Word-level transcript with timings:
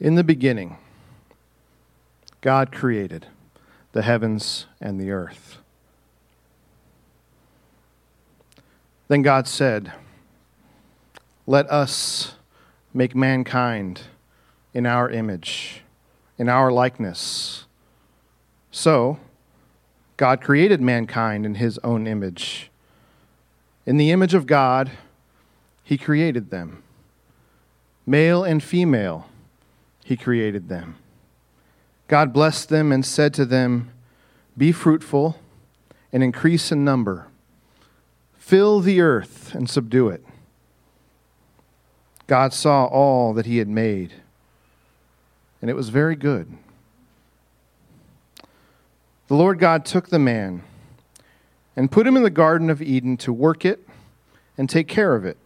In 0.00 0.14
the 0.14 0.22
beginning, 0.22 0.76
God 2.40 2.70
created 2.70 3.26
the 3.92 4.02
heavens 4.02 4.66
and 4.80 5.00
the 5.00 5.10
earth. 5.10 5.58
Then 9.08 9.22
God 9.22 9.48
said, 9.48 9.92
Let 11.46 11.68
us 11.70 12.34
make 12.94 13.16
mankind 13.16 14.02
in 14.72 14.86
our 14.86 15.10
image, 15.10 15.82
in 16.38 16.48
our 16.48 16.70
likeness. 16.70 17.64
So, 18.70 19.18
God 20.16 20.40
created 20.40 20.80
mankind 20.80 21.44
in 21.44 21.56
his 21.56 21.78
own 21.82 22.06
image. 22.06 22.70
In 23.86 23.96
the 23.96 24.12
image 24.12 24.34
of 24.34 24.46
God, 24.46 24.90
he 25.82 25.98
created 25.98 26.50
them. 26.50 26.82
Male 28.06 28.44
and 28.44 28.62
female, 28.62 29.26
he 30.08 30.16
created 30.16 30.70
them. 30.70 30.96
God 32.06 32.32
blessed 32.32 32.70
them 32.70 32.92
and 32.92 33.04
said 33.04 33.34
to 33.34 33.44
them, 33.44 33.90
Be 34.56 34.72
fruitful 34.72 35.38
and 36.10 36.22
increase 36.22 36.72
in 36.72 36.82
number, 36.82 37.26
fill 38.38 38.80
the 38.80 39.02
earth 39.02 39.54
and 39.54 39.68
subdue 39.68 40.08
it. 40.08 40.24
God 42.26 42.54
saw 42.54 42.86
all 42.86 43.34
that 43.34 43.44
he 43.44 43.58
had 43.58 43.68
made, 43.68 44.14
and 45.60 45.70
it 45.70 45.74
was 45.74 45.90
very 45.90 46.16
good. 46.16 46.56
The 49.26 49.34
Lord 49.34 49.58
God 49.58 49.84
took 49.84 50.08
the 50.08 50.18
man 50.18 50.62
and 51.76 51.92
put 51.92 52.06
him 52.06 52.16
in 52.16 52.22
the 52.22 52.30
Garden 52.30 52.70
of 52.70 52.80
Eden 52.80 53.18
to 53.18 53.30
work 53.30 53.66
it 53.66 53.86
and 54.56 54.70
take 54.70 54.88
care 54.88 55.14
of 55.14 55.26
it. 55.26 55.36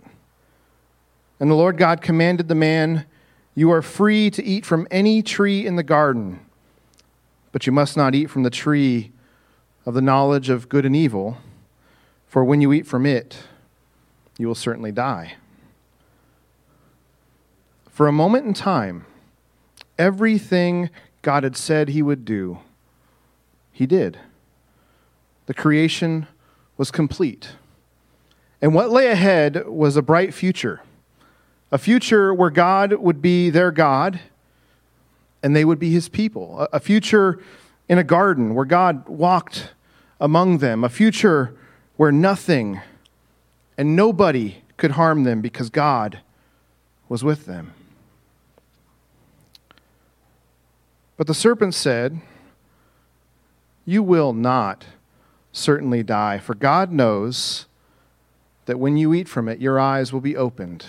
And 1.41 1.51
the 1.51 1.57
Lord 1.57 1.77
God 1.77 2.01
commanded 2.01 2.47
the 2.47 2.55
man, 2.55 3.07
You 3.55 3.71
are 3.71 3.83
free 3.83 4.31
to 4.31 4.43
eat 4.43 4.65
from 4.65 4.87
any 4.91 5.23
tree 5.23 5.67
in 5.67 5.77
the 5.77 5.83
garden 5.83 6.41
but 7.53 7.67
you 7.67 7.73
must 7.73 7.97
not 7.97 8.15
eat 8.15 8.31
from 8.31 8.43
the 8.43 8.51
tree 8.51 9.13
of 9.85 9.95
the 9.95 10.01
knowledge 10.01 10.49
of 10.49 10.69
good 10.69 10.87
and 10.87 10.97
evil, 10.97 11.37
for 12.27 12.43
when 12.43 12.63
you 12.63 12.73
eat 12.73 12.87
from 12.87 13.05
it, 13.05 13.45
you 14.39 14.49
will 14.49 14.55
certainly 14.55 14.91
die. 14.91 15.35
For 17.91 18.07
a 18.09 18.13
moment 18.13 18.47
in 18.47 18.55
time, 18.55 19.05
everything 19.99 20.89
God 21.21 21.45
had 21.45 21.57
said 21.57 21.91
he 21.91 22.03
would 22.03 22.25
do, 22.25 22.59
he 23.71 23.87
did. 23.87 24.19
The 25.45 25.55
creation 25.55 26.27
was 26.79 26.91
complete. 26.91 27.53
And 28.63 28.75
what 28.75 28.91
lay 28.91 29.09
ahead 29.09 29.69
was 29.69 29.97
a 29.97 30.03
bright 30.03 30.33
future 30.33 30.81
a 31.73 31.79
future 31.79 32.33
where 32.33 32.51
God 32.51 32.93
would 32.93 33.23
be 33.23 33.51
their 33.51 33.73
God 33.73 34.21
and 35.43 35.57
they 35.57 35.65
would 35.65 35.79
be 35.79 35.91
his 35.91 36.09
people. 36.09 36.69
A 36.73 36.79
future 36.79 37.43
in 37.89 37.99
a 37.99 38.05
garden 38.05 38.55
where 38.55 38.67
God 38.67 39.09
walked 39.09 39.73
among 40.21 40.59
them. 40.59 40.85
A 40.85 40.89
future 40.89 41.57
where 41.97 42.13
nothing 42.13 42.81
and 43.77 43.97
nobody 43.97 44.63
could 44.77 44.93
harm 44.93 45.25
them 45.25 45.41
because 45.41 45.71
God 45.71 46.21
was 47.09 47.25
with 47.25 47.47
them. 47.47 47.73
But 51.17 51.27
the 51.27 51.35
serpent 51.35 51.75
said, 51.75 52.21
You 53.85 54.03
will 54.03 54.33
not 54.33 54.87
certainly 55.53 56.03
die, 56.03 56.39
for 56.39 56.55
God 56.55 56.93
knows 56.93 57.67
that 58.67 58.79
when 58.79 58.97
you 58.97 59.13
eat 59.13 59.29
from 59.29 59.49
it, 59.49 59.61
your 59.61 59.79
eyes 59.79 60.13
will 60.13 60.21
be 60.21 60.37
opened, 60.37 60.87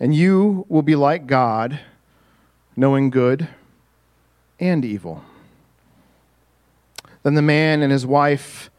and 0.00 0.14
you 0.14 0.66
will 0.68 0.82
be 0.82 0.96
like 0.96 1.26
God 1.26 1.80
knowing 2.76 3.10
good 3.10 3.48
and 4.58 4.84
evil. 4.84 5.22
Then 7.22 7.34
the 7.34 7.42
man 7.42 7.82
and 7.82 7.90
his 7.90 8.06
wife 8.06 8.70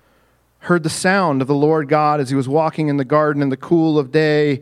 heard 0.59 0.83
the 0.83 0.89
sound 0.89 1.41
of 1.41 1.47
the 1.47 1.55
Lord 1.55 1.87
God 1.87 2.19
as 2.19 2.29
he 2.29 2.35
was 2.35 2.49
walking 2.49 2.87
in 2.87 2.97
the 2.97 3.05
garden 3.05 3.41
in 3.41 3.49
the 3.49 3.57
cool 3.57 3.99
of 3.99 4.11
day, 4.11 4.61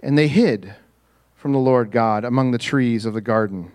and 0.00 0.16
they 0.16 0.28
hid 0.28 0.74
from 1.36 1.52
the 1.52 1.58
Lord 1.58 1.90
God 1.90 2.24
among 2.24 2.50
the 2.52 2.58
trees 2.58 3.04
of 3.04 3.14
the 3.14 3.20
garden. 3.20 3.72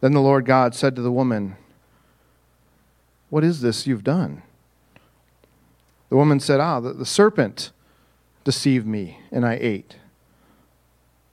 Then 0.00 0.12
the 0.12 0.20
Lord 0.20 0.44
God 0.44 0.74
said 0.74 0.94
to 0.96 1.02
the 1.02 1.12
woman, 1.12 1.56
What 3.30 3.44
is 3.44 3.62
this 3.62 3.86
you've 3.86 4.04
done? 4.04 4.42
The 6.10 6.16
woman 6.16 6.40
said, 6.40 6.60
Ah, 6.60 6.80
the, 6.80 6.92
the 6.92 7.06
serpent 7.06 7.72
deceived 8.44 8.86
me, 8.86 9.20
and 9.32 9.46
I 9.46 9.58
ate. 9.60 9.96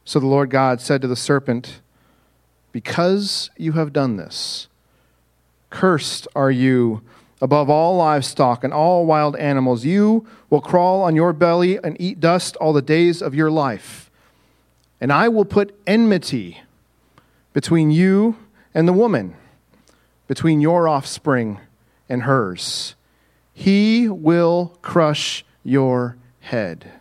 So 0.03 0.19
the 0.19 0.27
Lord 0.27 0.49
God 0.49 0.81
said 0.81 1.01
to 1.01 1.07
the 1.07 1.15
serpent, 1.15 1.81
because 2.71 3.49
you 3.57 3.73
have 3.73 3.93
done 3.93 4.17
this, 4.17 4.67
cursed 5.69 6.27
are 6.35 6.51
you 6.51 7.01
above 7.41 7.69
all 7.69 7.97
livestock 7.97 8.63
and 8.63 8.73
all 8.73 9.05
wild 9.05 9.35
animals. 9.35 9.83
You 9.83 10.27
will 10.49 10.61
crawl 10.61 11.01
on 11.01 11.15
your 11.15 11.33
belly 11.33 11.77
and 11.77 11.99
eat 11.99 12.19
dust 12.19 12.55
all 12.57 12.71
the 12.71 12.81
days 12.81 13.21
of 13.21 13.33
your 13.33 13.49
life. 13.49 14.09
And 14.99 15.11
I 15.11 15.27
will 15.27 15.45
put 15.45 15.75
enmity 15.87 16.61
between 17.53 17.89
you 17.91 18.37
and 18.73 18.87
the 18.87 18.93
woman, 18.93 19.35
between 20.27 20.61
your 20.61 20.87
offspring 20.87 21.59
and 22.07 22.23
hers. 22.23 22.95
He 23.53 24.07
will 24.07 24.77
crush 24.81 25.43
your 25.63 26.17
head, 26.41 26.91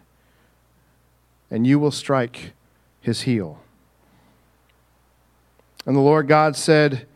and 1.50 1.66
you 1.66 1.78
will 1.78 1.90
strike 1.90 2.52
his 3.00 3.22
heel. 3.22 3.58
And 5.86 5.96
the 5.96 6.00
Lord 6.00 6.28
God 6.28 6.56
said, 6.56 7.06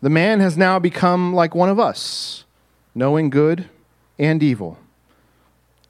The 0.00 0.10
man 0.10 0.40
has 0.40 0.56
now 0.56 0.78
become 0.78 1.34
like 1.34 1.54
one 1.54 1.68
of 1.68 1.78
us, 1.78 2.44
knowing 2.94 3.30
good 3.30 3.68
and 4.18 4.42
evil. 4.42 4.78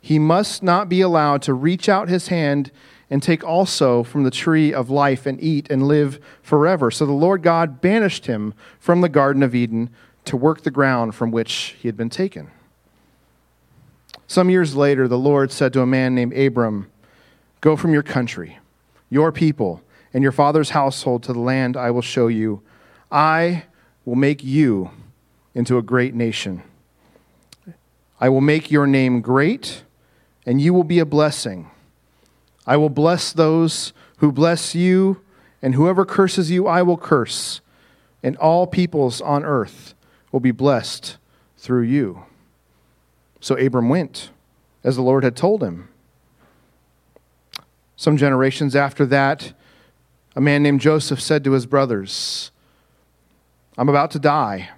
He 0.01 0.19
must 0.19 0.63
not 0.63 0.89
be 0.89 1.01
allowed 1.01 1.43
to 1.43 1.55
reach 1.55 1.89
out 1.89 2.09
his 2.09 2.29
hand 2.29 2.71
and 3.11 3.23
take 3.23 3.45
also 3.45 4.03
from 4.03 4.23
the 4.23 4.31
tree 4.31 4.73
of 4.73 4.89
life 4.89 5.27
and 5.27 5.43
eat 5.43 5.69
and 5.69 5.87
live 5.87 6.21
forever. 6.43 6.91
So 6.91 7.05
the 7.05 7.13
Lord 7.13 7.43
God 7.43 7.81
banished 7.81 8.27
him 8.27 8.55
from 8.79 9.01
the 9.01 9.09
Garden 9.09 9.43
of 9.43 9.55
Eden 9.55 9.91
to 10.27 10.37
work 10.37 10.63
the 10.63 10.71
ground 10.71 11.15
from 11.15 11.33
which 11.33 11.77
he 11.81 11.89
had 11.89 11.97
been 11.97 12.09
taken. 12.09 12.51
Some 14.29 14.49
years 14.49 14.77
later, 14.77 15.09
the 15.09 15.19
Lord 15.19 15.51
said 15.51 15.73
to 15.73 15.83
a 15.83 15.87
man 15.87 16.15
named 16.15 16.39
Abram, 16.39 16.89
Go 17.61 17.77
from 17.77 17.93
your 17.93 18.05
country, 18.05 18.60
your 19.11 19.31
people 19.33 19.83
and 20.15 20.23
your 20.23 20.33
father's 20.33 20.71
household 20.71 21.23
to 21.25 21.33
the 21.33 21.41
land 21.41 21.77
I 21.77 21.91
will 21.91 22.03
show 22.03 22.29
you. 22.29 22.63
I 23.11 23.65
will 24.05 24.17
make 24.17 24.43
you 24.43 24.91
into 25.55 25.77
a 25.77 25.83
great 25.83 26.15
nation. 26.15 26.63
I 28.21 28.29
will 28.29 28.41
make 28.41 28.71
your 28.71 28.87
name 28.87 29.21
great, 29.21 29.83
and 30.47 30.61
you 30.61 30.73
will 30.73 30.85
be 30.85 30.99
a 30.99 31.07
blessing. 31.07 31.71
I 32.67 32.77
will 32.77 32.89
bless 32.89 33.33
those 33.33 33.93
who 34.19 34.31
bless 34.31 34.75
you, 34.75 35.21
and 35.61 35.75
whoever 35.75 36.05
curses 36.05 36.51
you, 36.51 36.67
I 36.67 36.83
will 36.83 36.97
curse. 36.97 37.61
And 38.23 38.37
all 38.37 38.67
peoples 38.67 39.21
on 39.21 39.45
earth 39.45 39.95
will 40.31 40.41
be 40.41 40.51
blessed 40.51 41.17
through 41.57 41.83
you. 41.83 42.25
So 43.41 43.57
Abram 43.57 43.89
went, 43.89 44.31
as 44.85 44.97
the 44.97 45.03
Lord 45.03 45.25
had 45.25 45.37
told 45.37 45.63
him. 45.63 45.90
Some 48.01 48.17
generations 48.17 48.75
after 48.75 49.05
that, 49.05 49.53
a 50.35 50.41
man 50.41 50.63
named 50.63 50.81
Joseph 50.81 51.21
said 51.21 51.45
to 51.45 51.53
his 51.53 51.67
brothers, 51.67 52.51
I'm 53.77 53.91
about 53.91 54.11
to 54.13 54.19
die, 54.19 54.71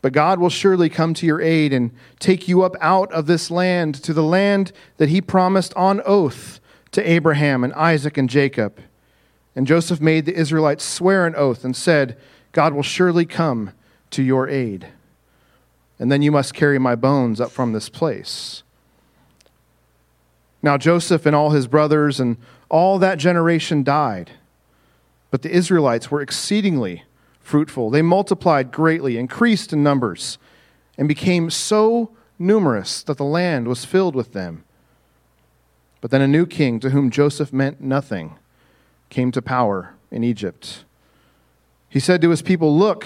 but 0.00 0.14
God 0.14 0.38
will 0.38 0.48
surely 0.48 0.88
come 0.88 1.12
to 1.12 1.26
your 1.26 1.42
aid 1.42 1.74
and 1.74 1.90
take 2.20 2.48
you 2.48 2.62
up 2.62 2.76
out 2.80 3.12
of 3.12 3.26
this 3.26 3.50
land 3.50 3.96
to 4.04 4.14
the 4.14 4.22
land 4.22 4.72
that 4.96 5.10
he 5.10 5.20
promised 5.20 5.74
on 5.74 6.00
oath 6.06 6.60
to 6.92 7.06
Abraham 7.06 7.62
and 7.62 7.74
Isaac 7.74 8.16
and 8.16 8.30
Jacob. 8.30 8.80
And 9.54 9.66
Joseph 9.66 10.00
made 10.00 10.24
the 10.24 10.34
Israelites 10.34 10.82
swear 10.82 11.26
an 11.26 11.36
oath 11.36 11.62
and 11.62 11.76
said, 11.76 12.16
God 12.52 12.72
will 12.72 12.82
surely 12.82 13.26
come 13.26 13.72
to 14.12 14.22
your 14.22 14.48
aid. 14.48 14.86
And 15.98 16.10
then 16.10 16.22
you 16.22 16.32
must 16.32 16.54
carry 16.54 16.78
my 16.78 16.94
bones 16.94 17.38
up 17.38 17.50
from 17.50 17.74
this 17.74 17.90
place. 17.90 18.63
Now 20.64 20.78
Joseph 20.78 21.26
and 21.26 21.36
all 21.36 21.50
his 21.50 21.66
brothers 21.66 22.18
and 22.18 22.38
all 22.70 22.98
that 22.98 23.18
generation 23.18 23.84
died. 23.84 24.30
But 25.30 25.42
the 25.42 25.50
Israelites 25.50 26.10
were 26.10 26.22
exceedingly 26.22 27.04
fruitful. 27.38 27.90
They 27.90 28.00
multiplied 28.00 28.72
greatly, 28.72 29.18
increased 29.18 29.74
in 29.74 29.82
numbers, 29.82 30.38
and 30.96 31.06
became 31.06 31.50
so 31.50 32.12
numerous 32.38 33.02
that 33.02 33.18
the 33.18 33.24
land 33.24 33.68
was 33.68 33.84
filled 33.84 34.16
with 34.16 34.32
them. 34.32 34.64
But 36.00 36.10
then 36.10 36.22
a 36.22 36.26
new 36.26 36.46
king, 36.46 36.80
to 36.80 36.90
whom 36.90 37.10
Joseph 37.10 37.52
meant 37.52 37.82
nothing, 37.82 38.36
came 39.10 39.30
to 39.32 39.42
power 39.42 39.92
in 40.10 40.24
Egypt. 40.24 40.86
He 41.90 42.00
said 42.00 42.22
to 42.22 42.30
his 42.30 42.40
people, 42.40 42.74
Look, 42.74 43.04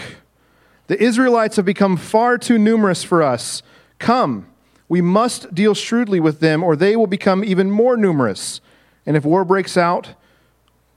the 0.87 1.03
Israelites 1.03 1.57
have 1.57 1.65
become 1.65 1.97
far 1.97 2.39
too 2.39 2.57
numerous 2.57 3.03
for 3.03 3.21
us. 3.21 3.65
Come, 3.99 4.47
we 4.89 5.01
must 5.01 5.55
deal 5.55 5.75
shrewdly 5.75 6.21
with 6.21 6.41
them, 6.41 6.65
or 6.65 6.75
they 6.75 6.97
will 6.97 7.07
become 7.07 7.45
even 7.45 7.71
more 7.71 7.97
numerous. 7.97 8.61
And 9.05 9.17
if 9.17 9.25
war 9.25 9.45
breaks 9.45 9.77
out, 9.77 10.15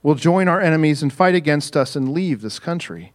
will 0.02 0.14
join 0.14 0.48
our 0.48 0.60
enemies 0.60 1.02
and 1.02 1.12
fight 1.12 1.34
against 1.34 1.76
us 1.76 1.94
and 1.94 2.12
leave 2.12 2.40
this 2.40 2.58
country. 2.58 3.12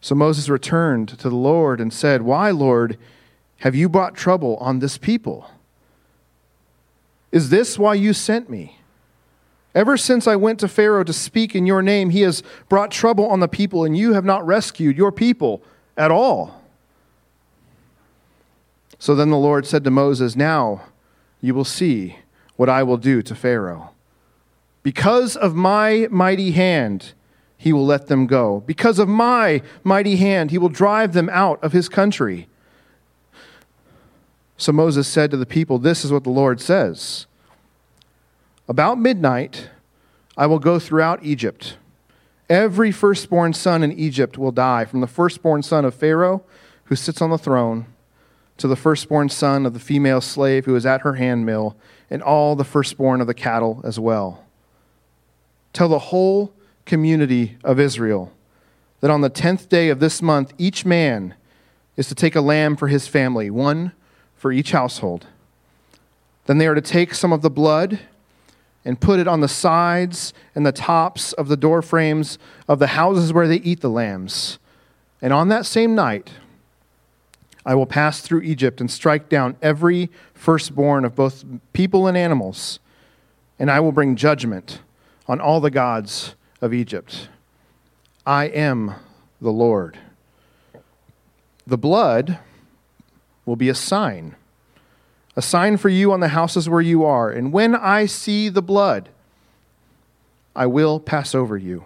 So 0.00 0.14
Moses 0.14 0.48
returned 0.48 1.08
to 1.08 1.28
the 1.28 1.34
Lord 1.34 1.80
and 1.80 1.92
said, 1.92 2.22
Why, 2.22 2.50
Lord, 2.50 2.96
have 3.58 3.74
you 3.74 3.88
brought 3.88 4.14
trouble 4.14 4.56
on 4.58 4.78
this 4.78 4.98
people? 4.98 5.50
Is 7.32 7.50
this 7.50 7.78
why 7.78 7.94
you 7.94 8.12
sent 8.12 8.48
me? 8.48 8.78
Ever 9.74 9.96
since 9.96 10.26
I 10.26 10.36
went 10.36 10.60
to 10.60 10.68
Pharaoh 10.68 11.04
to 11.04 11.12
speak 11.12 11.54
in 11.54 11.66
your 11.66 11.82
name, 11.82 12.10
he 12.10 12.22
has 12.22 12.42
brought 12.68 12.90
trouble 12.90 13.26
on 13.26 13.40
the 13.40 13.48
people, 13.48 13.84
and 13.84 13.96
you 13.96 14.14
have 14.14 14.24
not 14.24 14.46
rescued 14.46 14.96
your 14.96 15.12
people 15.12 15.62
at 15.96 16.10
all. 16.10 16.62
So 18.98 19.14
then 19.14 19.30
the 19.30 19.36
Lord 19.36 19.66
said 19.66 19.84
to 19.84 19.90
Moses, 19.90 20.36
Now 20.36 20.82
you 21.40 21.54
will 21.54 21.64
see 21.64 22.18
what 22.56 22.68
I 22.68 22.82
will 22.82 22.96
do 22.96 23.22
to 23.22 23.34
Pharaoh. 23.34 23.90
Because 24.82 25.36
of 25.36 25.54
my 25.54 26.06
mighty 26.10 26.52
hand, 26.52 27.12
he 27.56 27.72
will 27.72 27.84
let 27.84 28.06
them 28.06 28.26
go. 28.26 28.62
Because 28.66 28.98
of 28.98 29.08
my 29.08 29.62
mighty 29.82 30.16
hand, 30.16 30.50
he 30.50 30.58
will 30.58 30.68
drive 30.68 31.12
them 31.12 31.28
out 31.30 31.62
of 31.62 31.72
his 31.72 31.88
country. 31.88 32.48
So 34.56 34.72
Moses 34.72 35.06
said 35.08 35.30
to 35.30 35.36
the 35.36 35.46
people, 35.46 35.78
This 35.78 36.04
is 36.04 36.12
what 36.12 36.24
the 36.24 36.30
Lord 36.30 36.60
says 36.60 37.26
About 38.68 38.98
midnight, 38.98 39.70
I 40.36 40.46
will 40.46 40.58
go 40.58 40.78
throughout 40.78 41.24
Egypt. 41.24 41.76
Every 42.48 42.92
firstborn 42.92 43.54
son 43.54 43.82
in 43.82 43.90
Egypt 43.92 44.38
will 44.38 44.52
die, 44.52 44.84
from 44.84 45.00
the 45.00 45.08
firstborn 45.08 45.62
son 45.62 45.84
of 45.84 45.94
Pharaoh, 45.94 46.44
who 46.84 46.94
sits 46.94 47.20
on 47.20 47.30
the 47.30 47.38
throne, 47.38 47.86
to 48.58 48.68
the 48.68 48.76
firstborn 48.76 49.28
son 49.28 49.66
of 49.66 49.72
the 49.72 49.80
female 49.80 50.20
slave 50.20 50.64
who 50.64 50.76
is 50.76 50.86
at 50.86 51.02
her 51.02 51.14
handmill, 51.14 51.76
and 52.10 52.22
all 52.22 52.56
the 52.56 52.64
firstborn 52.64 53.20
of 53.20 53.26
the 53.26 53.34
cattle 53.34 53.80
as 53.84 53.98
well. 53.98 54.44
Tell 55.72 55.88
the 55.88 55.98
whole 55.98 56.52
community 56.84 57.58
of 57.62 57.78
Israel 57.78 58.32
that 59.00 59.10
on 59.10 59.20
the 59.20 59.28
tenth 59.28 59.68
day 59.68 59.88
of 59.88 60.00
this 60.00 60.22
month, 60.22 60.52
each 60.56 60.86
man 60.86 61.34
is 61.96 62.08
to 62.08 62.14
take 62.14 62.36
a 62.36 62.40
lamb 62.40 62.76
for 62.76 62.88
his 62.88 63.08
family, 63.08 63.50
one 63.50 63.92
for 64.34 64.52
each 64.52 64.72
household. 64.72 65.26
Then 66.46 66.58
they 66.58 66.66
are 66.66 66.74
to 66.74 66.80
take 66.80 67.14
some 67.14 67.32
of 67.32 67.42
the 67.42 67.50
blood 67.50 68.00
and 68.84 69.00
put 69.00 69.18
it 69.18 69.26
on 69.26 69.40
the 69.40 69.48
sides 69.48 70.32
and 70.54 70.64
the 70.64 70.72
tops 70.72 71.32
of 71.32 71.48
the 71.48 71.56
door 71.56 71.82
frames 71.82 72.38
of 72.68 72.78
the 72.78 72.86
houses 72.88 73.32
where 73.32 73.48
they 73.48 73.56
eat 73.56 73.80
the 73.80 73.90
lambs. 73.90 74.58
And 75.20 75.32
on 75.32 75.48
that 75.48 75.66
same 75.66 75.94
night, 75.94 76.30
I 77.66 77.74
will 77.74 77.84
pass 77.84 78.20
through 78.20 78.42
Egypt 78.42 78.80
and 78.80 78.88
strike 78.88 79.28
down 79.28 79.56
every 79.60 80.08
firstborn 80.32 81.04
of 81.04 81.16
both 81.16 81.44
people 81.72 82.06
and 82.06 82.16
animals, 82.16 82.78
and 83.58 83.68
I 83.72 83.80
will 83.80 83.90
bring 83.90 84.14
judgment 84.14 84.80
on 85.26 85.40
all 85.40 85.60
the 85.60 85.70
gods 85.70 86.36
of 86.60 86.72
Egypt. 86.72 87.28
I 88.24 88.44
am 88.44 88.94
the 89.40 89.50
Lord. 89.50 89.98
The 91.66 91.76
blood 91.76 92.38
will 93.44 93.56
be 93.56 93.68
a 93.68 93.74
sign, 93.74 94.36
a 95.34 95.42
sign 95.42 95.76
for 95.76 95.88
you 95.88 96.12
on 96.12 96.20
the 96.20 96.28
houses 96.28 96.68
where 96.68 96.80
you 96.80 97.04
are. 97.04 97.30
And 97.30 97.52
when 97.52 97.74
I 97.74 98.06
see 98.06 98.48
the 98.48 98.62
blood, 98.62 99.08
I 100.54 100.66
will 100.66 101.00
pass 101.00 101.34
over 101.34 101.56
you. 101.56 101.84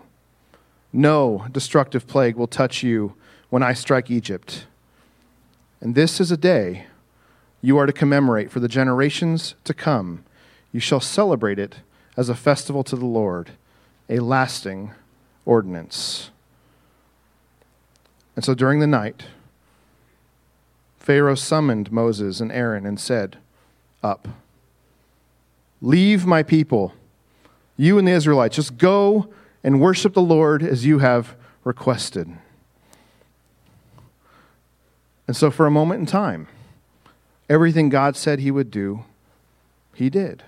No 0.93 1.47
destructive 1.51 2.07
plague 2.07 2.37
will 2.37 2.47
touch 2.47 2.83
you 2.83 3.15
when 3.49 3.63
I 3.63 3.73
strike 3.73 4.11
Egypt. 4.11 4.67
And 5.81 5.95
this 5.95 6.21
is 6.21 6.31
a 6.31 6.37
day 6.37 6.87
you 7.63 7.79
are 7.79 7.87
to 7.87 7.93
commemorate 7.93 8.51
for 8.51 8.61
the 8.61 8.69
generations 8.69 9.55
to 9.65 9.75
come. 9.75 10.25
You 10.73 10.81
shall 10.81 11.01
celebrate 11.01 11.59
it 11.59 11.77
as 12.17 12.29
a 12.29 12.35
festival 12.35 12.85
to 12.85 12.97
the 12.97 13.07
Lord, 13.07 13.51
a 14.09 14.21
lasting 14.21 14.93
ordinance. 15.45 16.31
And 18.37 18.45
so 18.45 18.55
during 18.55 18.81
the 18.81 18.87
night, 18.87 19.25
Pharaoh 20.99 21.35
summoned 21.35 21.91
Moses 21.91 22.41
and 22.41 22.53
Aaron 22.53 22.87
and 22.87 23.01
said, 23.01 23.39
Up, 24.03 24.29
leave 25.81 26.27
my 26.27 26.43
people, 26.43 26.95
you 27.77 27.99
and 27.99 28.07
the 28.07 28.13
Israelites, 28.13 28.57
just 28.57 28.79
go 28.79 29.29
and 29.65 29.81
worship 29.81 30.15
the 30.15 30.23
Lord 30.23 30.63
as 30.63 30.87
you 30.87 30.99
have 31.01 31.37
requested. 31.65 32.31
And 35.31 35.37
so, 35.37 35.53
for 35.53 35.65
a 35.65 35.71
moment 35.71 36.01
in 36.01 36.07
time, 36.07 36.49
everything 37.49 37.89
God 37.89 38.17
said 38.17 38.41
he 38.41 38.51
would 38.51 38.69
do, 38.69 39.05
he 39.95 40.11
did. 40.11 40.43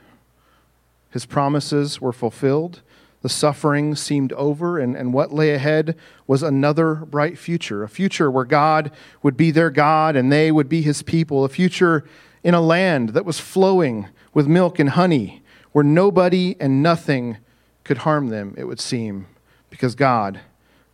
His 1.10 1.24
promises 1.24 2.00
were 2.00 2.12
fulfilled. 2.12 2.80
The 3.20 3.28
suffering 3.28 3.94
seemed 3.94 4.32
over, 4.32 4.80
and, 4.80 4.96
and 4.96 5.14
what 5.14 5.32
lay 5.32 5.54
ahead 5.54 5.96
was 6.26 6.42
another 6.42 6.96
bright 6.96 7.38
future 7.38 7.84
a 7.84 7.88
future 7.88 8.28
where 8.28 8.44
God 8.44 8.90
would 9.22 9.36
be 9.36 9.52
their 9.52 9.70
God 9.70 10.16
and 10.16 10.32
they 10.32 10.50
would 10.50 10.68
be 10.68 10.82
his 10.82 11.00
people, 11.04 11.44
a 11.44 11.48
future 11.48 12.02
in 12.42 12.52
a 12.52 12.60
land 12.60 13.10
that 13.10 13.24
was 13.24 13.38
flowing 13.38 14.08
with 14.34 14.48
milk 14.48 14.80
and 14.80 14.90
honey, 14.90 15.44
where 15.70 15.84
nobody 15.84 16.56
and 16.58 16.82
nothing 16.82 17.36
could 17.84 17.98
harm 17.98 18.30
them, 18.30 18.52
it 18.58 18.64
would 18.64 18.80
seem, 18.80 19.28
because 19.70 19.94
God 19.94 20.40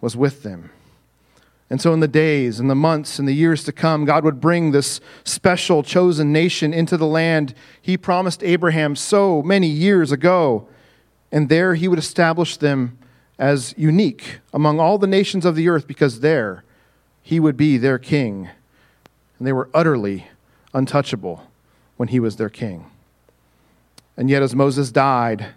was 0.02 0.14
with 0.14 0.42
them. 0.42 0.72
And 1.70 1.80
so, 1.82 1.92
in 1.92 2.00
the 2.00 2.08
days 2.08 2.60
and 2.60 2.70
the 2.70 2.74
months 2.74 3.18
and 3.18 3.28
the 3.28 3.34
years 3.34 3.62
to 3.64 3.72
come, 3.72 4.06
God 4.06 4.24
would 4.24 4.40
bring 4.40 4.70
this 4.70 5.00
special 5.24 5.82
chosen 5.82 6.32
nation 6.32 6.72
into 6.72 6.96
the 6.96 7.06
land 7.06 7.54
He 7.80 7.96
promised 7.96 8.42
Abraham 8.42 8.96
so 8.96 9.42
many 9.42 9.68
years 9.68 10.10
ago 10.10 10.66
and 11.30 11.48
there 11.48 11.74
he 11.74 11.88
would 11.88 11.98
establish 11.98 12.56
them 12.56 12.98
as 13.38 13.74
unique 13.76 14.40
among 14.52 14.80
all 14.80 14.98
the 14.98 15.06
nations 15.06 15.44
of 15.44 15.54
the 15.54 15.68
earth 15.68 15.86
because 15.86 16.20
there 16.20 16.64
he 17.22 17.38
would 17.38 17.56
be 17.56 17.76
their 17.76 17.98
king. 17.98 18.48
And 19.38 19.46
they 19.46 19.52
were 19.52 19.68
utterly 19.74 20.28
untouchable 20.72 21.46
when 21.96 22.08
he 22.08 22.18
was 22.18 22.36
their 22.36 22.48
king. 22.48 22.90
And 24.16 24.28
yet, 24.28 24.42
as 24.42 24.54
Moses 24.54 24.90
died, 24.90 25.54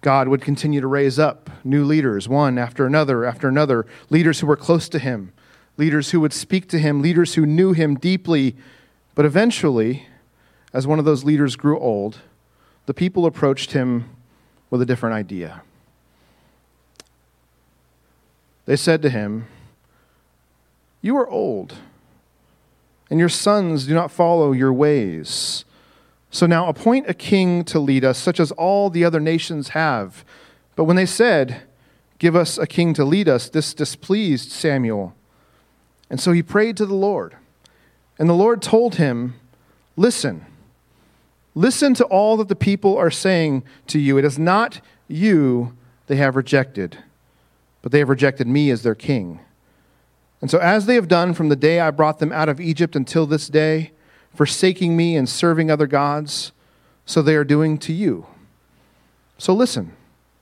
God 0.00 0.28
would 0.28 0.40
continue 0.40 0.80
to 0.80 0.86
raise 0.86 1.18
up 1.18 1.50
new 1.62 1.84
leaders, 1.84 2.28
one 2.28 2.58
after 2.58 2.86
another 2.86 3.24
after 3.24 3.48
another, 3.48 3.86
leaders 4.08 4.40
who 4.40 4.46
were 4.46 4.56
close 4.56 4.88
to 4.88 4.98
him, 4.98 5.32
leaders 5.76 6.10
who 6.10 6.20
would 6.20 6.32
speak 6.32 6.68
to 6.68 6.78
him, 6.78 7.02
leaders 7.02 7.34
who 7.34 7.44
knew 7.44 7.72
him 7.72 7.96
deeply. 7.96 8.56
But 9.14 9.26
eventually, 9.26 10.06
as 10.72 10.86
one 10.86 10.98
of 10.98 11.04
those 11.04 11.24
leaders 11.24 11.56
grew 11.56 11.78
old, 11.78 12.20
the 12.86 12.94
people 12.94 13.26
approached 13.26 13.72
him 13.72 14.08
with 14.70 14.80
a 14.80 14.86
different 14.86 15.14
idea. 15.14 15.62
They 18.64 18.76
said 18.76 19.02
to 19.02 19.10
him, 19.10 19.46
You 21.02 21.16
are 21.18 21.28
old, 21.28 21.74
and 23.10 23.18
your 23.18 23.28
sons 23.28 23.86
do 23.86 23.94
not 23.94 24.10
follow 24.10 24.52
your 24.52 24.72
ways. 24.72 25.64
So 26.30 26.46
now 26.46 26.68
appoint 26.68 27.08
a 27.08 27.14
king 27.14 27.64
to 27.64 27.78
lead 27.78 28.04
us, 28.04 28.18
such 28.18 28.38
as 28.38 28.52
all 28.52 28.88
the 28.88 29.04
other 29.04 29.20
nations 29.20 29.70
have. 29.70 30.24
But 30.76 30.84
when 30.84 30.96
they 30.96 31.06
said, 31.06 31.62
Give 32.18 32.36
us 32.36 32.58
a 32.58 32.66
king 32.66 32.92
to 32.94 33.04
lead 33.04 33.28
us, 33.28 33.48
this 33.48 33.72
displeased 33.72 34.52
Samuel. 34.52 35.14
And 36.10 36.20
so 36.20 36.32
he 36.32 36.42
prayed 36.42 36.76
to 36.76 36.84
the 36.84 36.94
Lord. 36.94 37.34
And 38.18 38.28
the 38.28 38.34
Lord 38.34 38.60
told 38.60 38.96
him, 38.96 39.34
Listen, 39.96 40.44
Listen 41.54 41.94
to 41.94 42.04
all 42.04 42.36
that 42.36 42.48
the 42.48 42.56
people 42.56 42.96
are 42.96 43.10
saying 43.10 43.64
to 43.88 43.98
you. 43.98 44.16
It 44.18 44.24
is 44.24 44.38
not 44.38 44.80
you 45.08 45.76
they 46.06 46.16
have 46.16 46.36
rejected, 46.36 46.98
but 47.82 47.92
they 47.92 47.98
have 47.98 48.08
rejected 48.08 48.46
me 48.46 48.70
as 48.70 48.82
their 48.82 48.94
king. 48.94 49.40
And 50.40 50.50
so, 50.50 50.58
as 50.58 50.86
they 50.86 50.94
have 50.94 51.08
done 51.08 51.34
from 51.34 51.48
the 51.48 51.56
day 51.56 51.80
I 51.80 51.90
brought 51.90 52.18
them 52.18 52.32
out 52.32 52.48
of 52.48 52.60
Egypt 52.60 52.96
until 52.96 53.26
this 53.26 53.48
day, 53.48 53.90
forsaking 54.34 54.96
me 54.96 55.16
and 55.16 55.28
serving 55.28 55.70
other 55.70 55.86
gods, 55.86 56.52
so 57.04 57.22
they 57.22 57.34
are 57.34 57.44
doing 57.44 57.78
to 57.78 57.92
you. 57.92 58.26
So 59.38 59.52
listen, 59.52 59.92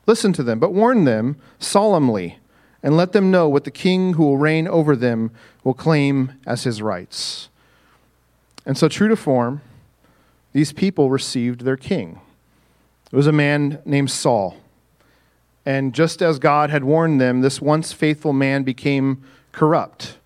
listen 0.06 0.32
to 0.34 0.42
them, 0.42 0.58
but 0.58 0.72
warn 0.72 1.04
them 1.04 1.36
solemnly, 1.58 2.38
and 2.82 2.96
let 2.96 3.12
them 3.12 3.30
know 3.30 3.48
what 3.48 3.64
the 3.64 3.70
king 3.70 4.14
who 4.14 4.24
will 4.24 4.38
reign 4.38 4.68
over 4.68 4.94
them 4.94 5.30
will 5.64 5.74
claim 5.74 6.32
as 6.46 6.64
his 6.64 6.80
rights. 6.80 7.48
And 8.64 8.76
so, 8.76 8.88
true 8.88 9.08
to 9.08 9.16
form, 9.16 9.62
these 10.52 10.72
people 10.72 11.10
received 11.10 11.62
their 11.62 11.76
king. 11.76 12.20
It 13.10 13.16
was 13.16 13.26
a 13.26 13.32
man 13.32 13.80
named 13.84 14.10
Saul. 14.10 14.56
And 15.64 15.94
just 15.94 16.22
as 16.22 16.38
God 16.38 16.70
had 16.70 16.84
warned 16.84 17.20
them, 17.20 17.40
this 17.40 17.60
once 17.60 17.92
faithful 17.92 18.32
man 18.32 18.62
became 18.62 19.24
corrupt. 19.52 20.17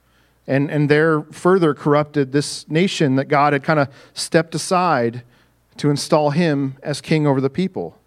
And, 0.52 0.70
and 0.70 0.90
there 0.90 1.22
further 1.32 1.72
corrupted 1.72 2.32
this 2.32 2.68
nation 2.68 3.16
that 3.16 3.24
God 3.24 3.54
had 3.54 3.62
kind 3.64 3.80
of 3.80 3.88
stepped 4.12 4.54
aside 4.54 5.22
to 5.78 5.88
install 5.88 6.28
him 6.28 6.76
as 6.82 7.00
king 7.00 7.26
over 7.26 7.40
the 7.40 7.48
people. 7.48 7.98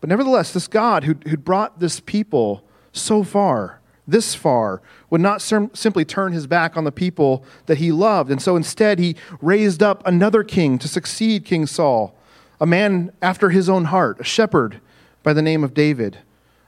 But 0.00 0.08
nevertheless, 0.08 0.54
this 0.54 0.66
God 0.66 1.04
who, 1.04 1.14
who'd 1.28 1.44
brought 1.44 1.78
this 1.78 2.00
people 2.00 2.64
so 2.92 3.22
far, 3.22 3.82
this 4.08 4.34
far, 4.34 4.80
would 5.10 5.20
not 5.20 5.42
simply 5.42 6.06
turn 6.06 6.32
his 6.32 6.46
back 6.46 6.74
on 6.74 6.84
the 6.84 6.90
people 6.90 7.44
that 7.66 7.76
he 7.76 7.92
loved. 7.92 8.30
And 8.30 8.40
so 8.40 8.56
instead, 8.56 8.98
he 8.98 9.14
raised 9.42 9.82
up 9.82 10.02
another 10.06 10.42
king 10.42 10.78
to 10.78 10.88
succeed 10.88 11.44
King 11.44 11.66
Saul, 11.66 12.16
a 12.62 12.66
man 12.66 13.12
after 13.20 13.50
his 13.50 13.68
own 13.68 13.84
heart, 13.84 14.20
a 14.20 14.24
shepherd 14.24 14.80
by 15.22 15.34
the 15.34 15.42
name 15.42 15.64
of 15.64 15.74
David, 15.74 16.16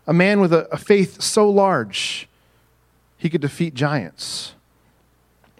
a 0.06 0.12
man 0.12 0.40
with 0.40 0.52
a, 0.52 0.68
a 0.70 0.76
faith 0.76 1.22
so 1.22 1.48
large 1.48 2.28
he 3.16 3.30
could 3.30 3.40
defeat 3.40 3.72
giants. 3.72 4.52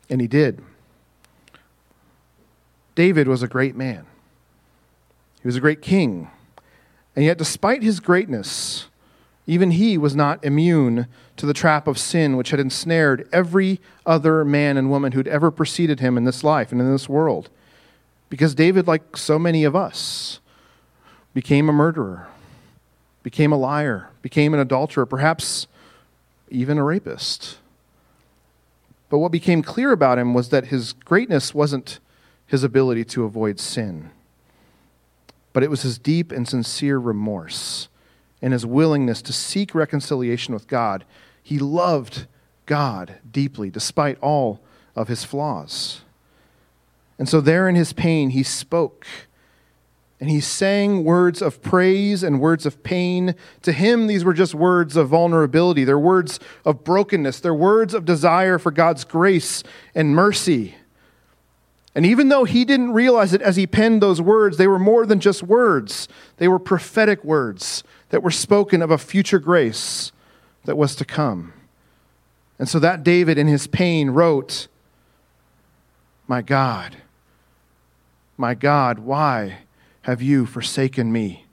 And 0.08 0.20
he 0.20 0.26
did. 0.26 0.62
David 2.94 3.26
was 3.26 3.42
a 3.42 3.48
great 3.48 3.74
man. 3.74 4.06
He 5.40 5.48
was 5.48 5.56
a 5.56 5.60
great 5.60 5.82
king. 5.82 6.30
And 7.16 7.24
yet, 7.24 7.38
despite 7.38 7.82
his 7.82 8.00
greatness, 8.00 8.86
even 9.46 9.72
he 9.72 9.98
was 9.98 10.16
not 10.16 10.44
immune 10.44 11.06
to 11.36 11.46
the 11.46 11.52
trap 11.52 11.86
of 11.86 11.98
sin 11.98 12.36
which 12.36 12.50
had 12.50 12.60
ensnared 12.60 13.28
every 13.32 13.80
other 14.06 14.44
man 14.44 14.76
and 14.76 14.90
woman 14.90 15.12
who'd 15.12 15.28
ever 15.28 15.50
preceded 15.50 16.00
him 16.00 16.16
in 16.16 16.24
this 16.24 16.42
life 16.42 16.72
and 16.72 16.80
in 16.80 16.90
this 16.90 17.08
world. 17.08 17.50
Because 18.30 18.54
David, 18.54 18.86
like 18.86 19.16
so 19.16 19.38
many 19.38 19.64
of 19.64 19.76
us, 19.76 20.40
became 21.34 21.68
a 21.68 21.72
murderer, 21.72 22.28
became 23.22 23.52
a 23.52 23.56
liar, 23.56 24.10
became 24.22 24.54
an 24.54 24.60
adulterer, 24.60 25.06
perhaps 25.06 25.66
even 26.48 26.78
a 26.78 26.84
rapist. 26.84 27.58
But 29.14 29.20
what 29.20 29.30
became 29.30 29.62
clear 29.62 29.92
about 29.92 30.18
him 30.18 30.34
was 30.34 30.48
that 30.48 30.66
his 30.66 30.92
greatness 30.92 31.54
wasn't 31.54 32.00
his 32.48 32.64
ability 32.64 33.04
to 33.04 33.22
avoid 33.22 33.60
sin, 33.60 34.10
but 35.52 35.62
it 35.62 35.70
was 35.70 35.82
his 35.82 35.98
deep 36.00 36.32
and 36.32 36.48
sincere 36.48 36.98
remorse 36.98 37.86
and 38.42 38.52
his 38.52 38.66
willingness 38.66 39.22
to 39.22 39.32
seek 39.32 39.72
reconciliation 39.72 40.52
with 40.52 40.66
God. 40.66 41.04
He 41.40 41.60
loved 41.60 42.26
God 42.66 43.20
deeply, 43.30 43.70
despite 43.70 44.18
all 44.20 44.58
of 44.96 45.06
his 45.06 45.22
flaws. 45.22 46.00
And 47.16 47.28
so, 47.28 47.40
there 47.40 47.68
in 47.68 47.76
his 47.76 47.92
pain, 47.92 48.30
he 48.30 48.42
spoke. 48.42 49.06
And 50.20 50.30
he 50.30 50.40
sang 50.40 51.04
words 51.04 51.42
of 51.42 51.60
praise 51.60 52.22
and 52.22 52.40
words 52.40 52.66
of 52.66 52.82
pain. 52.82 53.34
To 53.62 53.72
him, 53.72 54.06
these 54.06 54.24
were 54.24 54.32
just 54.32 54.54
words 54.54 54.96
of 54.96 55.08
vulnerability. 55.08 55.84
They're 55.84 55.98
words 55.98 56.38
of 56.64 56.84
brokenness. 56.84 57.40
They're 57.40 57.54
words 57.54 57.94
of 57.94 58.04
desire 58.04 58.58
for 58.58 58.70
God's 58.70 59.04
grace 59.04 59.62
and 59.94 60.14
mercy. 60.14 60.76
And 61.94 62.06
even 62.06 62.28
though 62.28 62.44
he 62.44 62.64
didn't 62.64 62.92
realize 62.92 63.32
it 63.32 63.42
as 63.42 63.56
he 63.56 63.66
penned 63.66 64.02
those 64.02 64.20
words, 64.20 64.56
they 64.56 64.66
were 64.66 64.78
more 64.78 65.06
than 65.06 65.20
just 65.20 65.42
words. 65.42 66.08
They 66.38 66.48
were 66.48 66.58
prophetic 66.58 67.22
words 67.24 67.84
that 68.10 68.22
were 68.22 68.30
spoken 68.30 68.82
of 68.82 68.90
a 68.90 68.98
future 68.98 69.38
grace 69.38 70.10
that 70.64 70.76
was 70.76 70.96
to 70.96 71.04
come. 71.04 71.52
And 72.58 72.68
so 72.68 72.78
that 72.78 73.02
David, 73.02 73.36
in 73.36 73.46
his 73.46 73.66
pain, 73.66 74.10
wrote, 74.10 74.68
My 76.26 76.40
God, 76.40 76.96
my 78.36 78.54
God, 78.54 79.00
why 79.00 79.58
have 80.04 80.20
you 80.20 80.44
forsaken 80.44 81.10
me? 81.10 81.46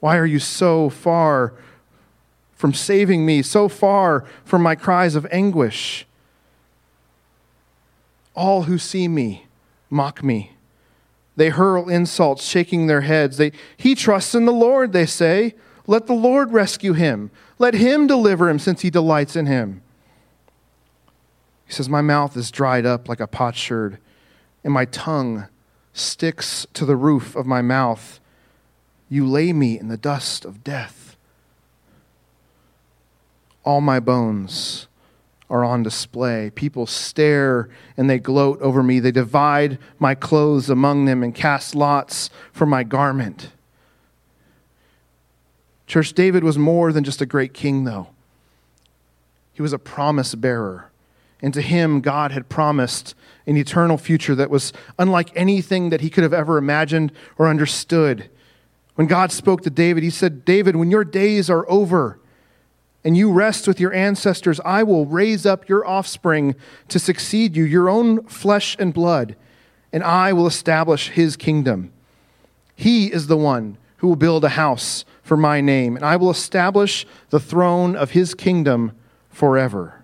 Why 0.00 0.18
are 0.18 0.26
you 0.26 0.38
so 0.38 0.90
far 0.90 1.54
from 2.54 2.74
saving 2.74 3.24
me, 3.24 3.40
so 3.40 3.68
far 3.68 4.26
from 4.44 4.62
my 4.62 4.74
cries 4.74 5.14
of 5.14 5.26
anguish? 5.30 6.06
All 8.34 8.64
who 8.64 8.76
see 8.76 9.08
me 9.08 9.46
mock 9.88 10.22
me. 10.22 10.52
They 11.36 11.48
hurl 11.48 11.88
insults, 11.88 12.44
shaking 12.44 12.86
their 12.86 13.00
heads. 13.00 13.38
They, 13.38 13.52
he 13.78 13.94
trusts 13.94 14.34
in 14.34 14.44
the 14.44 14.52
Lord, 14.52 14.92
they 14.92 15.06
say. 15.06 15.54
Let 15.86 16.06
the 16.06 16.12
Lord 16.12 16.52
rescue 16.52 16.92
him. 16.92 17.30
Let 17.58 17.72
him 17.72 18.06
deliver 18.06 18.50
him, 18.50 18.58
since 18.58 18.82
he 18.82 18.90
delights 18.90 19.36
in 19.36 19.46
him. 19.46 19.80
He 21.66 21.72
says, 21.72 21.88
My 21.88 22.02
mouth 22.02 22.36
is 22.36 22.50
dried 22.50 22.84
up 22.84 23.08
like 23.08 23.20
a 23.20 23.26
potsherd, 23.26 23.98
and 24.62 24.72
my 24.72 24.84
tongue 24.84 25.48
sticks 25.92 26.66
to 26.74 26.84
the 26.84 26.96
roof 26.96 27.34
of 27.36 27.46
my 27.46 27.62
mouth. 27.62 28.20
You 29.08 29.26
lay 29.26 29.52
me 29.52 29.78
in 29.78 29.88
the 29.88 29.96
dust 29.96 30.44
of 30.44 30.62
death. 30.62 31.16
All 33.64 33.80
my 33.80 34.00
bones 34.00 34.86
are 35.50 35.64
on 35.64 35.82
display. 35.82 36.50
People 36.50 36.86
stare 36.86 37.68
and 37.96 38.08
they 38.08 38.18
gloat 38.18 38.60
over 38.60 38.82
me. 38.82 39.00
They 39.00 39.10
divide 39.10 39.78
my 39.98 40.14
clothes 40.14 40.68
among 40.68 41.06
them 41.06 41.22
and 41.22 41.34
cast 41.34 41.74
lots 41.74 42.30
for 42.52 42.66
my 42.66 42.82
garment. 42.82 43.52
Church, 45.86 46.12
David 46.12 46.44
was 46.44 46.58
more 46.58 46.92
than 46.92 47.02
just 47.02 47.22
a 47.22 47.26
great 47.26 47.54
king, 47.54 47.84
though. 47.84 48.08
He 49.54 49.62
was 49.62 49.72
a 49.72 49.78
promise 49.78 50.34
bearer. 50.34 50.87
And 51.40 51.54
to 51.54 51.62
him, 51.62 52.00
God 52.00 52.32
had 52.32 52.48
promised 52.48 53.14
an 53.46 53.56
eternal 53.56 53.96
future 53.96 54.34
that 54.34 54.50
was 54.50 54.72
unlike 54.98 55.30
anything 55.36 55.90
that 55.90 56.00
he 56.00 56.10
could 56.10 56.24
have 56.24 56.34
ever 56.34 56.58
imagined 56.58 57.12
or 57.36 57.48
understood. 57.48 58.28
When 58.96 59.06
God 59.06 59.30
spoke 59.30 59.62
to 59.62 59.70
David, 59.70 60.02
he 60.02 60.10
said, 60.10 60.44
David, 60.44 60.74
when 60.74 60.90
your 60.90 61.04
days 61.04 61.48
are 61.48 61.68
over 61.70 62.18
and 63.04 63.16
you 63.16 63.30
rest 63.30 63.68
with 63.68 63.78
your 63.78 63.94
ancestors, 63.94 64.60
I 64.64 64.82
will 64.82 65.06
raise 65.06 65.46
up 65.46 65.68
your 65.68 65.86
offspring 65.86 66.56
to 66.88 66.98
succeed 66.98 67.56
you, 67.56 67.62
your 67.62 67.88
own 67.88 68.24
flesh 68.24 68.76
and 68.80 68.92
blood, 68.92 69.36
and 69.92 70.02
I 70.02 70.32
will 70.32 70.48
establish 70.48 71.10
his 71.10 71.36
kingdom. 71.36 71.92
He 72.74 73.12
is 73.12 73.28
the 73.28 73.36
one 73.36 73.78
who 73.98 74.08
will 74.08 74.16
build 74.16 74.44
a 74.44 74.50
house 74.50 75.04
for 75.22 75.36
my 75.36 75.60
name, 75.60 75.94
and 75.94 76.04
I 76.04 76.16
will 76.16 76.30
establish 76.30 77.06
the 77.30 77.40
throne 77.40 77.94
of 77.94 78.10
his 78.10 78.34
kingdom 78.34 78.92
forever. 79.30 79.97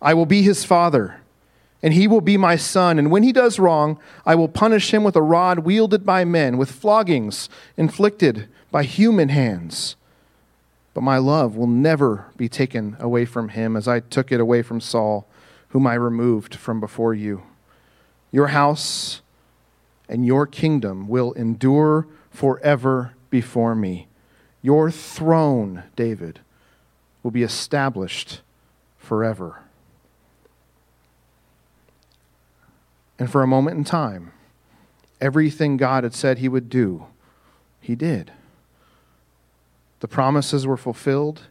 I 0.00 0.14
will 0.14 0.26
be 0.26 0.42
his 0.42 0.64
father, 0.64 1.20
and 1.82 1.94
he 1.94 2.06
will 2.06 2.20
be 2.20 2.36
my 2.36 2.56
son. 2.56 2.98
And 2.98 3.10
when 3.10 3.22
he 3.22 3.32
does 3.32 3.58
wrong, 3.58 3.98
I 4.26 4.34
will 4.34 4.48
punish 4.48 4.92
him 4.92 5.04
with 5.04 5.16
a 5.16 5.22
rod 5.22 5.60
wielded 5.60 6.04
by 6.04 6.24
men, 6.24 6.56
with 6.56 6.70
floggings 6.70 7.48
inflicted 7.76 8.48
by 8.70 8.84
human 8.84 9.28
hands. 9.28 9.96
But 10.94 11.02
my 11.02 11.18
love 11.18 11.56
will 11.56 11.66
never 11.66 12.26
be 12.36 12.48
taken 12.48 12.96
away 13.00 13.24
from 13.24 13.50
him, 13.50 13.76
as 13.76 13.88
I 13.88 14.00
took 14.00 14.30
it 14.30 14.40
away 14.40 14.62
from 14.62 14.80
Saul, 14.80 15.26
whom 15.68 15.86
I 15.86 15.94
removed 15.94 16.54
from 16.54 16.80
before 16.80 17.14
you. 17.14 17.42
Your 18.30 18.48
house 18.48 19.20
and 20.08 20.24
your 20.24 20.46
kingdom 20.46 21.08
will 21.08 21.32
endure 21.32 22.06
forever 22.30 23.14
before 23.30 23.74
me. 23.74 24.06
Your 24.62 24.90
throne, 24.90 25.82
David, 25.96 26.40
will 27.22 27.30
be 27.30 27.42
established 27.42 28.40
forever. 28.96 29.63
And 33.18 33.30
for 33.30 33.42
a 33.42 33.46
moment 33.46 33.78
in 33.78 33.84
time, 33.84 34.32
everything 35.20 35.76
God 35.76 36.04
had 36.04 36.14
said 36.14 36.38
he 36.38 36.48
would 36.48 36.68
do, 36.68 37.06
he 37.80 37.94
did. 37.94 38.32
The 40.00 40.08
promises 40.08 40.66
were 40.66 40.76
fulfilled, 40.76 41.42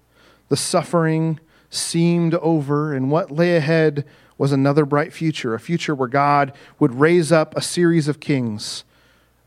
the 0.50 0.58
suffering 0.58 1.40
seemed 1.70 2.36
over, 2.36 2.94
and 2.94 3.10
what 3.10 3.32
lay 3.32 3.56
ahead 3.56 4.06
was 4.38 4.52
another 4.52 4.86
bright 4.86 5.14
future, 5.14 5.54
a 5.54 5.60
future 5.60 5.96
where 5.96 6.08
God 6.08 6.54
would 6.80 6.96
raise 6.96 7.32
up 7.32 7.56
a 7.56 7.62
series 7.62 8.08
of 8.08 8.20
kings 8.20 8.84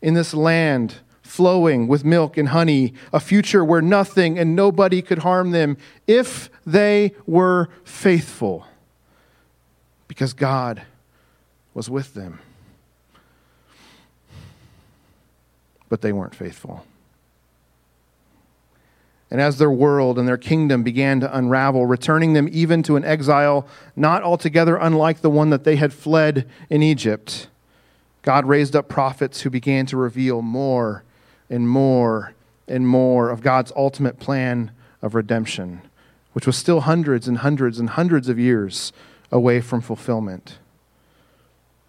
in 0.00 0.14
this 0.14 0.34
land 0.34 0.96
flowing 1.22 1.86
with 1.86 2.04
milk 2.04 2.36
and 2.36 2.48
honey, 2.48 2.94
a 3.12 3.20
future 3.20 3.64
where 3.64 3.82
nothing 3.82 4.38
and 4.38 4.56
nobody 4.56 5.02
could 5.02 5.18
harm 5.18 5.50
them 5.50 5.76
if 6.06 6.48
they 6.64 7.12
were 7.26 7.68
faithful, 7.84 8.66
because 10.08 10.32
God 10.32 10.82
was 11.76 11.90
with 11.90 12.14
them. 12.14 12.38
But 15.90 16.00
they 16.00 16.10
weren't 16.10 16.34
faithful. 16.34 16.86
And 19.30 19.42
as 19.42 19.58
their 19.58 19.70
world 19.70 20.18
and 20.18 20.26
their 20.26 20.38
kingdom 20.38 20.82
began 20.82 21.20
to 21.20 21.36
unravel, 21.36 21.84
returning 21.84 22.32
them 22.32 22.48
even 22.50 22.82
to 22.84 22.96
an 22.96 23.04
exile 23.04 23.68
not 23.94 24.22
altogether 24.22 24.76
unlike 24.76 25.20
the 25.20 25.28
one 25.28 25.50
that 25.50 25.64
they 25.64 25.76
had 25.76 25.92
fled 25.92 26.48
in 26.70 26.82
Egypt, 26.82 27.48
God 28.22 28.46
raised 28.46 28.74
up 28.74 28.88
prophets 28.88 29.42
who 29.42 29.50
began 29.50 29.84
to 29.86 29.98
reveal 29.98 30.40
more 30.40 31.04
and 31.50 31.68
more 31.68 32.32
and 32.66 32.88
more 32.88 33.28
of 33.28 33.42
God's 33.42 33.70
ultimate 33.76 34.18
plan 34.18 34.70
of 35.02 35.14
redemption, 35.14 35.82
which 36.32 36.46
was 36.46 36.56
still 36.56 36.80
hundreds 36.80 37.28
and 37.28 37.38
hundreds 37.38 37.78
and 37.78 37.90
hundreds 37.90 38.30
of 38.30 38.38
years 38.38 38.94
away 39.30 39.60
from 39.60 39.82
fulfillment. 39.82 40.56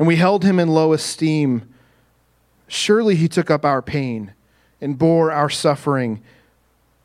and 0.00 0.06
we 0.06 0.16
held 0.16 0.44
him 0.44 0.58
in 0.58 0.68
low 0.68 0.94
esteem. 0.94 1.68
Surely 2.66 3.16
he 3.16 3.28
took 3.28 3.50
up 3.50 3.66
our 3.66 3.82
pain 3.82 4.32
and 4.80 4.98
bore 4.98 5.30
our 5.30 5.50
suffering. 5.50 6.22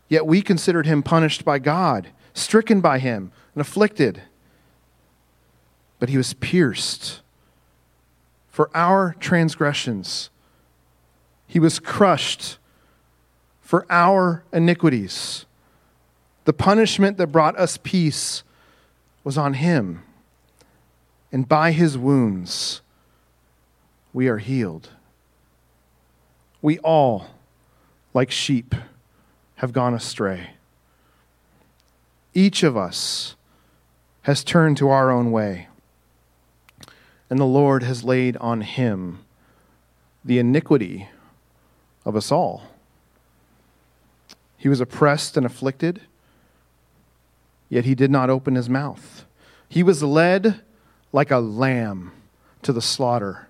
Yet 0.07 0.25
we 0.25 0.41
considered 0.41 0.85
him 0.85 1.03
punished 1.03 1.43
by 1.43 1.59
God, 1.59 2.07
stricken 2.33 2.79
by 2.79 2.99
him, 2.99 3.33
and 3.53 3.59
afflicted. 3.59 4.21
But 5.99 6.07
he 6.07 6.15
was 6.15 6.35
pierced 6.35 7.19
for 8.47 8.69
our 8.73 9.13
transgressions, 9.19 10.29
he 11.47 11.59
was 11.59 11.79
crushed 11.79 12.59
for 13.59 13.85
our 13.89 14.45
iniquities. 14.53 15.45
The 16.45 16.53
punishment 16.53 17.17
that 17.17 17.27
brought 17.27 17.59
us 17.59 17.77
peace 17.83 18.43
was 19.25 19.37
on 19.37 19.55
him, 19.55 20.01
and 21.33 21.45
by 21.45 21.73
his 21.73 21.97
wounds 21.97 22.81
we 24.15 24.29
are 24.29 24.37
healed. 24.37 24.87
We 26.61 26.79
all, 26.79 27.27
like 28.13 28.31
sheep, 28.31 28.73
have 29.55 29.73
gone 29.73 29.93
astray. 29.93 30.51
Each 32.33 32.63
of 32.63 32.77
us 32.77 33.35
has 34.21 34.41
turned 34.41 34.77
to 34.77 34.87
our 34.87 35.11
own 35.11 35.33
way, 35.33 35.67
and 37.29 37.37
the 37.37 37.45
Lord 37.45 37.83
has 37.83 38.05
laid 38.05 38.37
on 38.37 38.61
him 38.61 39.19
the 40.23 40.39
iniquity 40.39 41.09
of 42.05 42.15
us 42.15 42.31
all. 42.31 42.63
He 44.57 44.69
was 44.69 44.79
oppressed 44.79 45.35
and 45.35 45.45
afflicted, 45.45 45.99
yet 47.67 47.83
he 47.83 47.95
did 47.95 48.11
not 48.11 48.29
open 48.29 48.55
his 48.55 48.69
mouth. 48.69 49.25
He 49.67 49.83
was 49.83 50.01
led 50.01 50.61
like 51.11 51.31
a 51.31 51.39
lamb 51.39 52.13
to 52.61 52.71
the 52.71 52.81
slaughter 52.81 53.49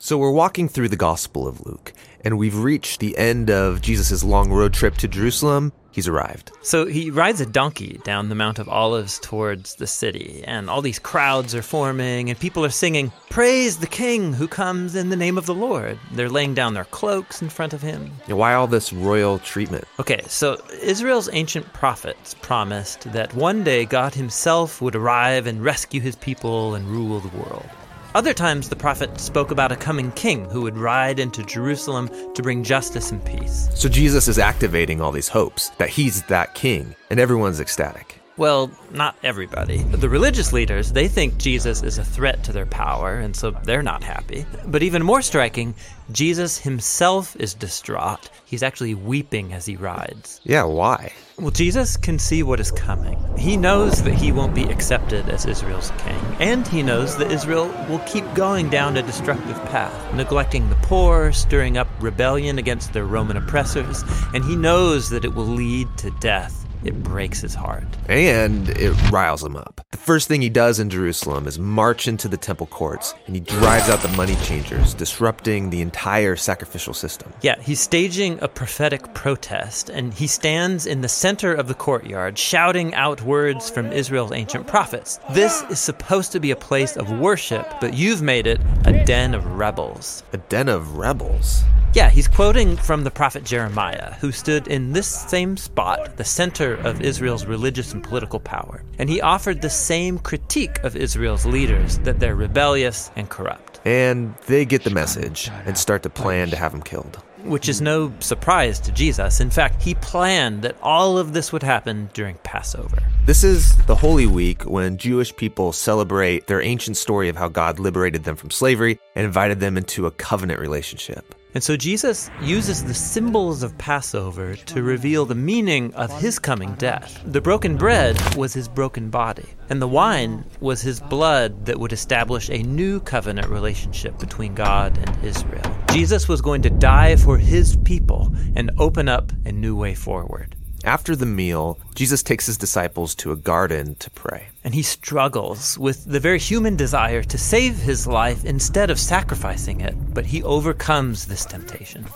So 0.00 0.16
we're 0.16 0.30
walking 0.30 0.68
through 0.68 0.90
the 0.90 0.96
Gospel 0.96 1.48
of 1.48 1.66
Luke, 1.66 1.92
and 2.20 2.38
we've 2.38 2.56
reached 2.56 3.00
the 3.00 3.18
end 3.18 3.50
of 3.50 3.82
Jesus' 3.82 4.22
long 4.22 4.52
road 4.52 4.72
trip 4.72 4.96
to 4.98 5.08
Jerusalem. 5.08 5.72
He's 5.90 6.06
arrived. 6.06 6.52
So 6.62 6.86
he 6.86 7.10
rides 7.10 7.40
a 7.40 7.46
donkey 7.46 8.00
down 8.04 8.28
the 8.28 8.36
Mount 8.36 8.60
of 8.60 8.68
Olives 8.68 9.18
towards 9.18 9.74
the 9.74 9.88
city, 9.88 10.44
and 10.46 10.70
all 10.70 10.82
these 10.82 11.00
crowds 11.00 11.52
are 11.52 11.62
forming, 11.62 12.30
and 12.30 12.38
people 12.38 12.64
are 12.64 12.70
singing, 12.70 13.10
Praise 13.28 13.78
the 13.78 13.88
King 13.88 14.32
who 14.32 14.46
comes 14.46 14.94
in 14.94 15.08
the 15.08 15.16
name 15.16 15.36
of 15.36 15.46
the 15.46 15.54
Lord. 15.54 15.98
They're 16.12 16.28
laying 16.28 16.54
down 16.54 16.74
their 16.74 16.84
cloaks 16.84 17.42
in 17.42 17.48
front 17.48 17.72
of 17.72 17.82
him. 17.82 18.12
Why 18.28 18.54
all 18.54 18.68
this 18.68 18.92
royal 18.92 19.40
treatment? 19.40 19.82
Okay, 19.98 20.22
so 20.28 20.62
Israel's 20.80 21.28
ancient 21.32 21.72
prophets 21.72 22.34
promised 22.34 23.10
that 23.12 23.34
one 23.34 23.64
day 23.64 23.84
God 23.84 24.14
himself 24.14 24.80
would 24.80 24.94
arrive 24.94 25.48
and 25.48 25.64
rescue 25.64 26.00
his 26.00 26.14
people 26.14 26.76
and 26.76 26.86
rule 26.86 27.18
the 27.18 27.36
world. 27.36 27.68
Other 28.14 28.32
times, 28.32 28.70
the 28.70 28.76
prophet 28.76 29.20
spoke 29.20 29.50
about 29.50 29.70
a 29.70 29.76
coming 29.76 30.10
king 30.12 30.46
who 30.46 30.62
would 30.62 30.78
ride 30.78 31.18
into 31.18 31.44
Jerusalem 31.44 32.08
to 32.34 32.42
bring 32.42 32.64
justice 32.64 33.10
and 33.10 33.22
peace. 33.24 33.68
So 33.74 33.88
Jesus 33.88 34.28
is 34.28 34.38
activating 34.38 35.00
all 35.00 35.12
these 35.12 35.28
hopes 35.28 35.68
that 35.78 35.90
he's 35.90 36.22
that 36.24 36.54
king, 36.54 36.94
and 37.10 37.20
everyone's 37.20 37.60
ecstatic. 37.60 38.18
Well, 38.38 38.70
not 38.92 39.16
everybody. 39.24 39.82
The 39.82 40.08
religious 40.08 40.52
leaders, 40.54 40.92
they 40.92 41.06
think 41.06 41.36
Jesus 41.36 41.82
is 41.82 41.98
a 41.98 42.04
threat 42.04 42.42
to 42.44 42.52
their 42.52 42.66
power, 42.66 43.14
and 43.14 43.36
so 43.36 43.50
they're 43.50 43.82
not 43.82 44.02
happy. 44.02 44.46
But 44.66 44.82
even 44.82 45.02
more 45.02 45.22
striking, 45.22 45.74
Jesus 46.10 46.56
himself 46.56 47.36
is 47.36 47.52
distraught. 47.52 48.30
He's 48.46 48.62
actually 48.62 48.94
weeping 48.94 49.52
as 49.52 49.66
he 49.66 49.76
rides. 49.76 50.40
Yeah, 50.44 50.64
why? 50.64 51.12
Well, 51.40 51.52
Jesus 51.52 51.96
can 51.96 52.18
see 52.18 52.42
what 52.42 52.58
is 52.58 52.72
coming. 52.72 53.16
He 53.38 53.56
knows 53.56 54.02
that 54.02 54.14
he 54.14 54.32
won't 54.32 54.56
be 54.56 54.64
accepted 54.64 55.28
as 55.28 55.46
Israel's 55.46 55.92
king, 55.98 56.18
and 56.40 56.66
he 56.66 56.82
knows 56.82 57.16
that 57.18 57.30
Israel 57.30 57.68
will 57.88 58.00
keep 58.00 58.24
going 58.34 58.68
down 58.70 58.96
a 58.96 59.02
destructive 59.02 59.54
path, 59.66 60.14
neglecting 60.14 60.68
the 60.68 60.74
poor, 60.82 61.30
stirring 61.30 61.78
up 61.78 61.86
rebellion 62.00 62.58
against 62.58 62.92
their 62.92 63.04
Roman 63.04 63.36
oppressors, 63.36 64.02
and 64.34 64.44
he 64.44 64.56
knows 64.56 65.10
that 65.10 65.24
it 65.24 65.32
will 65.32 65.46
lead 65.46 65.86
to 65.98 66.10
death. 66.18 66.66
It 66.84 67.02
breaks 67.02 67.40
his 67.40 67.54
heart. 67.54 67.86
And 68.08 68.68
it 68.70 68.92
riles 69.10 69.42
him 69.42 69.56
up. 69.56 69.80
The 69.90 69.98
first 69.98 70.28
thing 70.28 70.42
he 70.42 70.48
does 70.48 70.78
in 70.78 70.90
Jerusalem 70.90 71.46
is 71.46 71.58
march 71.58 72.06
into 72.08 72.28
the 72.28 72.36
temple 72.36 72.66
courts 72.66 73.14
and 73.26 73.34
he 73.34 73.40
drives 73.40 73.88
out 73.88 74.00
the 74.00 74.16
money 74.16 74.36
changers, 74.44 74.94
disrupting 74.94 75.70
the 75.70 75.80
entire 75.80 76.36
sacrificial 76.36 76.94
system. 76.94 77.32
Yeah, 77.42 77.60
he's 77.60 77.80
staging 77.80 78.38
a 78.40 78.48
prophetic 78.48 79.14
protest 79.14 79.90
and 79.90 80.14
he 80.14 80.26
stands 80.26 80.86
in 80.86 81.00
the 81.00 81.08
center 81.08 81.52
of 81.52 81.68
the 81.68 81.74
courtyard 81.74 82.38
shouting 82.38 82.94
out 82.94 83.22
words 83.22 83.70
from 83.70 83.92
Israel's 83.92 84.32
ancient 84.32 84.66
prophets. 84.66 85.18
This 85.30 85.62
is 85.70 85.78
supposed 85.78 86.32
to 86.32 86.40
be 86.40 86.50
a 86.50 86.56
place 86.56 86.96
of 86.96 87.10
worship, 87.18 87.66
but 87.80 87.94
you've 87.94 88.22
made 88.22 88.46
it 88.46 88.60
a 88.84 89.04
den 89.04 89.34
of 89.34 89.44
rebels. 89.58 90.22
A 90.32 90.38
den 90.38 90.68
of 90.68 90.96
rebels? 90.96 91.62
Yeah, 91.94 92.10
he's 92.10 92.28
quoting 92.28 92.76
from 92.76 93.02
the 93.02 93.10
prophet 93.10 93.44
Jeremiah, 93.44 94.12
who 94.20 94.30
stood 94.30 94.68
in 94.68 94.92
this 94.92 95.08
same 95.08 95.56
spot, 95.56 96.18
the 96.18 96.24
center 96.24 96.67
of 96.74 97.00
Israel's 97.00 97.46
religious 97.46 97.92
and 97.92 98.02
political 98.02 98.40
power. 98.40 98.82
And 98.98 99.08
he 99.08 99.20
offered 99.20 99.62
the 99.62 99.70
same 99.70 100.18
critique 100.18 100.82
of 100.84 100.96
Israel's 100.96 101.46
leaders 101.46 101.98
that 101.98 102.20
they're 102.20 102.36
rebellious 102.36 103.10
and 103.16 103.28
corrupt. 103.28 103.80
And 103.84 104.34
they 104.46 104.64
get 104.64 104.84
the 104.84 104.90
message 104.90 105.50
and 105.64 105.78
start 105.78 106.02
to 106.02 106.10
plan 106.10 106.50
to 106.50 106.56
have 106.56 106.74
him 106.74 106.82
killed. 106.82 107.22
Which 107.44 107.68
is 107.68 107.80
no 107.80 108.12
surprise 108.18 108.80
to 108.80 108.92
Jesus. 108.92 109.40
In 109.40 109.50
fact, 109.50 109.80
he 109.80 109.94
planned 109.94 110.62
that 110.62 110.76
all 110.82 111.16
of 111.16 111.32
this 111.32 111.52
would 111.52 111.62
happen 111.62 112.10
during 112.12 112.36
Passover. 112.42 112.98
This 113.26 113.44
is 113.44 113.76
the 113.86 113.94
Holy 113.94 114.26
Week 114.26 114.62
when 114.64 114.96
Jewish 114.96 115.34
people 115.36 115.72
celebrate 115.72 116.48
their 116.48 116.60
ancient 116.60 116.96
story 116.96 117.28
of 117.28 117.36
how 117.36 117.48
God 117.48 117.78
liberated 117.78 118.24
them 118.24 118.36
from 118.36 118.50
slavery 118.50 118.98
and 119.14 119.24
invited 119.24 119.60
them 119.60 119.76
into 119.76 120.06
a 120.06 120.10
covenant 120.10 120.60
relationship. 120.60 121.34
And 121.54 121.64
so 121.64 121.76
Jesus 121.76 122.30
uses 122.42 122.84
the 122.84 122.94
symbols 122.94 123.62
of 123.62 123.76
Passover 123.78 124.54
to 124.54 124.82
reveal 124.82 125.24
the 125.24 125.34
meaning 125.34 125.94
of 125.94 126.20
his 126.20 126.38
coming 126.38 126.74
death. 126.74 127.22
The 127.24 127.40
broken 127.40 127.76
bread 127.76 128.16
was 128.36 128.52
his 128.52 128.68
broken 128.68 129.08
body, 129.08 129.46
and 129.70 129.80
the 129.80 129.88
wine 129.88 130.44
was 130.60 130.82
his 130.82 131.00
blood 131.00 131.64
that 131.64 131.80
would 131.80 131.92
establish 131.92 132.50
a 132.50 132.62
new 132.62 133.00
covenant 133.00 133.48
relationship 133.48 134.18
between 134.18 134.54
God 134.54 134.98
and 134.98 135.24
Israel. 135.24 135.74
Jesus 135.90 136.28
was 136.28 136.42
going 136.42 136.62
to 136.62 136.70
die 136.70 137.16
for 137.16 137.38
his 137.38 137.76
people 137.76 138.30
and 138.54 138.70
open 138.78 139.08
up 139.08 139.32
a 139.46 139.52
new 139.52 139.74
way 139.74 139.94
forward. 139.94 140.57
After 140.84 141.16
the 141.16 141.26
meal, 141.26 141.78
Jesus 141.94 142.22
takes 142.22 142.46
his 142.46 142.56
disciples 142.56 143.14
to 143.16 143.32
a 143.32 143.36
garden 143.36 143.96
to 143.96 144.10
pray. 144.10 144.48
And 144.62 144.74
he 144.74 144.82
struggles 144.82 145.76
with 145.76 146.04
the 146.04 146.20
very 146.20 146.38
human 146.38 146.76
desire 146.76 147.22
to 147.24 147.38
save 147.38 147.78
his 147.78 148.06
life 148.06 148.44
instead 148.44 148.90
of 148.90 149.00
sacrificing 149.00 149.80
it, 149.80 149.96
but 150.14 150.26
he 150.26 150.42
overcomes 150.42 151.26
this 151.26 151.44
temptation. 151.44 152.06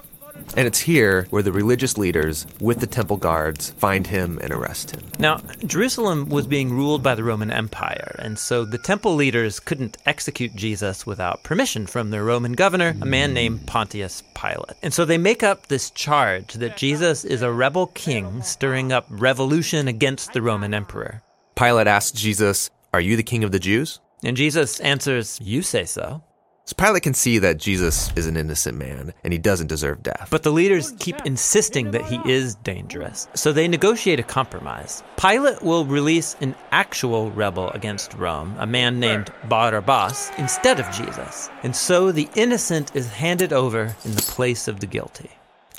And 0.56 0.66
it's 0.66 0.80
here 0.80 1.26
where 1.30 1.42
the 1.42 1.52
religious 1.52 1.96
leaders, 1.98 2.46
with 2.60 2.80
the 2.80 2.86
temple 2.86 3.16
guards, 3.16 3.70
find 3.70 4.06
him 4.06 4.38
and 4.42 4.52
arrest 4.52 4.92
him. 4.94 5.02
Now, 5.18 5.38
Jerusalem 5.66 6.28
was 6.28 6.46
being 6.46 6.70
ruled 6.70 7.02
by 7.02 7.14
the 7.14 7.24
Roman 7.24 7.50
Empire, 7.50 8.16
and 8.18 8.38
so 8.38 8.64
the 8.64 8.78
temple 8.78 9.14
leaders 9.14 9.60
couldn't 9.60 9.98
execute 10.06 10.54
Jesus 10.54 11.06
without 11.06 11.42
permission 11.42 11.86
from 11.86 12.10
their 12.10 12.24
Roman 12.24 12.52
governor, 12.52 12.94
a 13.00 13.06
man 13.06 13.32
named 13.34 13.66
Pontius 13.66 14.22
Pilate. 14.34 14.76
And 14.82 14.92
so 14.92 15.04
they 15.04 15.18
make 15.18 15.42
up 15.42 15.66
this 15.66 15.90
charge 15.90 16.54
that 16.54 16.76
Jesus 16.76 17.24
is 17.24 17.42
a 17.42 17.52
rebel 17.52 17.88
king 17.88 18.42
stirring 18.42 18.92
up 18.92 19.06
revolution 19.08 19.88
against 19.88 20.32
the 20.32 20.42
Roman 20.42 20.74
emperor. 20.74 21.22
Pilate 21.54 21.86
asks 21.86 22.18
Jesus, 22.18 22.70
Are 22.92 23.00
you 23.00 23.16
the 23.16 23.22
king 23.22 23.44
of 23.44 23.52
the 23.52 23.58
Jews? 23.58 24.00
And 24.24 24.36
Jesus 24.36 24.80
answers, 24.80 25.40
You 25.42 25.62
say 25.62 25.84
so. 25.84 26.22
So 26.72 26.86
Pilate 26.86 27.02
can 27.02 27.12
see 27.12 27.36
that 27.36 27.58
Jesus 27.58 28.10
is 28.16 28.26
an 28.26 28.34
innocent 28.34 28.78
man 28.78 29.12
and 29.24 29.32
he 29.34 29.38
doesn't 29.38 29.66
deserve 29.66 30.02
death. 30.02 30.28
But 30.30 30.42
the 30.42 30.50
leaders 30.50 30.94
keep 30.98 31.16
insisting 31.26 31.90
that 31.90 32.06
he 32.06 32.18
is 32.24 32.54
dangerous. 32.54 33.28
So 33.34 33.52
they 33.52 33.68
negotiate 33.68 34.18
a 34.18 34.22
compromise. 34.22 35.02
Pilate 35.18 35.60
will 35.60 35.84
release 35.84 36.34
an 36.40 36.54
actual 36.70 37.30
rebel 37.32 37.68
against 37.72 38.14
Rome, 38.14 38.56
a 38.58 38.66
man 38.66 38.98
named 38.98 39.30
Barabbas, 39.50 40.30
instead 40.38 40.80
of 40.80 40.90
Jesus. 40.92 41.50
And 41.62 41.76
so 41.76 42.10
the 42.10 42.30
innocent 42.36 42.96
is 42.96 43.12
handed 43.12 43.52
over 43.52 43.94
in 44.06 44.14
the 44.14 44.22
place 44.22 44.66
of 44.66 44.80
the 44.80 44.86
guilty. 44.86 45.28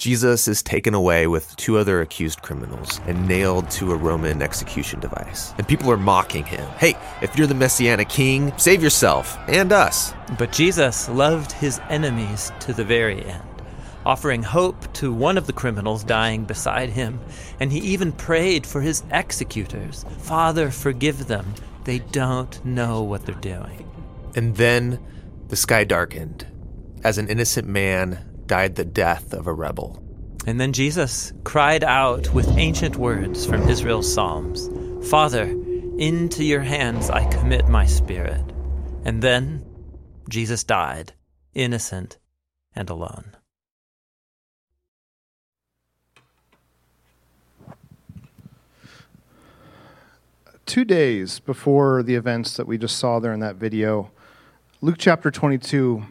Jesus 0.03 0.49
is 0.49 0.61
taken 0.61 0.93
away 0.93 1.27
with 1.27 1.55
two 1.55 1.77
other 1.77 2.01
accused 2.01 2.41
criminals 2.41 2.99
and 3.07 3.25
nailed 3.25 3.71
to 3.71 3.93
a 3.93 3.95
Roman 3.95 4.41
execution 4.41 4.99
device. 4.99 5.53
And 5.57 5.65
people 5.65 5.89
are 5.89 5.95
mocking 5.95 6.43
him. 6.43 6.67
Hey, 6.71 6.97
if 7.21 7.37
you're 7.37 7.47
the 7.47 7.53
Messianic 7.53 8.09
king, 8.09 8.51
save 8.57 8.83
yourself 8.83 9.37
and 9.47 9.71
us. 9.71 10.13
But 10.37 10.51
Jesus 10.51 11.07
loved 11.07 11.53
his 11.53 11.79
enemies 11.89 12.51
to 12.59 12.73
the 12.73 12.83
very 12.83 13.23
end, 13.23 13.47
offering 14.05 14.43
hope 14.43 14.91
to 14.95 15.13
one 15.13 15.37
of 15.37 15.47
the 15.47 15.53
criminals 15.53 16.03
dying 16.03 16.43
beside 16.43 16.89
him. 16.89 17.21
And 17.61 17.71
he 17.71 17.79
even 17.79 18.11
prayed 18.11 18.67
for 18.67 18.81
his 18.81 19.03
executors 19.09 20.03
Father, 20.17 20.69
forgive 20.69 21.27
them. 21.27 21.53
They 21.85 21.99
don't 21.99 22.65
know 22.65 23.03
what 23.03 23.25
they're 23.25 23.35
doing. 23.35 23.89
And 24.35 24.57
then 24.57 24.99
the 25.47 25.55
sky 25.55 25.85
darkened 25.85 26.45
as 27.05 27.17
an 27.17 27.29
innocent 27.29 27.69
man 27.69 28.32
died 28.47 28.75
the 28.75 28.85
death 28.85 29.33
of 29.33 29.47
a 29.47 29.53
rebel. 29.53 30.01
And 30.45 30.59
then 30.59 30.73
Jesus 30.73 31.31
cried 31.43 31.83
out 31.83 32.33
with 32.33 32.57
ancient 32.57 32.97
words 32.97 33.45
from 33.45 33.69
Israel's 33.69 34.13
Psalms 34.13 34.69
Father, 35.09 35.43
into 35.97 36.43
your 36.43 36.61
hands 36.61 37.09
I 37.09 37.29
commit 37.29 37.67
my 37.67 37.85
spirit. 37.85 38.43
And 39.05 39.21
then 39.21 39.65
Jesus 40.29 40.63
died, 40.63 41.13
innocent 41.53 42.17
and 42.75 42.89
alone. 42.89 43.35
Two 50.65 50.85
days 50.85 51.39
before 51.39 52.01
the 52.01 52.15
events 52.15 52.55
that 52.55 52.65
we 52.65 52.77
just 52.77 52.97
saw 52.97 53.19
there 53.19 53.33
in 53.33 53.41
that 53.41 53.57
video, 53.57 54.09
Luke 54.81 54.95
chapter 54.97 55.29
22 55.29 56.03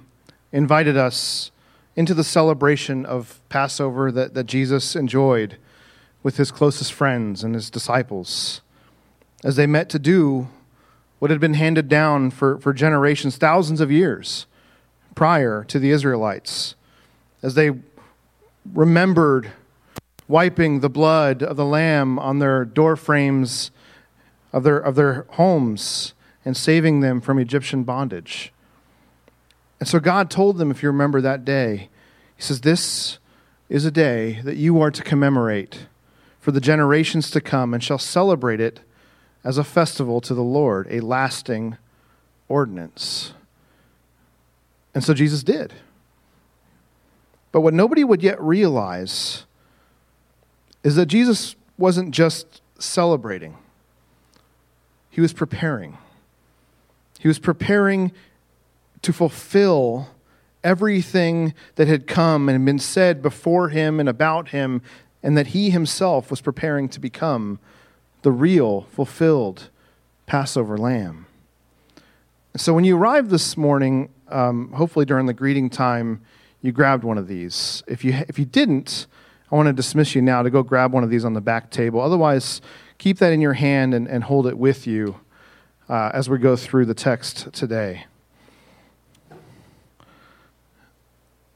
invited 0.53 0.97
us 0.97 1.51
into 1.95 2.15
the 2.15 2.25
celebration 2.25 3.05
of 3.05 3.41
Passover 3.49 4.11
that, 4.13 4.35
that 4.35 4.45
Jesus 4.45 4.97
enjoyed 4.97 5.57
with 6.23 6.37
his 6.37 6.51
closest 6.51 6.93
friends 6.93 7.45
and 7.45 7.55
his 7.55 7.71
disciples 7.71 8.61
as 9.45 9.57
they 9.57 9.67
met 9.67 9.89
to 9.91 9.99
do 9.99 10.49
what 11.19 11.31
had 11.31 11.41
been 11.41 11.55
handed 11.55 11.89
down 11.89 12.31
for, 12.31 12.59
for 12.59 12.73
generations, 12.73 13.37
thousands 13.37 13.81
of 13.81 13.91
years 13.91 14.47
prior 15.15 15.65
to 15.65 15.79
the 15.79 15.91
Israelites, 15.91 16.75
as 17.43 17.55
they 17.55 17.71
remembered 18.73 19.53
wiping 20.29 20.81
the 20.81 20.89
blood 20.89 21.43
of 21.43 21.57
the 21.57 21.65
lamb 21.65 22.19
on 22.19 22.39
their 22.39 22.65
door 22.65 22.97
frames 22.97 23.71
of 24.53 24.63
their, 24.63 24.79
of 24.79 24.95
their 24.95 25.27
homes 25.31 26.15
and 26.45 26.57
saving 26.57 27.01
them 27.01 27.21
from 27.21 27.39
Egyptian 27.39 27.85
bondage. 27.85 28.53
And 29.83 29.89
so 29.89 29.99
God 29.99 30.31
told 30.31 30.59
them, 30.59 30.71
if 30.71 30.81
you 30.81 30.91
remember 30.91 31.21
that 31.21 31.45
day, 31.45 31.89
He 32.37 32.43
says, 32.43 32.61
This 32.61 33.19
is 33.69 33.85
a 33.85 33.91
day 33.91 34.41
that 34.45 34.55
you 34.55 34.81
are 34.81 34.93
to 34.93 35.03
commemorate 35.03 35.89
for 36.39 36.53
the 36.53 36.61
generations 36.61 37.33
to 37.33 37.41
come 37.41 37.75
and 37.75 37.83
shall 37.83 37.99
celebrate 37.99 38.61
it 38.61 38.79
as 39.43 39.59
a 39.59 39.65
festival 39.65 40.21
to 40.21 40.35
the 40.35 40.43
Lord, 40.45 40.87
a 40.89 41.01
lasting 41.01 41.79
ordinance. 42.49 43.33
And 44.95 45.03
so 45.03 45.15
Jesus 45.15 45.43
did. 45.43 45.73
But 47.51 47.63
what 47.63 47.75
nobody 47.75 48.05
would 48.05 48.23
yet 48.23 48.41
realize 48.41 49.47
is 50.85 50.95
that 50.95 51.07
Jesus 51.07 51.57
wasn't 51.77 52.13
just 52.13 52.63
celebrating, 52.79 53.57
he 55.11 55.21
was 55.21 55.33
preparing. 55.33 55.99
He 57.19 57.27
was 57.27 57.41
preparing 57.41 58.13
to 59.03 59.13
fulfill 59.13 60.09
everything 60.65 61.55
that 61.75 61.89
had 61.89 62.07
come 62.07 62.49
and 62.49 62.65
been 62.65 62.79
said 62.79 63.21
before 63.21 63.69
him 63.69 64.01
and 64.01 64.09
about 64.09 64.49
him, 64.49 64.81
and 65.23 65.37
that 65.37 65.49
he 65.49 65.71
himself 65.71 66.31
was 66.31 66.41
preparing 66.41 66.89
to 66.89 67.01
become 67.01 67.59
the 68.23 68.33
real, 68.33 68.83
fulfilled 68.83 69.71
Passover 70.27 70.79
lamb. 70.79 71.27
So 72.57 72.73
when 72.75 72.85
you 72.85 72.97
arrived 72.97 73.31
this 73.31 73.57
morning, 73.57 74.11
um, 74.29 74.73
hopefully 74.73 75.05
during 75.05 75.27
the 75.27 75.33
greeting 75.33 75.71
time, 75.71 76.21
you 76.61 76.71
grabbed 76.71 77.03
one 77.03 77.19
of 77.19 77.27
these. 77.27 77.83
If 77.89 78.05
you, 78.05 78.13
if 78.29 78.39
you 78.39 78.45
didn't, 78.45 79.07
I 79.51 79.57
want 79.57 79.67
to 79.67 79.73
dismiss 79.73 80.15
you 80.15 80.23
now 80.23 80.43
to 80.43 80.51
go 80.51 80.63
grab 80.63 80.93
one 80.93 81.03
of 81.03 81.11
these 81.11 81.25
on 81.25 81.35
the 81.35 81.41
back 81.41 81.71
table. 81.71 82.01
Otherwise, 82.01 82.61
keep 82.99 83.19
that 83.19 83.33
in 83.33 83.41
your 83.41 83.55
hand 83.55 83.95
and, 83.95 84.07
and 84.07 84.25
hold 84.25 84.47
it 84.47 84.57
with 84.57 84.87
you 84.87 85.21
uh, 85.89 86.11
as 86.15 86.31
we 86.31 86.39
go 86.39 86.57
through 86.57 86.87
the 86.87 86.95
text 86.95 87.53
today. 87.53 88.07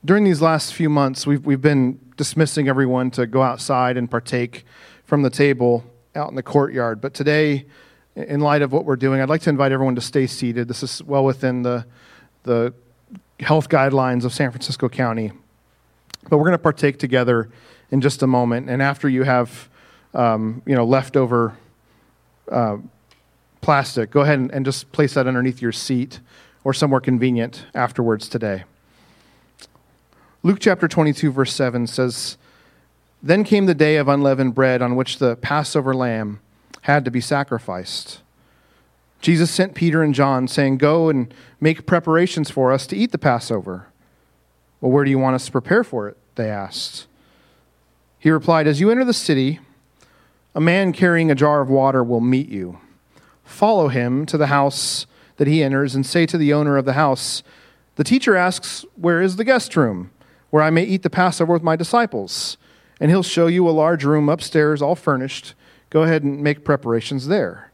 During 0.07 0.23
these 0.23 0.41
last 0.41 0.73
few 0.73 0.89
months, 0.89 1.27
we've, 1.27 1.45
we've 1.45 1.61
been 1.61 1.99
dismissing 2.17 2.69
everyone 2.69 3.11
to 3.11 3.27
go 3.27 3.43
outside 3.43 3.97
and 3.97 4.09
partake 4.09 4.65
from 5.05 5.23
the 5.23 5.31
table 5.31 5.85
out 6.15 6.31
in 6.31 6.37
the 6.37 6.43
courtyard. 6.43 7.01
But 7.01 7.13
today, 7.13 7.67
in 8.15 8.39
light 8.41 8.63
of 8.63 8.73
what 8.73 8.85
we're 8.85 8.97
doing, 8.97 9.21
I'd 9.21 9.29
like 9.29 9.43
to 9.43 9.51
invite 9.51 9.73
everyone 9.73 9.97
to 9.97 10.01
stay 10.01 10.29
seated. 10.29 10.69
This 10.69 10.85
is 10.85 11.03
well 11.03 11.25
within 11.25 11.63
the, 11.63 11.87
the 12.45 12.73
health 13.41 13.69
guidelines 13.69 14.25
of 14.25 14.33
San 14.33 14.51
Francisco 14.53 14.89
County. 14.89 15.33
But 16.31 16.39
we're 16.39 16.45
going 16.45 16.53
to 16.53 16.59
partake 16.59 16.99
together 16.99 17.51
in 17.91 18.01
just 18.01 18.23
a 18.23 18.29
moment. 18.29 18.71
And 18.71 18.81
after 18.81 19.09
you 19.09 19.25
have 19.25 19.69
um, 20.15 20.63
you 20.67 20.75
know, 20.77 20.85
leftover 20.85 21.57
uh, 22.51 22.77
plastic, 23.61 24.11
go 24.13 24.21
ahead 24.21 24.39
and, 24.39 24.53
and 24.53 24.65
just 24.65 24.93
place 24.93 25.15
that 25.15 25.27
underneath 25.27 25.61
your 25.61 25.73
seat 25.73 26.21
or 26.63 26.73
somewhere 26.73 27.01
convenient 27.01 27.67
afterwards 27.75 28.29
today. 28.29 28.65
Luke 30.47 30.59
chapter 30.61 30.87
22, 30.87 31.33
verse 31.33 31.53
7 31.53 31.89
says, 31.89 32.39
Then 33.21 33.43
came 33.43 33.67
the 33.67 33.75
day 33.75 33.97
of 33.97 34.07
unleavened 34.07 34.55
bread 34.55 34.81
on 34.81 34.95
which 34.95 35.19
the 35.19 35.35
Passover 35.35 35.93
lamb 35.93 36.39
had 36.83 37.05
to 37.05 37.11
be 37.11 37.21
sacrificed. 37.21 38.21
Jesus 39.21 39.51
sent 39.51 39.75
Peter 39.75 40.05
and 40.05 40.15
John, 40.15 40.47
saying, 40.47 40.77
Go 40.77 41.09
and 41.09 41.35
make 41.61 41.85
preparations 41.85 42.49
for 42.49 42.71
us 42.71 42.87
to 42.87 42.97
eat 42.97 43.11
the 43.11 43.19
Passover. 43.19 43.89
Well, 44.81 44.93
where 44.93 45.03
do 45.03 45.11
you 45.11 45.19
want 45.19 45.35
us 45.35 45.47
to 45.47 45.51
prepare 45.51 45.83
for 45.83 46.07
it? 46.07 46.17
They 46.37 46.49
asked. 46.49 47.09
He 48.21 48.31
replied, 48.31 48.69
As 48.69 48.79
you 48.79 48.89
enter 48.89 49.05
the 49.05 49.13
city, 49.13 49.59
a 50.55 50.61
man 50.61 50.93
carrying 50.93 51.29
a 51.29 51.35
jar 51.35 51.61
of 51.61 51.69
water 51.69 52.05
will 52.05 52.21
meet 52.21 52.49
you. 52.49 52.79
Follow 53.43 53.89
him 53.89 54.25
to 54.27 54.39
the 54.39 54.47
house 54.47 55.07
that 55.39 55.49
he 55.49 55.65
enters 55.65 55.97
and 55.97 56.07
say 56.07 56.25
to 56.25 56.39
the 56.39 56.53
owner 56.53 56.77
of 56.77 56.85
the 56.85 56.93
house, 56.93 57.43
The 57.97 58.05
teacher 58.05 58.37
asks, 58.37 58.85
Where 58.95 59.21
is 59.21 59.35
the 59.35 59.45
guest 59.45 59.75
room? 59.75 60.13
Where 60.57 60.65
I 60.65 60.71
may 60.71 60.85
eat 60.85 61.03
the 61.03 61.11
Passover 61.11 61.53
with 61.53 61.63
my 61.63 61.77
disciples. 61.77 62.57
And 62.99 63.11
he'll 63.11 63.23
show 63.23 63.47
you 63.47 63.69
a 63.69 63.73
large 63.73 64.05
room 64.05 64.31
upstairs, 64.31 64.81
all 64.81 64.95
furnished. 64.95 65.53
Go 65.91 66.05
ahead 66.05 66.23
and 66.23 66.43
make 66.43 66.65
preparations 66.65 67.27
there. 67.27 67.73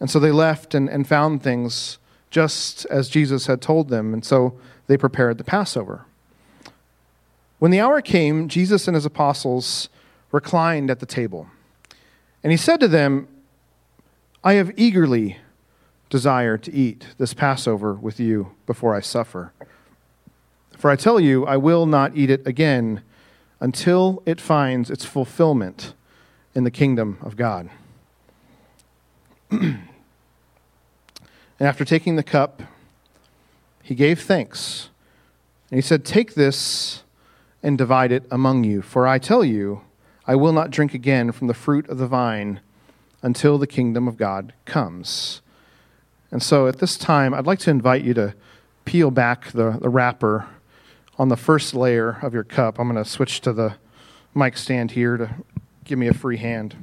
And 0.00 0.10
so 0.10 0.18
they 0.18 0.30
left 0.30 0.74
and, 0.74 0.88
and 0.88 1.06
found 1.06 1.42
things 1.42 1.98
just 2.30 2.86
as 2.86 3.10
Jesus 3.10 3.48
had 3.48 3.60
told 3.60 3.90
them. 3.90 4.14
And 4.14 4.24
so 4.24 4.58
they 4.86 4.96
prepared 4.96 5.36
the 5.36 5.44
Passover. 5.44 6.06
When 7.58 7.70
the 7.70 7.80
hour 7.80 8.00
came, 8.00 8.48
Jesus 8.48 8.88
and 8.88 8.94
his 8.94 9.04
apostles 9.04 9.90
reclined 10.32 10.90
at 10.90 11.00
the 11.00 11.04
table. 11.04 11.48
And 12.42 12.50
he 12.50 12.56
said 12.56 12.80
to 12.80 12.88
them, 12.88 13.28
I 14.42 14.54
have 14.54 14.72
eagerly 14.78 15.36
desired 16.08 16.62
to 16.62 16.72
eat 16.72 17.08
this 17.18 17.34
Passover 17.34 17.92
with 17.92 18.18
you 18.18 18.52
before 18.64 18.94
I 18.94 19.00
suffer. 19.00 19.52
For 20.80 20.90
I 20.90 20.96
tell 20.96 21.20
you, 21.20 21.44
I 21.44 21.58
will 21.58 21.84
not 21.84 22.16
eat 22.16 22.30
it 22.30 22.46
again 22.46 23.02
until 23.60 24.22
it 24.24 24.40
finds 24.40 24.88
its 24.88 25.04
fulfillment 25.04 25.92
in 26.54 26.64
the 26.64 26.70
kingdom 26.70 27.18
of 27.20 27.36
God. 27.36 27.68
and 29.50 29.82
after 31.60 31.84
taking 31.84 32.16
the 32.16 32.22
cup, 32.22 32.62
he 33.82 33.94
gave 33.94 34.22
thanks. 34.22 34.88
And 35.70 35.76
he 35.76 35.82
said, 35.82 36.02
Take 36.02 36.32
this 36.32 37.02
and 37.62 37.76
divide 37.76 38.10
it 38.10 38.24
among 38.30 38.64
you. 38.64 38.80
For 38.80 39.06
I 39.06 39.18
tell 39.18 39.44
you, 39.44 39.82
I 40.26 40.34
will 40.34 40.54
not 40.54 40.70
drink 40.70 40.94
again 40.94 41.30
from 41.30 41.46
the 41.46 41.52
fruit 41.52 41.86
of 41.90 41.98
the 41.98 42.06
vine 42.06 42.60
until 43.20 43.58
the 43.58 43.66
kingdom 43.66 44.08
of 44.08 44.16
God 44.16 44.54
comes. 44.64 45.42
And 46.30 46.42
so 46.42 46.68
at 46.68 46.78
this 46.78 46.96
time, 46.96 47.34
I'd 47.34 47.46
like 47.46 47.58
to 47.58 47.70
invite 47.70 48.02
you 48.02 48.14
to 48.14 48.34
peel 48.86 49.10
back 49.10 49.52
the, 49.52 49.72
the 49.78 49.90
wrapper 49.90 50.48
on 51.20 51.28
the 51.28 51.36
first 51.36 51.74
layer 51.74 52.18
of 52.22 52.32
your 52.32 52.42
cup. 52.42 52.78
I'm 52.78 52.90
going 52.90 53.04
to 53.04 53.08
switch 53.08 53.42
to 53.42 53.52
the 53.52 53.74
mic 54.34 54.56
stand 54.56 54.92
here 54.92 55.18
to 55.18 55.34
give 55.84 55.98
me 55.98 56.06
a 56.06 56.14
free 56.14 56.38
hand. 56.38 56.74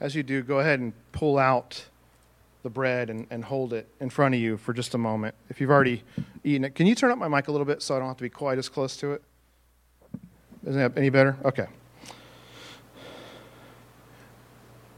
As 0.00 0.14
you 0.14 0.22
do, 0.22 0.40
go 0.42 0.60
ahead 0.60 0.80
and 0.80 0.94
pull 1.12 1.36
out 1.36 1.84
the 2.62 2.70
bread 2.70 3.10
and, 3.10 3.26
and 3.28 3.44
hold 3.44 3.74
it 3.74 3.86
in 4.00 4.08
front 4.08 4.34
of 4.34 4.40
you 4.40 4.56
for 4.56 4.72
just 4.72 4.94
a 4.94 4.98
moment. 4.98 5.34
If 5.50 5.60
you've 5.60 5.70
already 5.70 6.02
eaten 6.44 6.64
it, 6.64 6.74
can 6.74 6.86
you 6.86 6.94
turn 6.94 7.10
up 7.10 7.18
my 7.18 7.28
mic 7.28 7.48
a 7.48 7.52
little 7.52 7.66
bit 7.66 7.82
so 7.82 7.94
I 7.94 7.98
don't 7.98 8.08
have 8.08 8.16
to 8.16 8.22
be 8.22 8.30
quite 8.30 8.56
as 8.56 8.70
close 8.70 8.96
to 8.96 9.12
it? 9.12 9.22
Isn't 10.66 10.80
that 10.80 10.96
any 10.96 11.10
better? 11.10 11.36
Okay. 11.44 11.66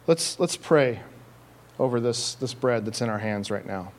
Let's, 0.07 0.39
let's 0.39 0.57
pray 0.57 1.01
over 1.79 1.99
this, 1.99 2.35
this 2.35 2.55
bread 2.55 2.85
that's 2.85 3.01
in 3.01 3.09
our 3.09 3.19
hands 3.19 3.51
right 3.51 3.67
now. 3.67 3.93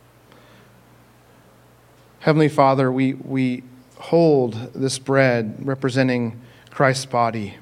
Heavenly 2.19 2.49
Father, 2.49 2.91
we, 2.91 3.13
we 3.13 3.63
hold 3.97 4.73
this 4.73 4.99
bread 4.99 5.57
representing 5.65 6.41
Christ's 6.69 7.05
body. 7.05 7.55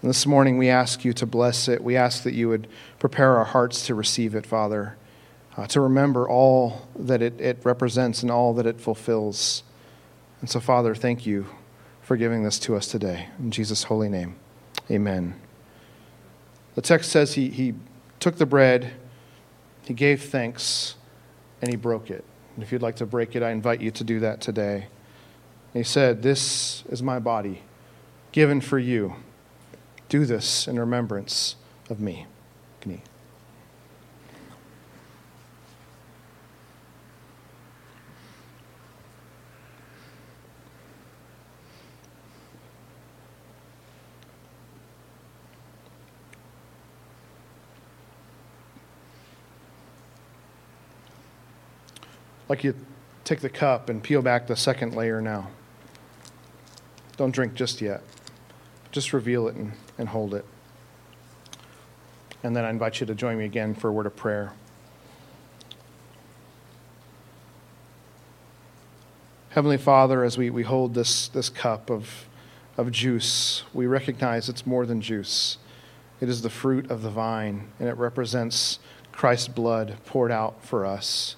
And 0.00 0.08
this 0.08 0.26
morning 0.26 0.58
we 0.58 0.68
ask 0.68 1.04
you 1.04 1.12
to 1.12 1.26
bless 1.26 1.68
it. 1.68 1.82
We 1.82 1.96
ask 1.96 2.24
that 2.24 2.34
you 2.34 2.48
would 2.48 2.66
prepare 2.98 3.36
our 3.36 3.44
hearts 3.44 3.86
to 3.86 3.94
receive 3.94 4.34
it, 4.34 4.44
Father, 4.44 4.96
uh, 5.56 5.66
to 5.68 5.80
remember 5.80 6.28
all 6.28 6.88
that 6.96 7.22
it, 7.22 7.40
it 7.40 7.58
represents 7.62 8.22
and 8.22 8.30
all 8.30 8.52
that 8.54 8.66
it 8.66 8.80
fulfills. 8.80 9.62
And 10.40 10.50
so, 10.50 10.58
Father, 10.58 10.94
thank 10.94 11.26
you 11.26 11.46
for 12.00 12.16
giving 12.16 12.42
this 12.42 12.58
to 12.60 12.74
us 12.74 12.88
today. 12.88 13.28
In 13.38 13.52
Jesus' 13.52 13.84
holy 13.84 14.08
name, 14.08 14.34
amen. 14.90 15.40
The 16.74 16.82
text 16.82 17.10
says 17.10 17.34
he, 17.34 17.48
he 17.48 17.74
took 18.18 18.36
the 18.36 18.46
bread, 18.46 18.92
he 19.84 19.94
gave 19.94 20.22
thanks, 20.22 20.94
and 21.60 21.70
he 21.70 21.76
broke 21.76 22.10
it. 22.10 22.24
And 22.54 22.62
if 22.62 22.72
you'd 22.72 22.82
like 22.82 22.96
to 22.96 23.06
break 23.06 23.34
it, 23.36 23.42
I 23.42 23.50
invite 23.50 23.80
you 23.80 23.90
to 23.90 24.04
do 24.04 24.20
that 24.20 24.40
today. 24.40 24.86
And 25.74 25.84
he 25.84 25.84
said, 25.84 26.22
This 26.22 26.84
is 26.88 27.02
my 27.02 27.18
body, 27.18 27.62
given 28.30 28.60
for 28.60 28.78
you. 28.78 29.14
Do 30.08 30.26
this 30.26 30.68
in 30.68 30.78
remembrance 30.78 31.56
of 31.88 32.00
me. 32.00 32.26
Can 32.80 32.92
you? 32.92 33.00
Like 52.52 52.64
you 52.64 52.74
take 53.24 53.40
the 53.40 53.48
cup 53.48 53.88
and 53.88 54.02
peel 54.02 54.20
back 54.20 54.46
the 54.46 54.54
second 54.54 54.94
layer 54.94 55.22
now. 55.22 55.48
Don't 57.16 57.30
drink 57.30 57.54
just 57.54 57.80
yet. 57.80 58.02
Just 58.90 59.14
reveal 59.14 59.48
it 59.48 59.54
and, 59.54 59.72
and 59.96 60.06
hold 60.06 60.34
it. 60.34 60.44
And 62.42 62.54
then 62.54 62.66
I 62.66 62.68
invite 62.68 63.00
you 63.00 63.06
to 63.06 63.14
join 63.14 63.38
me 63.38 63.46
again 63.46 63.74
for 63.74 63.88
a 63.88 63.92
word 63.92 64.04
of 64.04 64.14
prayer. 64.16 64.52
Heavenly 69.48 69.78
Father, 69.78 70.22
as 70.22 70.36
we, 70.36 70.50
we 70.50 70.62
hold 70.62 70.92
this, 70.92 71.28
this 71.28 71.48
cup 71.48 71.88
of, 71.88 72.26
of 72.76 72.90
juice, 72.92 73.62
we 73.72 73.86
recognize 73.86 74.50
it's 74.50 74.66
more 74.66 74.84
than 74.84 75.00
juice. 75.00 75.56
It 76.20 76.28
is 76.28 76.42
the 76.42 76.50
fruit 76.50 76.90
of 76.90 77.00
the 77.00 77.08
vine, 77.08 77.70
and 77.80 77.88
it 77.88 77.96
represents 77.96 78.78
Christ's 79.10 79.48
blood 79.48 79.96
poured 80.04 80.30
out 80.30 80.62
for 80.62 80.84
us. 80.84 81.36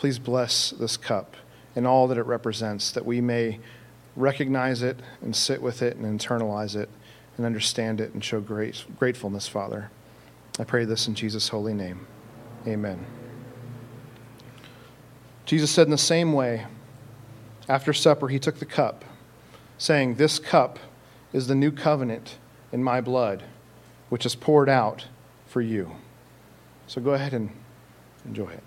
Please 0.00 0.18
bless 0.18 0.70
this 0.70 0.96
cup 0.96 1.36
and 1.76 1.86
all 1.86 2.08
that 2.08 2.16
it 2.16 2.24
represents, 2.24 2.90
that 2.92 3.04
we 3.04 3.20
may 3.20 3.60
recognize 4.16 4.82
it 4.82 4.98
and 5.20 5.36
sit 5.36 5.60
with 5.60 5.82
it 5.82 5.94
and 5.98 6.18
internalize 6.18 6.74
it 6.74 6.88
and 7.36 7.44
understand 7.44 8.00
it 8.00 8.14
and 8.14 8.24
show 8.24 8.40
great, 8.40 8.82
gratefulness, 8.98 9.46
Father. 9.46 9.90
I 10.58 10.64
pray 10.64 10.86
this 10.86 11.06
in 11.06 11.14
Jesus' 11.14 11.50
holy 11.50 11.74
name. 11.74 12.06
Amen. 12.66 13.04
Jesus 15.44 15.70
said 15.70 15.86
in 15.86 15.90
the 15.90 15.98
same 15.98 16.32
way, 16.32 16.64
after 17.68 17.92
supper, 17.92 18.28
he 18.28 18.38
took 18.38 18.58
the 18.58 18.64
cup, 18.64 19.04
saying, 19.76 20.14
This 20.14 20.38
cup 20.38 20.78
is 21.34 21.46
the 21.46 21.54
new 21.54 21.70
covenant 21.70 22.38
in 22.72 22.82
my 22.82 23.02
blood, 23.02 23.42
which 24.08 24.24
is 24.24 24.34
poured 24.34 24.70
out 24.70 25.08
for 25.46 25.60
you. 25.60 25.90
So 26.86 27.02
go 27.02 27.10
ahead 27.10 27.34
and 27.34 27.50
enjoy 28.24 28.48
it. 28.48 28.62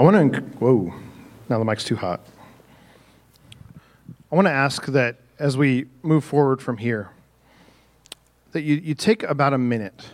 I 0.00 0.04
want 0.04 0.32
to, 0.32 0.40
whoa, 0.40 0.94
now 1.48 1.58
the 1.58 1.64
mic's 1.64 1.82
too 1.82 1.96
hot. 1.96 2.20
I 4.30 4.36
want 4.36 4.46
to 4.46 4.52
ask 4.52 4.86
that 4.86 5.16
as 5.40 5.56
we 5.56 5.86
move 6.04 6.22
forward 6.22 6.62
from 6.62 6.76
here, 6.76 7.10
that 8.52 8.62
you, 8.62 8.76
you 8.76 8.94
take 8.94 9.24
about 9.24 9.54
a 9.54 9.58
minute 9.58 10.10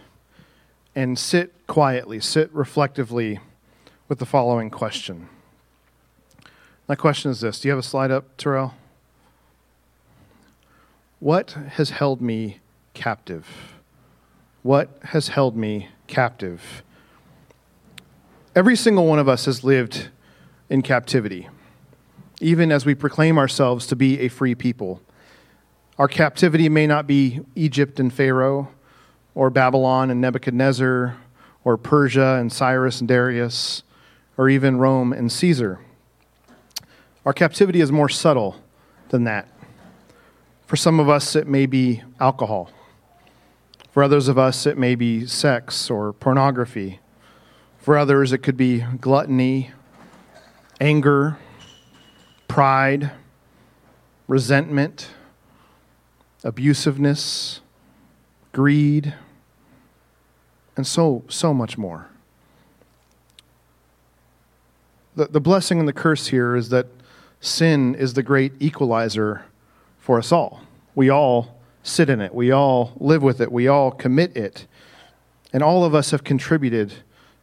and 0.94 1.18
sit 1.18 1.66
quietly, 1.66 2.18
sit 2.18 2.50
reflectively 2.54 3.40
with 4.08 4.20
the 4.20 4.26
following 4.26 4.70
question. 4.70 5.28
My 6.88 6.94
question 6.94 7.30
is 7.30 7.42
this 7.42 7.60
Do 7.60 7.68
you 7.68 7.72
have 7.72 7.78
a 7.78 7.82
slide 7.82 8.10
up, 8.10 8.38
Terrell? 8.38 8.72
What 11.20 11.50
has 11.72 11.90
held 11.90 12.22
me 12.22 12.60
captive? 12.94 13.46
What 14.62 14.98
has 15.02 15.28
held 15.28 15.58
me 15.58 15.88
captive? 16.06 16.82
Every 18.56 18.76
single 18.76 19.06
one 19.08 19.18
of 19.18 19.28
us 19.28 19.46
has 19.46 19.64
lived 19.64 20.10
in 20.70 20.82
captivity, 20.82 21.48
even 22.40 22.70
as 22.70 22.86
we 22.86 22.94
proclaim 22.94 23.36
ourselves 23.36 23.84
to 23.88 23.96
be 23.96 24.20
a 24.20 24.28
free 24.28 24.54
people. 24.54 25.02
Our 25.98 26.06
captivity 26.06 26.68
may 26.68 26.86
not 26.86 27.08
be 27.08 27.40
Egypt 27.56 27.98
and 27.98 28.12
Pharaoh, 28.12 28.68
or 29.34 29.50
Babylon 29.50 30.08
and 30.08 30.20
Nebuchadnezzar, 30.20 31.16
or 31.64 31.76
Persia 31.76 32.36
and 32.38 32.52
Cyrus 32.52 33.00
and 33.00 33.08
Darius, 33.08 33.82
or 34.36 34.48
even 34.48 34.76
Rome 34.76 35.12
and 35.12 35.32
Caesar. 35.32 35.80
Our 37.26 37.32
captivity 37.32 37.80
is 37.80 37.90
more 37.90 38.08
subtle 38.08 38.54
than 39.08 39.24
that. 39.24 39.48
For 40.66 40.76
some 40.76 41.00
of 41.00 41.08
us, 41.08 41.34
it 41.34 41.48
may 41.48 41.66
be 41.66 42.04
alcohol. 42.20 42.70
For 43.90 44.04
others 44.04 44.28
of 44.28 44.38
us, 44.38 44.64
it 44.64 44.78
may 44.78 44.94
be 44.94 45.26
sex 45.26 45.90
or 45.90 46.12
pornography. 46.12 47.00
For 47.84 47.98
others, 47.98 48.32
it 48.32 48.38
could 48.38 48.56
be 48.56 48.82
gluttony, 48.98 49.70
anger, 50.80 51.36
pride, 52.48 53.10
resentment, 54.26 55.08
abusiveness, 56.42 57.60
greed, 58.52 59.12
and 60.78 60.86
so, 60.86 61.24
so 61.28 61.52
much 61.52 61.76
more. 61.76 62.08
The, 65.14 65.26
the 65.26 65.40
blessing 65.40 65.78
and 65.78 65.86
the 65.86 65.92
curse 65.92 66.28
here 66.28 66.56
is 66.56 66.70
that 66.70 66.86
sin 67.42 67.94
is 67.96 68.14
the 68.14 68.22
great 68.22 68.54
equalizer 68.60 69.44
for 69.98 70.16
us 70.16 70.32
all. 70.32 70.62
We 70.94 71.10
all 71.10 71.60
sit 71.82 72.08
in 72.08 72.22
it, 72.22 72.34
we 72.34 72.50
all 72.50 72.94
live 72.96 73.22
with 73.22 73.42
it, 73.42 73.52
we 73.52 73.68
all 73.68 73.90
commit 73.90 74.34
it, 74.38 74.66
and 75.52 75.62
all 75.62 75.84
of 75.84 75.94
us 75.94 76.12
have 76.12 76.24
contributed 76.24 76.94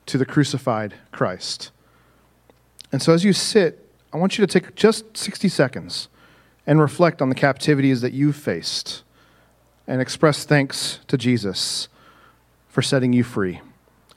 to 0.07 0.17
the 0.17 0.25
crucified 0.25 0.95
Christ. 1.11 1.71
And 2.91 3.01
so 3.01 3.13
as 3.13 3.23
you 3.23 3.33
sit, 3.33 3.87
I 4.13 4.17
want 4.17 4.37
you 4.37 4.45
to 4.45 4.59
take 4.59 4.75
just 4.75 5.15
60 5.15 5.47
seconds 5.47 6.09
and 6.67 6.79
reflect 6.79 7.21
on 7.21 7.29
the 7.29 7.35
captivities 7.35 8.01
that 8.01 8.13
you've 8.13 8.35
faced 8.35 9.03
and 9.87 10.01
express 10.01 10.45
thanks 10.45 10.99
to 11.07 11.17
Jesus 11.17 11.87
for 12.67 12.81
setting 12.81 13.13
you 13.13 13.23
free. 13.23 13.61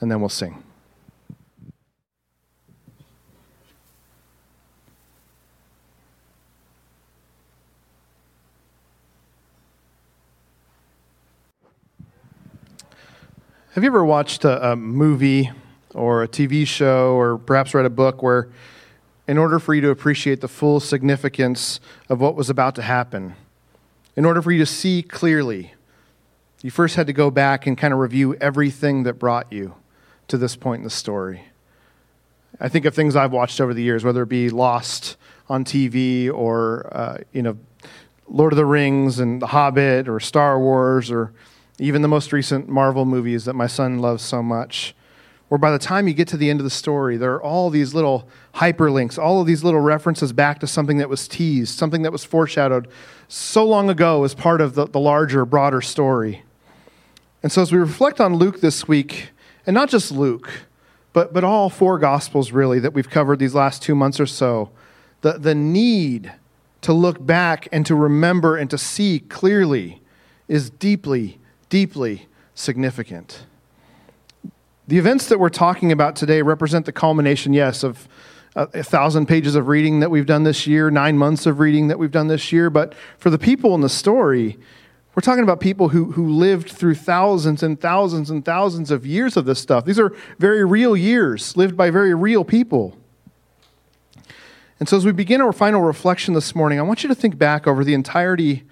And 0.01 0.11
then 0.11 0.20
we'll 0.20 0.29
sing. 0.29 0.62
Have 13.75 13.83
you 13.83 13.90
ever 13.90 14.05
watched 14.05 14.44
a, 14.44 14.70
a 14.70 14.77
movie 14.77 15.51
or 15.95 16.23
a 16.23 16.29
TV 16.29 16.67
show 16.67 17.15
or 17.15 17.39
perhaps 17.39 17.73
read 17.75 17.87
a 17.87 17.91
book 17.91 18.23
where, 18.23 18.49
in 19.27 19.39
order 19.39 19.59
for 19.59 19.75
you 19.75 19.81
to 19.81 19.91
appreciate 19.91 20.41
the 20.41 20.49
full 20.49 20.81
significance 20.81 21.81
of 22.09 22.21
what 22.21 22.35
was 22.35 22.51
about 22.51 22.75
to 22.75 22.83
happen, 22.83 23.35
in 24.17 24.25
order 24.25 24.43
for 24.43 24.53
you 24.53 24.59
to 24.59 24.67
see 24.67 25.03
clearly, 25.03 25.75
you 26.63 26.71
first 26.71 26.97
had 26.97 27.07
to 27.07 27.13
go 27.13 27.31
back 27.31 27.67
and 27.67 27.77
kind 27.77 27.93
of 27.93 28.01
review 28.01 28.35
everything 28.37 29.03
that 29.05 29.15
brought 29.15 29.53
you 29.53 29.75
to 30.29 30.39
this 30.39 30.57
point 30.57 30.81
in 30.81 30.85
the 30.85 30.91
story? 30.91 31.45
I 32.61 32.69
think 32.69 32.85
of 32.85 32.95
things 32.95 33.17
I've 33.17 33.33
watched 33.33 33.61
over 33.61 33.75
the 33.75 33.83
years, 33.83 34.05
whether 34.05 34.23
it 34.23 34.29
be 34.29 34.49
Lost 34.49 35.17
on 35.49 35.65
TV 35.65 36.33
or, 36.33 36.89
uh, 36.93 37.19
you 37.33 37.43
know, 37.43 37.59
Lord 38.29 38.53
of 38.53 38.57
the 38.57 38.65
Rings 38.65 39.19
and 39.19 39.43
The 39.43 39.49
Hobbit 39.49 40.09
or 40.09 40.21
Star 40.21 40.59
Wars 40.59 41.11
or 41.11 41.33
even 41.79 42.03
the 42.03 42.09
most 42.09 42.33
recent 42.33 42.69
Marvel 42.69 43.05
movies 43.05 43.45
that 43.45 43.55
my 43.55 43.67
son 43.67 43.99
loves 43.99 44.23
so 44.23 44.43
much, 44.43 44.95
where 45.55 45.59
by 45.61 45.71
the 45.71 45.79
time 45.79 46.09
you 46.09 46.14
get 46.14 46.27
to 46.27 46.37
the 46.37 46.51
end 46.51 46.59
of 46.59 46.64
the 46.64 46.69
story, 46.69 47.17
there 47.17 47.33
are 47.35 47.40
all 47.40 47.71
these 47.71 47.95
little 47.95 48.29
hyperlinks, 48.57 49.23
all 49.23 49.40
of 49.40 49.47
these 49.47 49.62
little 49.62 49.79
references 49.79 50.33
back 50.33 50.59
to 50.59 50.67
something 50.67 50.97
that 50.97 51.09
was 51.09 51.29
teased, 51.29 51.79
something 51.79 52.03
that 52.03 52.11
was 52.11 52.25
foreshadowed 52.25 52.88
so 53.29 53.64
long 53.64 53.88
ago 53.88 54.25
as 54.25 54.35
part 54.35 54.61
of 54.61 54.75
the, 54.75 54.88
the 54.88 54.99
larger, 54.99 55.45
broader 55.45 55.81
story. 55.81 56.43
And 57.40 57.53
so 57.53 57.62
as 57.62 57.71
we 57.71 57.79
reflect 57.79 58.21
on 58.21 58.35
Luke 58.35 58.62
this 58.62 58.88
week, 58.88 59.31
and 59.64 59.75
not 59.75 59.88
just 59.88 60.11
Luke, 60.11 60.51
but, 61.12 61.33
but 61.33 61.45
all 61.45 61.71
four 61.71 62.01
Gospels 62.01 62.51
really 62.51 62.81
that 62.81 62.93
we've 62.93 63.09
covered 63.09 63.38
these 63.38 63.55
last 63.55 63.81
two 63.81 63.95
months 63.95 64.19
or 64.19 64.27
so, 64.27 64.71
the, 65.21 65.35
the 65.35 65.55
need 65.55 66.33
to 66.81 66.93
look 66.93 67.25
back 67.25 67.69
and 67.71 67.87
to 67.87 67.95
remember 67.95 68.57
and 68.57 68.69
to 68.71 68.77
see 68.77 69.21
clearly 69.21 70.03
is 70.49 70.69
deeply 70.69 71.38
deeply 71.69 72.27
significant. 72.57 73.47
The 74.87 74.99
events 74.99 75.29
that 75.29 75.40
we're 75.40 75.49
talking 75.49 75.92
about 75.92 76.14
today 76.14 76.42
represent 76.42 76.85
the 76.85 76.92
culmination, 76.92 77.55
yes, 77.55 77.83
of 77.83 78.07
uh, 78.55 78.66
a 78.75 78.83
thousand 78.83 79.27
pages 79.27 79.55
of 79.55 79.66
reading 79.66 80.01
that 80.01 80.11
we've 80.11 80.27
done 80.27 80.42
this 80.42 80.66
year, 80.66 80.90
nine 80.90 81.16
months 81.16 81.47
of 81.47 81.59
reading 81.59 81.88
that 81.88 81.99
we've 81.99 82.11
done 82.11 82.29
this 82.29 82.53
year. 82.53 82.68
But 82.68 82.94
for 83.16 83.31
the 83.31 83.38
people 83.38 83.75
in 83.75 83.81
the 83.81 83.88
story, 83.88 84.59
we're 85.14 85.23
talking 85.23 85.42
about 85.42 85.59
people 85.59 85.88
who, 85.88 86.12
who 86.12 86.29
lived 86.29 86.70
through 86.70 86.97
thousands 86.97 87.62
and 87.62 87.81
thousands 87.81 88.29
and 88.29 88.44
thousands 88.44 88.90
of 88.90 89.07
years 89.07 89.38
of 89.38 89.47
this 89.47 89.59
stuff. 89.59 89.87
These 89.87 89.99
are 89.99 90.14
very 90.38 90.66
real 90.66 90.94
years 90.94 91.57
lived 91.57 91.79
by 91.79 91.88
very 91.88 92.14
real 92.14 92.44
people. 92.44 92.99
And 94.79 94.87
so, 94.87 94.99
as 94.99 95.07
we 95.07 95.12
begin 95.12 95.40
our 95.40 95.53
final 95.55 95.81
reflection 95.81 96.35
this 96.35 96.55
morning, 96.55 96.79
I 96.79 96.83
want 96.83 97.03
you 97.03 97.09
to 97.09 97.14
think 97.14 97.38
back 97.38 97.66
over 97.66 97.85
the 97.85 97.94
entirety 97.94 98.64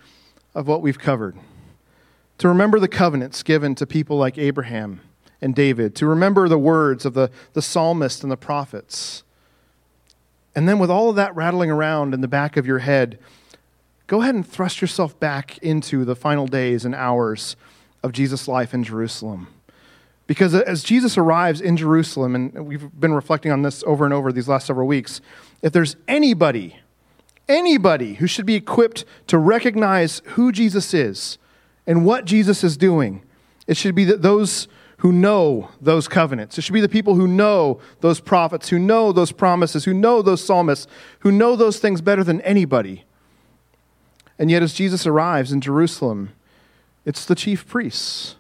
of 0.55 0.69
what 0.69 0.83
we've 0.83 0.99
covered 0.99 1.39
to 2.37 2.49
remember 2.49 2.79
the 2.79 2.89
covenants 2.89 3.43
given 3.43 3.75
to 3.77 3.87
people 3.87 4.19
like 4.19 4.37
Abraham 4.37 5.01
and 5.43 5.55
David, 5.55 5.95
to 5.97 6.07
remember 6.07 6.49
the 6.49 6.59
words 6.59 7.05
of 7.05 7.15
the, 7.15 7.31
the 7.53 7.61
psalmist 7.61 8.23
and 8.23 8.33
the 8.33 8.37
prophets. 8.37 9.25
And 10.55 10.69
then, 10.69 10.79
with 10.79 10.91
all 10.91 11.11
of 11.11 11.17
that 11.17 11.35
rattling 11.35 11.71
around 11.71 12.15
in 12.15 12.21
the 12.21 12.29
back 12.29 12.57
of 12.57 12.67
your 12.67 12.79
head, 12.79 13.19
go 14.07 14.23
ahead 14.23 14.35
and 14.35 14.47
thrust 14.47 14.81
yourself 14.81 15.19
back 15.19 15.59
into 15.59 16.05
the 16.05 16.15
final 16.15 16.47
days 16.47 16.85
and 16.85 16.95
hours 16.95 17.57
of 18.03 18.13
Jesus' 18.13 18.47
life 18.47 18.73
in 18.73 18.85
Jerusalem. 18.85 19.49
Because 20.27 20.55
as 20.55 20.83
Jesus 20.83 21.19
arrives 21.19 21.61
in 21.61 21.77
Jerusalem, 21.77 22.35
and 22.35 22.67
we've 22.67 22.89
been 22.99 23.13
reflecting 23.13 23.51
on 23.51 23.63
this 23.63 23.83
over 23.85 24.05
and 24.05 24.15
over 24.15 24.33
these 24.33 24.49
last 24.49 24.67
several 24.67 24.87
weeks, 24.87 25.21
if 25.61 25.73
there's 25.73 25.97
anybody, 26.07 26.77
anybody 27.49 28.15
who 28.15 28.27
should 28.27 28.47
be 28.47 28.55
equipped 28.55 29.05
to 29.27 29.37
recognize 29.37 30.23
who 30.27 30.53
Jesus 30.53 30.95
is, 30.95 31.39
and 31.87 32.05
what 32.05 32.25
Jesus 32.25 32.63
is 32.63 32.77
doing. 32.77 33.23
It 33.67 33.77
should 33.77 33.95
be 33.95 34.05
that 34.05 34.23
those 34.23 34.69
who 35.03 35.11
know 35.11 35.69
those 35.81 36.07
covenants. 36.07 36.57
It 36.57 36.63
should 36.63 36.75
be 36.75 36.81
the 36.81 36.89
people 36.89 37.17
who 37.17 37.27
know 37.27 37.81
those 38.03 38.21
prophets, 38.21 38.69
who 38.69 38.79
know 38.79 39.11
those 39.11 39.33
promises, 39.33 39.85
who 39.85 39.93
know 39.93 40.23
those 40.23 40.45
psalmists, 40.45 40.87
who 41.21 41.33
know 41.33 41.57
those 41.57 41.81
things 41.81 42.01
better 42.01 42.23
than 42.23 42.41
anybody. 42.43 43.05
And 44.39 44.49
yet, 44.49 44.63
as 44.63 44.75
Jesus 44.75 45.05
arrives 45.05 45.51
in 45.51 45.61
Jerusalem, 45.61 46.31
it's 47.05 47.25
the 47.25 47.35
chief 47.35 47.67
priests, 47.67 48.37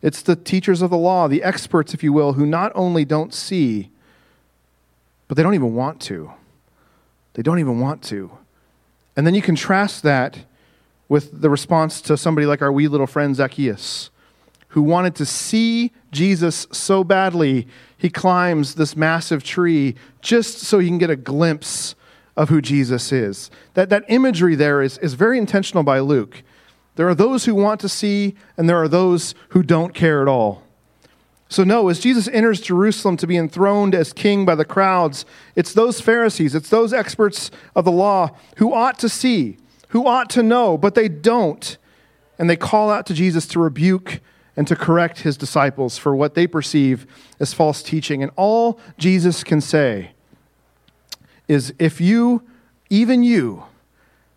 it's 0.00 0.22
the 0.22 0.34
teachers 0.34 0.80
of 0.80 0.88
the 0.88 0.96
law, 0.96 1.28
the 1.28 1.42
experts, 1.42 1.92
if 1.92 2.02
you 2.02 2.14
will, 2.14 2.32
who 2.32 2.46
not 2.46 2.72
only 2.74 3.04
don't 3.04 3.34
see, 3.34 3.90
but 5.28 5.36
they 5.36 5.42
don't 5.42 5.54
even 5.54 5.74
want 5.74 6.00
to. 6.02 6.32
They 7.34 7.42
don't 7.42 7.58
even 7.58 7.80
want 7.80 8.02
to. 8.04 8.30
And 9.14 9.26
then 9.26 9.34
you 9.34 9.42
contrast 9.42 10.02
that 10.04 10.38
with 11.06 11.42
the 11.42 11.50
response 11.50 12.00
to 12.00 12.16
somebody 12.16 12.46
like 12.46 12.62
our 12.62 12.72
wee 12.72 12.88
little 12.88 13.06
friend 13.06 13.36
Zacchaeus, 13.36 14.08
who 14.78 14.82
wanted 14.84 15.16
to 15.16 15.26
see 15.26 15.90
Jesus 16.12 16.68
so 16.70 17.02
badly, 17.02 17.66
he 17.96 18.08
climbs 18.08 18.76
this 18.76 18.94
massive 18.94 19.42
tree 19.42 19.96
just 20.22 20.58
so 20.60 20.78
he 20.78 20.86
can 20.86 20.98
get 20.98 21.10
a 21.10 21.16
glimpse 21.16 21.96
of 22.36 22.48
who 22.48 22.62
Jesus 22.62 23.10
is. 23.10 23.50
That, 23.74 23.90
that 23.90 24.04
imagery 24.06 24.54
there 24.54 24.80
is, 24.80 24.96
is 24.98 25.14
very 25.14 25.36
intentional 25.36 25.82
by 25.82 25.98
Luke. 25.98 26.44
There 26.94 27.08
are 27.08 27.14
those 27.16 27.44
who 27.44 27.56
want 27.56 27.80
to 27.80 27.88
see, 27.88 28.36
and 28.56 28.68
there 28.68 28.80
are 28.80 28.86
those 28.86 29.34
who 29.48 29.64
don't 29.64 29.94
care 29.94 30.22
at 30.22 30.28
all. 30.28 30.62
So, 31.48 31.64
no, 31.64 31.88
as 31.88 31.98
Jesus 31.98 32.28
enters 32.28 32.60
Jerusalem 32.60 33.16
to 33.16 33.26
be 33.26 33.36
enthroned 33.36 33.96
as 33.96 34.12
king 34.12 34.44
by 34.44 34.54
the 34.54 34.64
crowds, 34.64 35.24
it's 35.56 35.74
those 35.74 36.00
Pharisees, 36.00 36.54
it's 36.54 36.70
those 36.70 36.92
experts 36.92 37.50
of 37.74 37.84
the 37.84 37.90
law 37.90 38.30
who 38.58 38.72
ought 38.72 38.96
to 39.00 39.08
see, 39.08 39.56
who 39.88 40.06
ought 40.06 40.30
to 40.30 40.42
know, 40.44 40.78
but 40.78 40.94
they 40.94 41.08
don't. 41.08 41.76
And 42.38 42.48
they 42.48 42.54
call 42.54 42.90
out 42.90 43.06
to 43.06 43.14
Jesus 43.14 43.48
to 43.48 43.58
rebuke 43.58 44.20
and 44.58 44.66
to 44.66 44.74
correct 44.74 45.20
his 45.20 45.36
disciples 45.36 45.98
for 45.98 46.16
what 46.16 46.34
they 46.34 46.44
perceive 46.44 47.06
as 47.38 47.54
false 47.54 47.80
teaching. 47.80 48.24
And 48.24 48.32
all 48.34 48.80
Jesus 48.98 49.44
can 49.44 49.60
say 49.60 50.10
is 51.46 51.72
if 51.78 52.00
you, 52.00 52.42
even 52.90 53.22
you, 53.22 53.62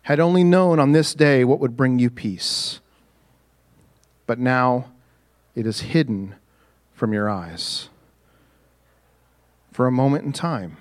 had 0.02 0.20
only 0.20 0.44
known 0.44 0.78
on 0.78 0.92
this 0.92 1.12
day 1.12 1.42
what 1.42 1.58
would 1.58 1.76
bring 1.76 1.98
you 1.98 2.08
peace, 2.08 2.78
but 4.28 4.38
now 4.38 4.92
it 5.56 5.66
is 5.66 5.80
hidden 5.80 6.36
from 6.94 7.12
your 7.12 7.28
eyes. 7.28 7.88
For 9.72 9.88
a 9.88 9.92
moment 9.92 10.24
in 10.24 10.32
time, 10.32 10.76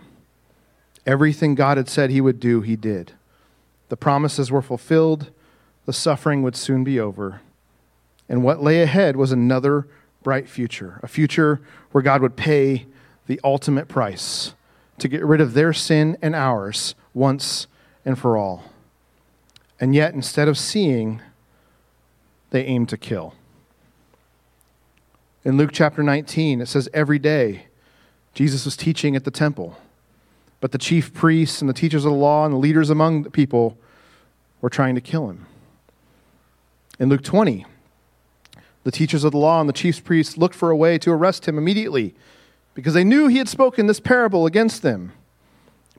everything 1.04 1.56
God 1.56 1.77
had 1.77 1.89
said 1.89 2.12
he 2.12 2.21
would 2.21 2.39
do, 2.39 2.62
he 2.62 2.75
did. 2.75 3.13
The 3.89 3.97
promises 3.97 4.51
were 4.51 4.62
fulfilled, 4.62 5.32
the 5.88 5.93
suffering 5.93 6.43
would 6.43 6.56
soon 6.56 6.84
be 6.84 6.99
over. 6.99 7.41
And 8.31 8.45
what 8.45 8.63
lay 8.63 8.81
ahead 8.81 9.17
was 9.17 9.33
another 9.33 9.85
bright 10.23 10.47
future, 10.47 11.01
a 11.03 11.07
future 11.09 11.59
where 11.91 12.01
God 12.01 12.21
would 12.21 12.37
pay 12.37 12.85
the 13.27 13.41
ultimate 13.43 13.89
price 13.89 14.53
to 14.99 15.09
get 15.09 15.21
rid 15.25 15.41
of 15.41 15.53
their 15.53 15.73
sin 15.73 16.15
and 16.21 16.33
ours 16.33 16.95
once 17.13 17.67
and 18.05 18.17
for 18.17 18.37
all. 18.37 18.63
And 19.81 19.93
yet, 19.93 20.13
instead 20.13 20.47
of 20.47 20.57
seeing, 20.57 21.21
they 22.51 22.63
aim 22.63 22.85
to 22.85 22.97
kill. 22.97 23.33
In 25.43 25.57
Luke 25.57 25.71
chapter 25.73 26.01
19, 26.01 26.61
it 26.61 26.67
says, 26.67 26.87
Every 26.93 27.19
day 27.19 27.65
Jesus 28.33 28.63
was 28.63 28.77
teaching 28.77 29.13
at 29.17 29.25
the 29.25 29.31
temple. 29.31 29.75
But 30.61 30.71
the 30.71 30.77
chief 30.77 31.13
priests 31.13 31.59
and 31.59 31.69
the 31.69 31.73
teachers 31.73 32.05
of 32.05 32.13
the 32.13 32.17
law 32.17 32.45
and 32.45 32.53
the 32.53 32.59
leaders 32.59 32.89
among 32.89 33.23
the 33.23 33.29
people 33.29 33.77
were 34.61 34.69
trying 34.69 34.95
to 34.95 35.01
kill 35.01 35.29
him. 35.29 35.47
In 36.97 37.09
Luke 37.09 37.23
20, 37.23 37.65
the 38.83 38.91
teachers 38.91 39.23
of 39.23 39.31
the 39.31 39.37
law 39.37 39.59
and 39.59 39.69
the 39.69 39.73
chief 39.73 40.03
priests 40.03 40.37
looked 40.37 40.55
for 40.55 40.69
a 40.69 40.75
way 40.75 40.97
to 40.97 41.11
arrest 41.11 41.47
him 41.47 41.57
immediately 41.57 42.15
because 42.73 42.93
they 42.93 43.03
knew 43.03 43.27
he 43.27 43.37
had 43.37 43.49
spoken 43.49 43.87
this 43.87 43.99
parable 43.99 44.45
against 44.45 44.81
them, 44.81 45.11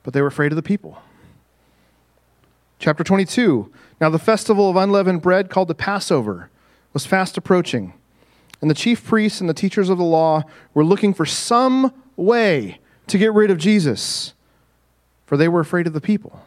but 0.03 0.13
they 0.13 0.21
were 0.21 0.27
afraid 0.27 0.51
of 0.51 0.55
the 0.55 0.63
people. 0.63 1.01
Chapter 2.79 3.03
22 3.03 3.71
Now 4.01 4.09
the 4.09 4.19
festival 4.19 4.69
of 4.69 4.75
unleavened 4.75 5.21
bread, 5.21 5.49
called 5.49 5.67
the 5.67 5.75
Passover, 5.75 6.49
was 6.91 7.05
fast 7.05 7.37
approaching, 7.37 7.93
and 8.61 8.69
the 8.69 8.75
chief 8.75 9.03
priests 9.03 9.39
and 9.39 9.49
the 9.49 9.53
teachers 9.53 9.89
of 9.89 9.97
the 9.97 10.03
law 10.03 10.43
were 10.73 10.85
looking 10.85 11.13
for 11.13 11.25
some 11.25 11.93
way 12.15 12.79
to 13.07 13.17
get 13.17 13.33
rid 13.33 13.51
of 13.51 13.57
Jesus 13.57 14.33
for 15.33 15.37
they 15.37 15.47
were 15.47 15.61
afraid 15.61 15.87
of 15.87 15.93
the 15.93 15.99
people. 15.99 16.45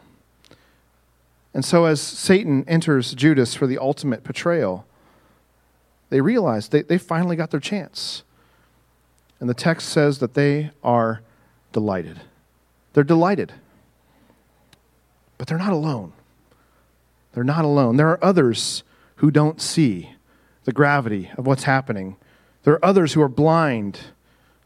And 1.53 1.65
so, 1.65 1.83
as 1.83 1.99
Satan 1.99 2.63
enters 2.69 3.13
Judas 3.13 3.53
for 3.53 3.67
the 3.67 3.77
ultimate 3.77 4.23
betrayal, 4.23 4.85
they 6.09 6.21
realize 6.21 6.69
they, 6.69 6.81
they 6.81 6.97
finally 6.97 7.35
got 7.35 7.51
their 7.51 7.59
chance. 7.59 8.23
And 9.39 9.49
the 9.49 9.53
text 9.53 9.89
says 9.89 10.19
that 10.19 10.33
they 10.33 10.71
are 10.83 11.21
delighted. 11.71 12.21
They're 12.93 13.03
delighted. 13.03 13.53
But 15.37 15.47
they're 15.47 15.57
not 15.57 15.73
alone. 15.73 16.13
They're 17.33 17.43
not 17.43 17.65
alone. 17.65 17.97
There 17.97 18.09
are 18.09 18.23
others 18.23 18.83
who 19.17 19.29
don't 19.29 19.61
see 19.61 20.13
the 20.63 20.71
gravity 20.71 21.29
of 21.37 21.45
what's 21.45 21.63
happening. 21.63 22.17
There 22.63 22.73
are 22.73 22.85
others 22.85 23.13
who 23.13 23.21
are 23.21 23.29
blind 23.29 23.99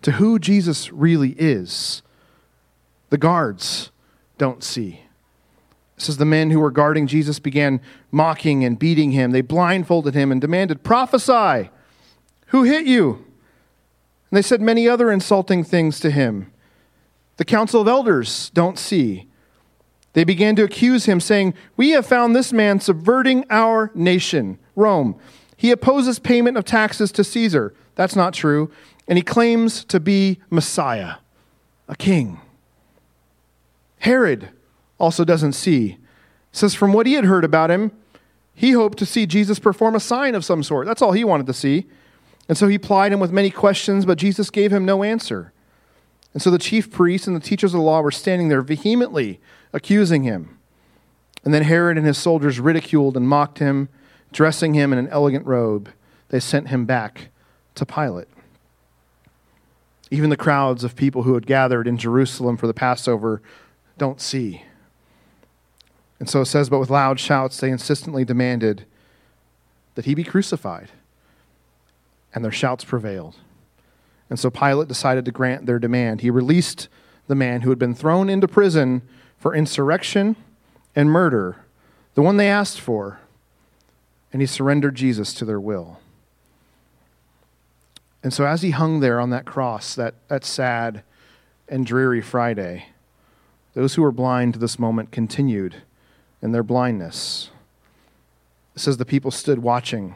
to 0.02 0.14
who 0.14 0.39
Jesus 0.39 0.92
really 0.92 1.36
is. 1.38 2.02
The 3.10 3.18
guards 3.18 3.92
don't 4.38 4.64
see. 4.64 5.01
It 6.02 6.06
says 6.06 6.18
the 6.18 6.26
men 6.26 6.49
who 6.49 6.60
were 6.60 6.72
guarding 6.72 7.06
Jesus 7.06 7.38
began 7.38 7.80
mocking 8.10 8.64
and 8.64 8.80
beating 8.80 9.12
him. 9.12 9.30
They 9.30 9.41
blindfolded 9.41 10.16
him 10.16 10.32
and 10.32 10.41
demanded, 10.41 10.84
Prophesy! 10.84 11.70
Who 12.47 12.64
hit 12.64 12.88
you? 12.88 13.24
And 14.32 14.38
they 14.38 14.41
said 14.41 14.62
many 14.62 14.88
other 14.89 15.12
insulting 15.12 15.64
things 15.64 15.99
to 15.99 16.10
him. 16.10 16.52
The 17.38 17.45
council 17.45 17.82
of 17.82 17.88
elders 17.88 18.49
don't 18.56 18.80
see. 18.80 19.28
They 20.14 20.24
began 20.24 20.56
to 20.56 20.64
accuse 20.64 21.06
him, 21.06 21.20
saying, 21.20 21.54
We 21.78 21.91
have 21.91 22.08
found 22.08 22.36
this 22.36 22.52
man 22.52 22.80
subverting 22.80 23.45
our 23.52 23.91
nation, 23.93 24.58
Rome. 24.76 25.20
He 25.56 25.70
opposes 25.70 26.18
payment 26.18 26.58
of 26.58 26.66
taxes 26.66 27.12
to 27.12 27.24
Caesar. 27.24 27.76
That's 27.93 28.16
not 28.16 28.34
true. 28.34 28.72
And 29.08 29.20
he 29.20 29.24
claims 29.24 29.86
to 29.86 29.99
be 29.99 30.39
Messiah, 30.49 31.18
a 31.88 31.95
king. 31.95 32.41
Herod 33.99 34.49
also 35.02 35.26
doesn't 35.26 35.54
see. 35.54 35.97
says 36.52 36.76
from 36.76 36.93
what 36.93 37.08
he 37.08 37.14
had 37.14 37.26
heard 37.26 37.43
about 37.43 37.72
him, 37.72 37.91
he 38.54 38.72
hoped 38.72 38.99
to 38.99 39.06
see 39.06 39.26
Jesus 39.26 39.60
perform 39.60 39.95
a 39.95 39.99
sign 39.99 40.36
of 40.36 40.45
some 40.45 40.62
sort. 40.62 40.86
That's 40.86 41.02
all 41.02 41.12
he 41.12 41.24
wanted 41.24 41.47
to 41.47 41.54
see. 41.54 41.88
And 42.47 42.58
so 42.58 42.68
he 42.68 42.78
plied 42.78 43.12
him 43.12 43.20
with 43.20 43.32
many 43.32 43.49
questions, 43.49 44.06
but 44.06 44.18
Jesus 44.18 44.49
gave 44.49 44.72
him 44.72 44.86
no 44.86 45.04
answer. 45.04 45.52
And 46.34 46.41
so 46.41 46.52
the 46.52 46.58
chief 46.58 46.91
priests 46.91 47.28
and 47.28 47.36
the 47.36 47.41
teachers 47.41 47.74
of 47.74 47.80
the 47.80 47.86
law 47.86 48.02
were 48.02 48.12
standing 48.12 48.49
there 48.49 48.62
vehemently 48.62 49.39
accusing 49.74 50.24
him. 50.24 50.58
And 51.43 51.54
then 51.54 51.64
Herod 51.64 51.97
and 51.97 52.06
his 52.06 52.18
soldiers 52.18 52.60
ridiculed 52.60 53.18
and 53.18 53.28
mocked 53.28 53.60
him, 53.60 53.89
dressing 54.32 54.74
him 54.74 54.93
in 54.93 54.99
an 54.99 55.08
elegant 55.08 55.45
robe. 55.45 55.89
They 56.30 56.39
sent 56.39 56.68
him 56.68 56.86
back 56.86 57.30
to 57.76 57.86
Pilate. 57.86 58.28
Even 60.12 60.30
the 60.30 60.38
crowds 60.38 60.84
of 60.84 60.95
people 60.95 61.24
who 61.24 61.34
had 61.34 61.47
gathered 61.47 61.88
in 61.88 61.97
Jerusalem 61.97 62.58
for 62.58 62.68
the 62.68 62.74
Passover 62.74 63.41
don't 63.97 64.22
see. 64.22 64.64
And 66.22 66.30
so 66.30 66.41
it 66.41 66.45
says, 66.45 66.69
but 66.69 66.78
with 66.78 66.91
loud 66.91 67.19
shouts 67.19 67.59
they 67.59 67.72
insistently 67.72 68.24
demanded 68.24 68.86
that 69.95 70.05
he 70.05 70.13
be 70.13 70.24
crucified. 70.24 70.91
And 72.36 72.45
their 72.45 72.51
shouts 72.51 72.84
prevailed. 72.84 73.38
And 74.30 74.39
so 74.39 74.51
Pilate 74.51 74.88
decided 74.88 75.26
to 75.26 75.32
grant 75.32 75.65
their 75.65 75.80
demand. 75.80 76.22
He 76.22 76.30
released 76.30 76.89
the 77.26 77.34
man 77.34 77.61
who 77.61 77.72
had 77.72 77.80
been 77.80 77.95
thrown 77.95 78.30
into 78.30 78.47
prison 78.47 79.01
for 79.39 79.55
insurrection 79.55 80.36
and 80.95 81.09
murder, 81.09 81.65
the 82.13 82.22
one 82.22 82.38
they 82.38 82.47
asked 82.47 82.80
for, 82.80 83.19
and 84.32 84.43
he 84.43 84.45
surrendered 84.45 84.93
Jesus 84.93 85.34
to 85.34 85.43
their 85.43 85.59
will. 85.59 85.99
And 88.22 88.32
so, 88.32 88.45
as 88.45 88.61
he 88.61 88.69
hung 88.69 88.99
there 88.99 89.19
on 89.19 89.32
that 89.32 89.45
cross, 89.45 89.95
that, 89.95 90.13
that 90.28 90.45
sad 90.45 91.01
and 91.67 91.84
dreary 91.84 92.22
Friday, 92.22 92.89
those 93.74 93.95
who 93.95 94.03
were 94.03 94.11
blind 94.11 94.53
to 94.53 94.59
this 94.59 94.78
moment 94.78 95.09
continued 95.09 95.78
in 96.42 96.52
their 96.52 96.64
blindness. 96.64 97.50
It 98.76 98.80
says 98.80 98.98
the 98.98 99.06
people 99.06 99.32
stood 99.32 99.60
watching, 99.60 100.16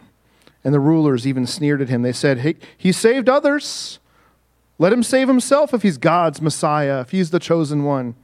and 0.63 0.73
the 0.73 0.79
rulers 0.79 1.27
even 1.27 1.45
sneered 1.45 1.81
at 1.81 1.89
him. 1.89 2.01
They 2.01 2.13
said, 2.13 2.39
Hey, 2.39 2.55
he 2.77 2.91
saved 2.91 3.29
others. 3.29 3.99
Let 4.77 4.91
him 4.91 5.03
save 5.03 5.27
himself 5.27 5.73
if 5.73 5.83
he's 5.83 5.97
God's 5.97 6.41
Messiah, 6.41 7.01
if 7.01 7.11
he's 7.11 7.29
the 7.29 7.39
chosen 7.39 7.83
one. 7.83 8.15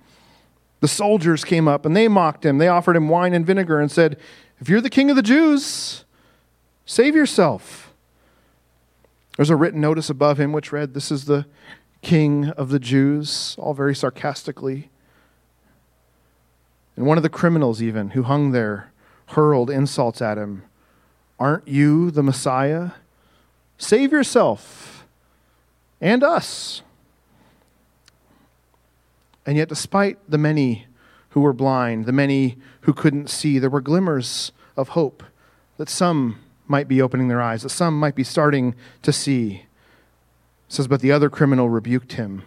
The 0.81 0.87
soldiers 0.87 1.45
came 1.45 1.67
up 1.67 1.85
and 1.85 1.95
they 1.95 2.07
mocked 2.07 2.45
him. 2.45 2.57
They 2.57 2.67
offered 2.67 2.95
him 2.95 3.07
wine 3.07 3.33
and 3.33 3.45
vinegar 3.45 3.79
and 3.79 3.91
said, 3.91 4.17
If 4.59 4.67
you're 4.67 4.81
the 4.81 4.89
king 4.89 5.09
of 5.09 5.15
the 5.15 5.21
Jews, 5.21 6.03
save 6.85 7.15
yourself. 7.15 7.93
There's 9.37 9.49
a 9.49 9.55
written 9.55 9.79
notice 9.79 10.09
above 10.09 10.39
him 10.39 10.51
which 10.51 10.71
read, 10.71 10.93
This 10.93 11.11
is 11.11 11.25
the 11.25 11.45
king 12.01 12.49
of 12.49 12.69
the 12.69 12.79
Jews, 12.79 13.55
all 13.59 13.73
very 13.73 13.95
sarcastically. 13.95 14.89
And 16.95 17.05
one 17.05 17.17
of 17.17 17.23
the 17.23 17.29
criminals, 17.29 17.81
even, 17.81 18.11
who 18.11 18.23
hung 18.23 18.51
there, 18.51 18.91
hurled 19.27 19.69
insults 19.69 20.21
at 20.21 20.37
him. 20.37 20.63
Aren't 21.39 21.67
you 21.67 22.11
the 22.11 22.23
Messiah? 22.23 22.91
Save 23.77 24.11
yourself 24.11 25.05
and 25.99 26.23
us. 26.23 26.81
And 29.45 29.57
yet, 29.57 29.69
despite 29.69 30.19
the 30.29 30.37
many 30.37 30.85
who 31.29 31.41
were 31.41 31.53
blind, 31.53 32.05
the 32.05 32.11
many 32.11 32.57
who 32.81 32.93
couldn't 32.93 33.29
see, 33.29 33.57
there 33.57 33.69
were 33.69 33.81
glimmers 33.81 34.51
of 34.77 34.89
hope 34.89 35.23
that 35.77 35.89
some 35.89 36.39
might 36.67 36.87
be 36.87 37.01
opening 37.01 37.27
their 37.27 37.41
eyes, 37.41 37.63
that 37.63 37.69
some 37.69 37.99
might 37.99 38.15
be 38.15 38.23
starting 38.23 38.75
to 39.01 39.11
see. 39.11 39.65
It 40.67 40.73
says, 40.73 40.87
But 40.87 41.01
the 41.01 41.11
other 41.11 41.29
criminal 41.29 41.69
rebuked 41.69 42.13
him. 42.13 42.43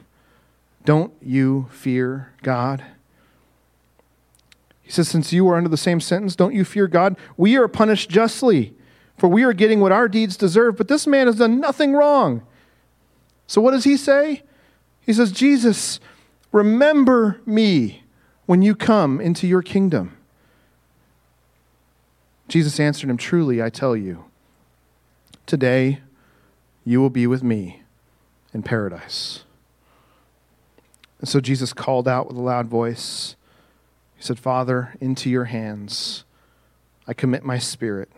Don't 0.85 1.13
you 1.21 1.69
fear 1.73 2.33
God? 2.43 2.85
He 4.85 4.93
says, 4.93 5.09
Since 5.09 5.33
you 5.33 5.49
are 5.49 5.57
under 5.57 5.69
the 5.69 5.77
same 5.77 5.99
sentence, 5.99 6.37
don't 6.37 6.55
you 6.55 6.65
fear 6.65 6.87
God? 6.87 7.17
We 7.37 7.57
are 7.57 7.67
punished 7.67 8.11
justly, 8.11 8.75
for 9.17 9.29
we 9.29 9.43
are 9.43 9.55
getting 9.55 9.81
what 9.81 9.91
our 9.91 10.09
deeds 10.09 10.37
deserve, 10.37 10.77
but 10.77 10.87
this 10.87 11.07
man 11.07 11.27
has 11.27 11.37
done 11.37 11.59
nothing 11.59 11.95
wrong. 11.95 12.43
So 13.47 13.61
what 13.61 13.73
does 13.73 13.85
he 13.85 13.97
say? 13.97 14.43
He 15.01 15.13
says, 15.13 15.33
Jesus, 15.33 16.01
remember 16.53 17.41
me 17.47 18.05
when 18.47 18.63
you 18.63 18.75
come 18.75 19.21
into 19.21 19.47
your 19.47 19.63
kingdom. 19.63 20.17
Jesus 22.47 22.79
answered 22.79 23.09
him, 23.09 23.17
Truly, 23.17 23.63
I 23.63 23.71
tell 23.71 23.97
you, 23.97 24.27
today 25.47 26.01
you 26.85 27.01
will 27.01 27.11
be 27.11 27.27
with 27.27 27.43
me 27.43 27.83
in 28.53 28.63
paradise. 28.63 29.45
And 31.21 31.29
so 31.29 31.41
Jesus 31.41 31.73
called 31.73 32.07
out 32.07 32.29
with 32.29 32.37
a 32.37 32.43
loud 32.43 32.67
voice. 32.67 33.35
He 34.17 34.23
said, 34.23 34.39
Father, 34.39 34.95
into 35.01 35.29
your 35.29 35.45
hands 35.47 36.25
I 37.07 37.13
commit 37.13 37.45
my 37.45 37.59
spirit. 37.59 38.11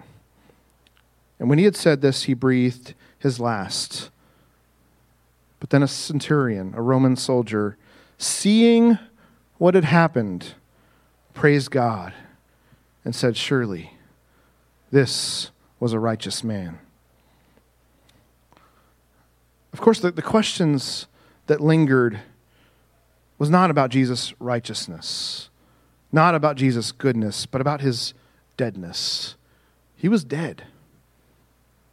And 1.38 1.48
when 1.48 1.58
he 1.58 1.64
had 1.64 1.76
said 1.76 2.00
this, 2.00 2.24
he 2.24 2.34
breathed 2.34 2.94
his 3.18 3.40
last. 3.40 4.10
But 5.60 5.70
then 5.70 5.82
a 5.82 5.88
centurion, 5.88 6.72
a 6.74 6.82
Roman 6.82 7.16
soldier, 7.16 7.76
seeing 8.18 8.98
what 9.58 9.74
had 9.74 9.84
happened, 9.84 10.54
praised 11.34 11.70
God 11.70 12.14
and 13.04 13.14
said, 13.14 13.36
Surely 13.36 13.92
this 14.90 15.50
was 15.80 15.92
a 15.92 15.98
righteous 15.98 16.42
man. 16.42 16.78
Of 19.72 19.80
course, 19.80 20.00
the, 20.00 20.10
the 20.10 20.22
questions 20.22 21.06
that 21.46 21.60
lingered 21.60 22.20
was 23.38 23.50
not 23.50 23.70
about 23.70 23.90
Jesus' 23.90 24.32
righteousness, 24.40 25.50
not 26.16 26.34
about 26.34 26.56
Jesus' 26.56 26.90
goodness, 26.90 27.46
but 27.46 27.60
about 27.60 27.82
his 27.82 28.14
deadness. 28.56 29.36
He 29.96 30.08
was 30.08 30.24
dead. 30.24 30.64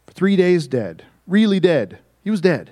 Three 0.08 0.34
days 0.34 0.66
dead, 0.66 1.04
really 1.26 1.60
dead. 1.60 1.98
He 2.24 2.30
was 2.30 2.40
dead. 2.40 2.70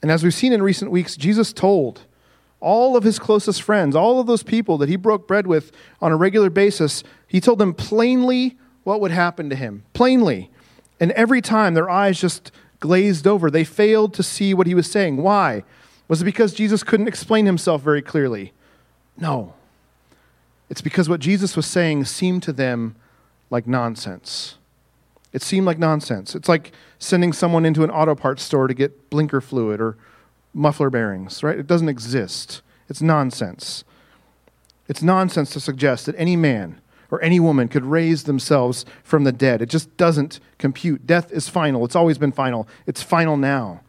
And 0.00 0.10
as 0.10 0.24
we've 0.24 0.34
seen 0.34 0.52
in 0.52 0.62
recent 0.62 0.90
weeks, 0.90 1.14
Jesus 1.16 1.52
told 1.52 2.06
all 2.58 2.96
of 2.96 3.04
his 3.04 3.18
closest 3.18 3.60
friends, 3.60 3.94
all 3.94 4.18
of 4.18 4.26
those 4.26 4.42
people 4.42 4.78
that 4.78 4.88
he 4.88 4.96
broke 4.96 5.28
bread 5.28 5.46
with 5.46 5.72
on 6.00 6.10
a 6.10 6.16
regular 6.16 6.48
basis, 6.48 7.04
he 7.26 7.40
told 7.40 7.58
them 7.58 7.74
plainly 7.74 8.56
what 8.82 9.00
would 9.00 9.10
happen 9.10 9.50
to 9.50 9.56
him. 9.56 9.84
Plainly. 9.92 10.50
And 10.98 11.12
every 11.12 11.42
time 11.42 11.74
their 11.74 11.90
eyes 11.90 12.18
just 12.18 12.50
glazed 12.80 13.26
over, 13.26 13.50
they 13.50 13.64
failed 13.64 14.14
to 14.14 14.22
see 14.22 14.54
what 14.54 14.66
he 14.66 14.74
was 14.74 14.90
saying. 14.90 15.18
Why? 15.18 15.64
Was 16.08 16.22
it 16.22 16.24
because 16.24 16.54
Jesus 16.54 16.82
couldn't 16.82 17.08
explain 17.08 17.44
himself 17.44 17.82
very 17.82 18.00
clearly? 18.00 18.52
No. 19.16 19.54
It's 20.68 20.80
because 20.80 21.08
what 21.08 21.20
Jesus 21.20 21.56
was 21.56 21.66
saying 21.66 22.04
seemed 22.06 22.42
to 22.44 22.52
them 22.52 22.96
like 23.50 23.66
nonsense. 23.66 24.56
It 25.32 25.42
seemed 25.42 25.66
like 25.66 25.78
nonsense. 25.78 26.34
It's 26.34 26.48
like 26.48 26.72
sending 26.98 27.32
someone 27.32 27.64
into 27.64 27.84
an 27.84 27.90
auto 27.90 28.14
parts 28.14 28.42
store 28.42 28.66
to 28.66 28.74
get 28.74 29.10
blinker 29.10 29.40
fluid 29.40 29.80
or 29.80 29.96
muffler 30.54 30.90
bearings, 30.90 31.42
right? 31.42 31.58
It 31.58 31.66
doesn't 31.66 31.88
exist. 31.88 32.62
It's 32.88 33.00
nonsense. 33.00 33.84
It's 34.88 35.02
nonsense 35.02 35.50
to 35.52 35.60
suggest 35.60 36.06
that 36.06 36.14
any 36.18 36.36
man 36.36 36.80
or 37.10 37.22
any 37.22 37.40
woman 37.40 37.68
could 37.68 37.84
raise 37.84 38.24
themselves 38.24 38.84
from 39.02 39.24
the 39.24 39.32
dead. 39.32 39.62
It 39.62 39.68
just 39.68 39.94
doesn't 39.96 40.40
compute. 40.58 41.06
Death 41.06 41.30
is 41.32 41.48
final. 41.48 41.84
It's 41.84 41.96
always 41.96 42.18
been 42.18 42.32
final. 42.32 42.66
It's 42.86 43.02
final 43.02 43.36
now. 43.36 43.82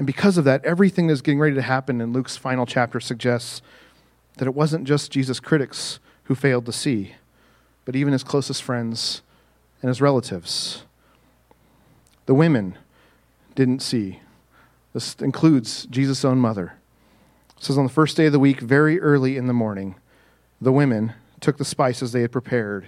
And 0.00 0.06
because 0.06 0.38
of 0.38 0.46
that, 0.46 0.64
everything 0.64 1.08
that's 1.08 1.20
getting 1.20 1.38
ready 1.38 1.54
to 1.56 1.60
happen 1.60 2.00
in 2.00 2.14
Luke's 2.14 2.34
final 2.34 2.64
chapter 2.64 3.00
suggests 3.00 3.60
that 4.38 4.48
it 4.48 4.54
wasn't 4.54 4.86
just 4.86 5.10
Jesus' 5.10 5.40
critics 5.40 6.00
who 6.22 6.34
failed 6.34 6.64
to 6.64 6.72
see, 6.72 7.16
but 7.84 7.94
even 7.94 8.14
his 8.14 8.24
closest 8.24 8.62
friends 8.62 9.20
and 9.82 9.90
his 9.90 10.00
relatives. 10.00 10.84
The 12.24 12.32
women 12.32 12.78
didn't 13.54 13.80
see. 13.80 14.20
This 14.94 15.16
includes 15.16 15.84
Jesus' 15.84 16.24
own 16.24 16.38
mother. 16.38 16.78
It 17.58 17.64
says 17.64 17.76
on 17.76 17.84
the 17.84 17.92
first 17.92 18.16
day 18.16 18.24
of 18.24 18.32
the 18.32 18.38
week, 18.38 18.60
very 18.60 18.98
early 19.02 19.36
in 19.36 19.48
the 19.48 19.52
morning, 19.52 19.96
the 20.62 20.72
women 20.72 21.12
took 21.40 21.58
the 21.58 21.64
spices 21.66 22.12
they 22.12 22.22
had 22.22 22.32
prepared 22.32 22.86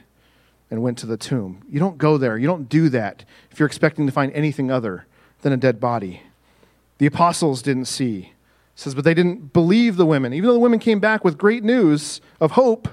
and 0.71 0.83
went 0.83 0.97
to 0.97 1.07
the 1.07 1.19
tomb. 1.19 1.63
You 1.69 1.79
don't 1.79 1.99
go 1.99 2.17
there. 2.17 2.39
You 2.39 2.47
don't 2.47 2.71
do 2.71 2.89
that 2.89 3.27
if 3.51 3.59
you're 3.61 3.67
expecting 3.67 4.07
to 4.07 4.13
find 4.13 4.33
anything 4.33 4.71
other 4.71 5.05
than 5.43 5.53
a 5.53 5.59
dead 5.59 5.79
body. 5.79 6.23
The 7.03 7.09
apostles 7.09 7.63
didn't 7.63 7.87
see. 7.87 8.31
It 8.75 8.79
says, 8.79 8.95
but 8.95 9.03
they 9.03 9.13
didn't 9.13 9.53
believe 9.53 9.97
the 9.97 10.07
women. 10.07 10.33
Even 10.33 10.47
though 10.47 10.55
the 10.55 10.61
women 10.61 10.79
came 10.79 11.01
back 11.01 11.25
with 11.25 11.37
great 11.37 11.65
news 11.65 12.21
of 12.41 12.53
hope, 12.53 12.89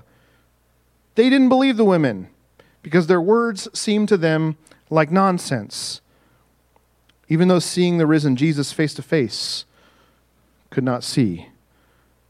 they 1.13 1.29
didn't 1.29 1.49
believe 1.49 1.77
the 1.77 1.85
women 1.85 2.27
because 2.81 3.05
their 3.05 3.21
words 3.21 3.67
seemed 3.71 4.09
to 4.09 4.17
them 4.17 4.57
like 4.89 5.11
nonsense. 5.11 6.01
even 7.27 7.49
though 7.49 7.59
seeing 7.59 7.99
the 7.99 8.07
risen 8.07 8.35
Jesus 8.35 8.71
face 8.71 8.95
to 8.95 9.03
face, 9.03 9.65
could 10.71 10.83
not 10.83 11.03
see. 11.03 11.41
It 11.41 11.47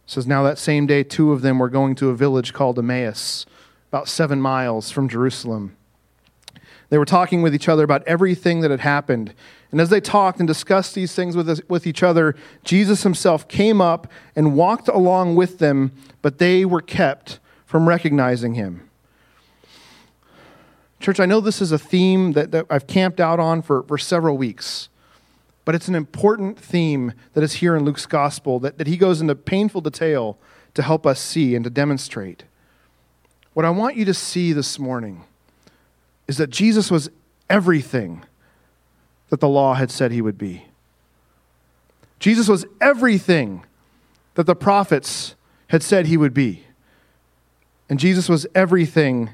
says, 0.06 0.28
Now 0.28 0.44
that 0.44 0.58
same 0.58 0.86
day, 0.86 1.04
two 1.04 1.32
of 1.32 1.42
them 1.42 1.60
were 1.60 1.70
going 1.70 1.96
to 1.96 2.10
a 2.10 2.14
village 2.14 2.52
called 2.52 2.78
Emmaus, 2.78 3.46
about 3.90 4.10
seven 4.10 4.42
miles 4.42 4.92
from 4.92 5.08
Jerusalem. 5.08 5.78
They 6.90 6.98
were 6.98 7.06
talking 7.06 7.42
with 7.42 7.54
each 7.54 7.70
other 7.70 7.84
about 7.84 8.04
everything 8.08 8.62
that 8.62 8.72
had 8.72 8.80
happened. 8.80 9.34
And 9.72 9.80
as 9.80 9.90
they 9.90 10.02
talked 10.02 10.40
and 10.40 10.48
discussed 10.48 10.96
these 10.96 11.14
things 11.14 11.36
with, 11.36 11.62
with 11.70 11.86
each 11.86 12.02
other, 12.02 12.36
Jesus 12.64 13.04
himself 13.04 13.48
came 13.48 13.80
up 13.80 14.08
and 14.36 14.56
walked 14.56 14.88
along 14.88 15.36
with 15.36 15.60
them, 15.60 15.92
but 16.22 16.40
they 16.40 16.66
were 16.66 16.82
kept 16.82 17.40
from 17.66 17.88
recognizing 17.88 18.56
him. 18.56 18.90
Church, 21.00 21.20
I 21.20 21.26
know 21.26 21.40
this 21.40 21.62
is 21.62 21.72
a 21.72 21.78
theme 21.78 22.34
that, 22.34 22.52
that 22.52 22.66
I've 22.70 22.88
camped 22.88 23.20
out 23.20 23.40
on 23.40 23.62
for, 23.62 23.84
for 23.84 23.98
several 23.98 24.38
weeks, 24.38 24.90
but 25.64 25.76
it's 25.76 25.88
an 25.88 25.96
important 25.96 26.60
theme 26.60 27.14
that 27.34 27.44
is 27.44 27.54
here 27.54 27.76
in 27.76 27.86
Luke's 27.86 28.08
gospel 28.08 28.60
that, 28.60 28.80
that 28.80 28.88
he 28.88 28.98
goes 28.98 29.22
into 29.22 29.36
painful 29.36 29.82
detail 29.82 30.40
to 30.74 30.82
help 30.82 31.06
us 31.06 31.22
see 31.22 31.56
and 31.56 31.64
to 31.64 31.70
demonstrate. 31.70 32.44
What 33.54 33.66
I 33.66 33.70
want 33.70 33.96
you 33.96 34.06
to 34.06 34.14
see 34.14 34.52
this 34.52 34.80
morning 34.80 35.24
is 36.30 36.38
that 36.38 36.52
Jesus 36.52 36.92
was 36.92 37.10
everything 37.50 38.24
that 39.30 39.40
the 39.40 39.50
law 39.50 39.74
had 39.74 39.90
said 39.90 40.12
he 40.12 40.22
would 40.22 40.38
be. 40.38 40.66
Jesus 42.20 42.48
was 42.48 42.68
everything 42.80 43.66
that 44.36 44.44
the 44.44 44.56
prophets 44.56 45.34
had 45.70 45.82
said 45.82 46.06
he 46.06 46.18
would 46.18 46.36
be. 46.36 46.66
And 47.90 48.00
Jesus 48.00 48.30
was 48.30 48.46
everything 48.54 49.32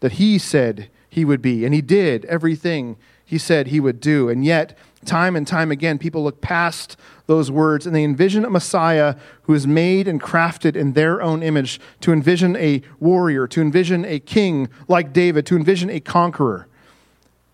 that 0.00 0.12
he 0.12 0.38
said 0.38 0.88
he 1.10 1.26
would 1.26 1.42
be. 1.42 1.66
And 1.66 1.74
he 1.74 1.82
did 1.82 2.24
everything 2.24 2.96
he 3.22 3.36
said 3.36 3.66
he 3.66 3.78
would 3.78 4.00
do. 4.00 4.30
And 4.30 4.46
yet, 4.46 4.78
time 5.06 5.36
and 5.36 5.46
time 5.46 5.70
again, 5.70 5.98
people 5.98 6.24
look 6.24 6.40
past 6.40 6.96
those 7.26 7.50
words 7.50 7.86
and 7.86 7.94
they 7.94 8.04
envision 8.04 8.44
a 8.44 8.50
Messiah 8.50 9.16
who 9.42 9.54
is 9.54 9.66
made 9.66 10.06
and 10.08 10.20
crafted 10.20 10.76
in 10.76 10.92
their 10.92 11.22
own 11.22 11.42
image, 11.42 11.80
to 12.00 12.12
envision 12.12 12.56
a 12.56 12.82
warrior, 13.00 13.46
to 13.48 13.60
envision 13.60 14.04
a 14.04 14.18
king 14.18 14.68
like 14.88 15.12
David, 15.12 15.46
to 15.46 15.56
envision 15.56 15.90
a 15.90 16.00
conqueror. 16.00 16.68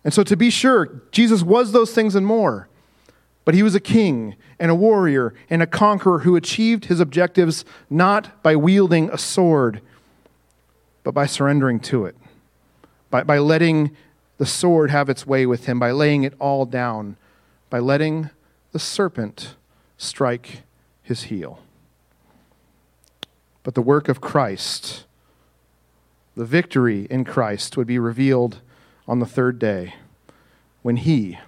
And 0.03 0.13
so, 0.13 0.23
to 0.23 0.35
be 0.35 0.49
sure, 0.49 1.01
Jesus 1.11 1.43
was 1.43 1.71
those 1.71 1.93
things 1.93 2.15
and 2.15 2.25
more. 2.25 2.67
But 3.45 3.55
he 3.55 3.63
was 3.63 3.75
a 3.75 3.79
king 3.81 4.35
and 4.57 4.71
a 4.71 4.75
warrior 4.75 5.33
and 5.49 5.61
a 5.61 5.67
conqueror 5.67 6.19
who 6.19 6.35
achieved 6.35 6.85
his 6.85 6.99
objectives 6.99 7.65
not 7.89 8.41
by 8.41 8.55
wielding 8.55 9.09
a 9.09 9.17
sword, 9.17 9.81
but 11.03 11.13
by 11.13 11.25
surrendering 11.25 11.79
to 11.81 12.05
it 12.05 12.15
by, 13.13 13.21
by 13.21 13.37
letting 13.37 13.95
the 14.39 14.45
sword 14.47 14.89
have 14.89 15.07
its 15.07 15.27
way 15.27 15.45
with 15.45 15.67
him, 15.67 15.77
by 15.77 15.91
laying 15.91 16.23
it 16.23 16.33
all 16.39 16.65
down, 16.65 17.15
by 17.73 17.79
letting 17.79 18.29
the 18.71 18.77
serpent 18.77 19.55
strike 19.97 20.61
his 21.01 21.23
heel. 21.23 21.57
But 23.63 23.73
the 23.73 23.81
work 23.81 24.07
of 24.07 24.21
Christ, 24.21 25.05
the 26.37 26.45
victory 26.45 27.07
in 27.09 27.25
Christ, 27.25 27.75
would 27.75 27.87
be 27.87 27.97
revealed 27.97 28.61
on 29.07 29.17
the 29.17 29.25
third 29.25 29.57
day 29.57 29.95
when 30.83 30.97
he, 30.97 31.39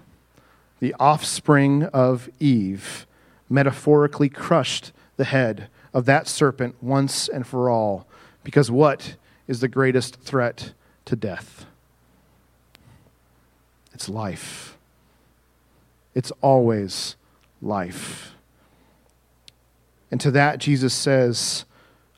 the 0.80 0.95
offspring 0.99 1.84
of 1.84 2.28
Eve, 2.39 3.05
metaphorically 3.47 4.28
crushed 4.28 4.93
the 5.17 5.26
head 5.26 5.67
of 5.93 6.05
that 6.05 6.28
serpent 6.28 6.82
once 6.82 7.28
and 7.28 7.45
for 7.45 7.69
all. 7.69 8.07
Because 8.43 8.71
what 8.71 9.15
is 9.47 9.59
the 9.59 9.67
greatest 9.67 10.15
threat 10.15 10.73
to 11.05 11.15
death. 11.15 11.67
It's 13.93 14.09
life. 14.09 14.74
It's 16.16 16.32
always 16.41 17.16
life. 17.61 18.34
And 20.09 20.20
to 20.22 20.32
that, 20.32 20.59
Jesus 20.59 20.93
says, 20.93 21.66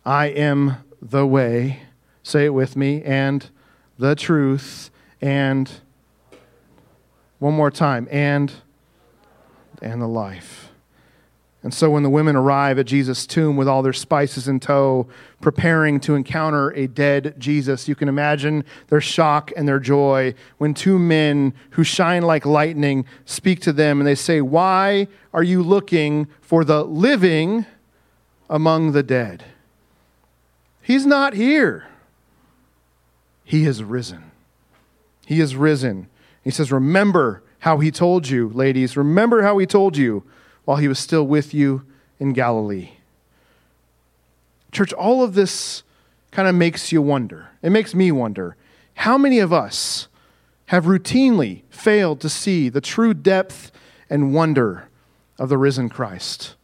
I 0.06 0.28
am 0.28 0.78
the 1.02 1.26
way, 1.26 1.82
say 2.24 2.46
it 2.46 2.54
with 2.54 2.76
me, 2.76 3.02
and 3.04 3.50
the 3.98 4.16
truth, 4.16 4.92
and 5.20 5.70
one 7.40 7.54
more 7.54 7.72
time, 7.72 8.08
and 8.12 8.54
and 9.82 10.02
the 10.02 10.08
life. 10.08 10.67
And 11.64 11.74
so 11.74 11.90
when 11.90 12.04
the 12.04 12.10
women 12.10 12.36
arrive 12.36 12.78
at 12.78 12.86
Jesus' 12.86 13.26
tomb 13.26 13.58
with 13.58 13.68
all 13.68 13.82
their 13.82 13.92
spices 13.92 14.48
in 14.48 14.60
tow, 14.60 15.08
preparing 15.42 16.00
to 16.02 16.14
encounter 16.16 16.70
a 16.72 16.88
dead 16.88 17.36
Jesus, 17.40 17.88
you 17.88 17.96
can 17.96 18.08
imagine 18.08 18.64
their 18.90 19.02
shock 19.02 19.52
and 19.58 19.68
their 19.68 19.80
joy 19.80 20.36
when 20.60 20.74
two 20.74 21.00
men 21.00 21.54
who 21.72 21.84
shine 21.84 22.22
like 22.22 22.46
lightning 22.46 23.06
speak 23.26 23.60
to 23.62 23.74
them 23.74 24.00
and 24.00 24.08
they 24.08 24.16
say, 24.16 24.40
Why 24.40 25.08
are 25.34 25.44
you 25.44 25.64
looking 25.64 26.28
for 26.42 26.64
the 26.64 26.84
living 26.84 27.66
among 28.50 28.92
the 28.92 29.04
dead? 29.04 29.44
He's 30.82 31.06
not 31.06 31.34
here. 31.34 31.88
He 33.44 33.64
has 33.64 33.84
risen. 33.84 34.32
He 35.26 35.40
has 35.40 35.56
risen. 35.56 36.08
He 36.44 36.52
says, 36.52 36.72
Remember 36.72 37.44
how 37.60 37.80
he 37.80 37.92
told 37.92 38.30
you, 38.30 38.50
ladies. 38.50 38.96
Remember 38.96 39.42
how 39.42 39.58
he 39.58 39.66
told 39.66 39.98
you 39.98 40.24
while 40.68 40.76
he 40.76 40.90
was 40.90 41.00
still 41.00 41.26
with 41.26 41.54
you 41.54 41.82
in 42.20 42.34
Galilee. 42.34 42.90
Church, 44.74 44.92
all 44.92 45.24
of 45.24 45.34
this 45.34 45.84
kind 46.32 46.46
of 46.46 46.56
makes 46.56 46.92
you 46.92 47.02
wonder. 47.02 47.48
It 47.62 47.70
makes 47.70 47.96
me 47.96 48.12
wonder 48.12 48.58
how 48.96 49.18
many 49.18 49.40
of 49.40 49.54
us 49.54 50.10
have 50.66 50.84
routinely 50.84 51.62
failed 51.70 52.20
to 52.20 52.28
see 52.28 52.68
the 52.68 52.82
true 52.82 53.14
depth 53.14 53.72
and 54.10 54.34
wonder 54.34 54.90
of 55.40 55.48
the 55.48 55.58
risen 55.58 55.88
Christ? 55.88 56.56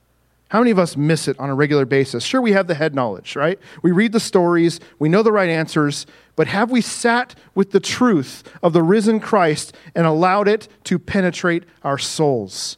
How 0.50 0.60
many 0.60 0.72
of 0.72 0.80
us 0.80 0.98
miss 0.98 1.30
it 1.30 1.40
on 1.40 1.50
a 1.50 1.56
regular 1.56 1.86
basis? 1.86 2.26
Sure, 2.26 2.42
we 2.42 2.52
have 2.52 2.68
the 2.68 2.76
head 2.76 2.94
knowledge, 2.94 3.38
right? 3.38 3.58
We 3.84 3.94
read 3.94 4.12
the 4.12 4.20
stories, 4.20 4.82
we 5.00 5.08
know 5.08 5.24
the 5.24 5.32
right 5.32 5.50
answers, 5.50 6.06
but 6.36 6.48
have 6.48 6.72
we 6.72 6.82
sat 6.82 7.36
with 7.56 7.72
the 7.72 7.80
truth 7.80 8.44
of 8.62 8.74
the 8.74 8.84
risen 8.84 9.22
Christ 9.22 9.74
and 9.96 10.06
allowed 10.06 10.50
it 10.50 10.68
to 10.84 11.00
penetrate 11.00 11.64
our 11.86 11.98
souls? 11.98 12.78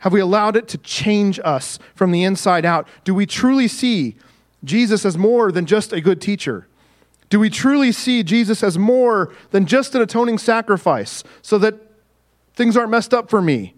Have 0.00 0.12
we 0.12 0.20
allowed 0.20 0.56
it 0.56 0.66
to 0.68 0.78
change 0.78 1.38
us 1.44 1.78
from 1.94 2.10
the 2.10 2.24
inside 2.24 2.64
out? 2.64 2.88
Do 3.04 3.14
we 3.14 3.26
truly 3.26 3.68
see 3.68 4.16
Jesus 4.64 5.04
as 5.04 5.16
more 5.16 5.52
than 5.52 5.66
just 5.66 5.92
a 5.92 6.00
good 6.00 6.20
teacher? 6.20 6.66
Do 7.28 7.38
we 7.38 7.48
truly 7.48 7.92
see 7.92 8.22
Jesus 8.22 8.62
as 8.62 8.76
more 8.76 9.32
than 9.50 9.66
just 9.66 9.94
an 9.94 10.02
atoning 10.02 10.38
sacrifice 10.38 11.22
so 11.42 11.58
that 11.58 11.74
things 12.54 12.76
aren't 12.76 12.90
messed 12.90 13.14
up 13.14 13.30
for 13.30 13.40
me? 13.40 13.74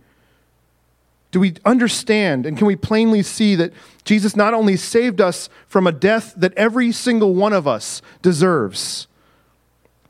Do 1.32 1.40
we 1.40 1.54
understand 1.64 2.46
and 2.46 2.56
can 2.56 2.66
we 2.66 2.76
plainly 2.76 3.22
see 3.22 3.54
that 3.56 3.72
Jesus 4.04 4.36
not 4.36 4.54
only 4.54 4.76
saved 4.76 5.20
us 5.20 5.48
from 5.66 5.86
a 5.86 5.92
death 5.92 6.34
that 6.36 6.54
every 6.54 6.92
single 6.92 7.34
one 7.34 7.52
of 7.52 7.66
us 7.66 8.00
deserves, 8.20 9.06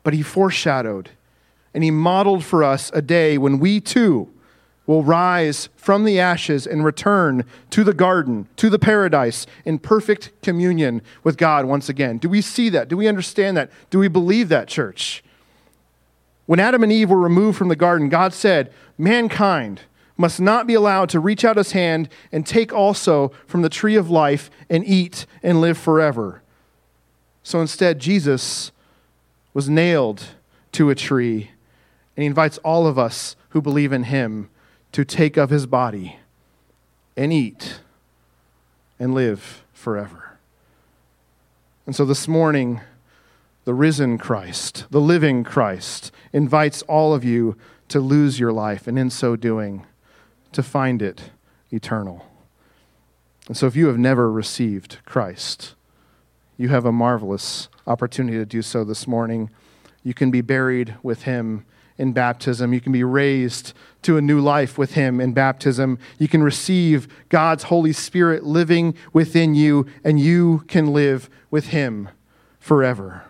but 0.03 0.13
he 0.13 0.21
foreshadowed 0.21 1.11
and 1.73 1.83
he 1.83 1.91
modeled 1.91 2.43
for 2.43 2.63
us 2.63 2.91
a 2.93 3.01
day 3.01 3.37
when 3.37 3.59
we 3.59 3.79
too 3.79 4.32
will 4.85 5.03
rise 5.03 5.69
from 5.75 6.03
the 6.03 6.19
ashes 6.19 6.67
and 6.67 6.83
return 6.83 7.45
to 7.69 7.83
the 7.83 7.93
garden, 7.93 8.47
to 8.57 8.69
the 8.69 8.79
paradise, 8.79 9.45
in 9.63 9.79
perfect 9.79 10.31
communion 10.41 11.01
with 11.23 11.37
God 11.37 11.65
once 11.65 11.87
again. 11.87 12.17
Do 12.17 12.27
we 12.27 12.41
see 12.41 12.69
that? 12.69 12.89
Do 12.89 12.97
we 12.97 13.07
understand 13.07 13.55
that? 13.55 13.71
Do 13.89 13.99
we 13.99 14.07
believe 14.09 14.49
that, 14.49 14.67
church? 14.67 15.23
When 16.45 16.59
Adam 16.59 16.83
and 16.83 16.91
Eve 16.91 17.09
were 17.09 17.21
removed 17.21 17.57
from 17.57 17.69
the 17.69 17.75
garden, 17.75 18.09
God 18.09 18.33
said, 18.33 18.73
Mankind 18.97 19.81
must 20.17 20.39
not 20.39 20.67
be 20.67 20.73
allowed 20.73 21.09
to 21.09 21.19
reach 21.19 21.45
out 21.45 21.57
his 21.57 21.71
hand 21.71 22.09
and 22.31 22.45
take 22.45 22.73
also 22.73 23.31
from 23.47 23.61
the 23.61 23.69
tree 23.69 23.95
of 23.95 24.09
life 24.09 24.51
and 24.69 24.85
eat 24.85 25.25
and 25.41 25.61
live 25.61 25.77
forever. 25.77 26.43
So 27.41 27.61
instead, 27.61 27.99
Jesus 27.99 28.71
was 29.53 29.69
nailed 29.69 30.23
to 30.73 30.89
a 30.89 30.95
tree, 30.95 31.51
and 32.15 32.23
he 32.23 32.27
invites 32.27 32.57
all 32.59 32.85
of 32.85 32.99
us 32.99 33.35
who 33.49 33.61
believe 33.61 33.93
in 33.93 34.03
him 34.03 34.49
to 34.93 35.03
take 35.03 35.37
of 35.37 35.49
his 35.49 35.65
body 35.65 36.17
and 37.17 37.33
eat 37.33 37.79
and 38.97 39.13
live 39.13 39.63
forever. 39.73 40.37
And 41.85 41.95
so 41.95 42.05
this 42.05 42.27
morning, 42.27 42.79
the 43.65 43.73
risen 43.73 44.17
Christ, 44.17 44.85
the 44.91 45.01
living 45.01 45.43
Christ, 45.43 46.11
invites 46.31 46.81
all 46.83 47.13
of 47.13 47.23
you 47.23 47.57
to 47.89 47.99
lose 47.99 48.39
your 48.39 48.53
life, 48.53 48.87
and 48.87 48.97
in 48.97 49.09
so 49.09 49.35
doing, 49.35 49.85
to 50.51 50.63
find 50.63 51.01
it 51.01 51.31
eternal. 51.71 52.25
And 53.47 53.57
so, 53.57 53.67
if 53.67 53.75
you 53.75 53.87
have 53.87 53.97
never 53.97 54.31
received 54.31 54.99
Christ, 55.05 55.75
you 56.55 56.69
have 56.69 56.85
a 56.85 56.91
marvelous 56.91 57.67
opportunity 57.85 58.37
to 58.37 58.45
do 58.45 58.61
so 58.61 58.83
this 58.83 59.05
morning. 59.05 59.49
You 60.03 60.13
can 60.13 60.31
be 60.31 60.41
buried 60.41 60.95
with 61.03 61.23
him 61.23 61.65
in 61.97 62.13
baptism. 62.13 62.73
You 62.73 62.81
can 62.81 62.91
be 62.91 63.03
raised 63.03 63.73
to 64.03 64.17
a 64.17 64.21
new 64.21 64.39
life 64.39 64.77
with 64.77 64.93
Him 64.93 65.21
in 65.21 65.33
baptism. 65.33 65.99
You 66.19 66.27
can 66.27 66.43
receive 66.43 67.07
God's 67.29 67.63
Holy 67.63 67.93
Spirit 67.93 68.43
living 68.43 68.95
within 69.13 69.55
you, 69.55 69.85
and 70.03 70.19
you 70.19 70.63
can 70.67 70.93
live 70.93 71.29
with 71.51 71.67
Him 71.67 72.09
forever. 72.59 73.23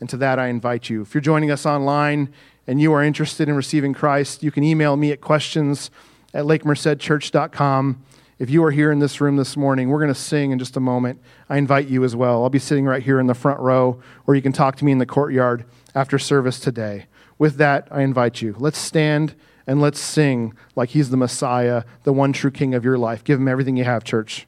And 0.00 0.08
to 0.10 0.16
that, 0.16 0.38
I 0.38 0.48
invite 0.48 0.90
you. 0.90 1.02
If 1.02 1.14
you're 1.14 1.20
joining 1.20 1.50
us 1.50 1.64
online 1.64 2.32
and 2.66 2.80
you 2.80 2.92
are 2.92 3.02
interested 3.02 3.48
in 3.48 3.54
receiving 3.54 3.94
Christ, 3.94 4.42
you 4.42 4.50
can 4.50 4.64
email 4.64 4.96
me 4.96 5.12
at 5.12 5.20
questions 5.20 5.90
at 6.34 6.44
lakemercedchurch.com. 6.44 8.02
If 8.38 8.50
you 8.50 8.64
are 8.64 8.72
here 8.72 8.90
in 8.90 8.98
this 8.98 9.20
room 9.20 9.36
this 9.36 9.56
morning, 9.56 9.88
we're 9.88 10.00
going 10.00 10.12
to 10.12 10.18
sing 10.18 10.50
in 10.50 10.58
just 10.58 10.76
a 10.76 10.80
moment. 10.80 11.20
I 11.48 11.58
invite 11.58 11.86
you 11.86 12.02
as 12.02 12.16
well. 12.16 12.42
I'll 12.42 12.50
be 12.50 12.58
sitting 12.58 12.84
right 12.84 13.02
here 13.02 13.20
in 13.20 13.28
the 13.28 13.34
front 13.34 13.60
row, 13.60 14.02
or 14.26 14.34
you 14.34 14.42
can 14.42 14.52
talk 14.52 14.74
to 14.76 14.84
me 14.84 14.90
in 14.90 14.98
the 14.98 15.06
courtyard 15.06 15.64
after 15.94 16.18
service 16.18 16.58
today. 16.58 17.06
With 17.38 17.56
that, 17.56 17.88
I 17.90 18.02
invite 18.02 18.42
you. 18.42 18.54
Let's 18.58 18.78
stand 18.78 19.34
and 19.66 19.80
let's 19.80 20.00
sing 20.00 20.54
like 20.74 20.90
he's 20.90 21.10
the 21.10 21.16
Messiah, 21.16 21.84
the 22.02 22.12
one 22.12 22.32
true 22.32 22.50
King 22.50 22.74
of 22.74 22.84
your 22.84 22.98
life. 22.98 23.24
Give 23.24 23.38
him 23.38 23.48
everything 23.48 23.76
you 23.76 23.84
have, 23.84 24.04
church. 24.04 24.46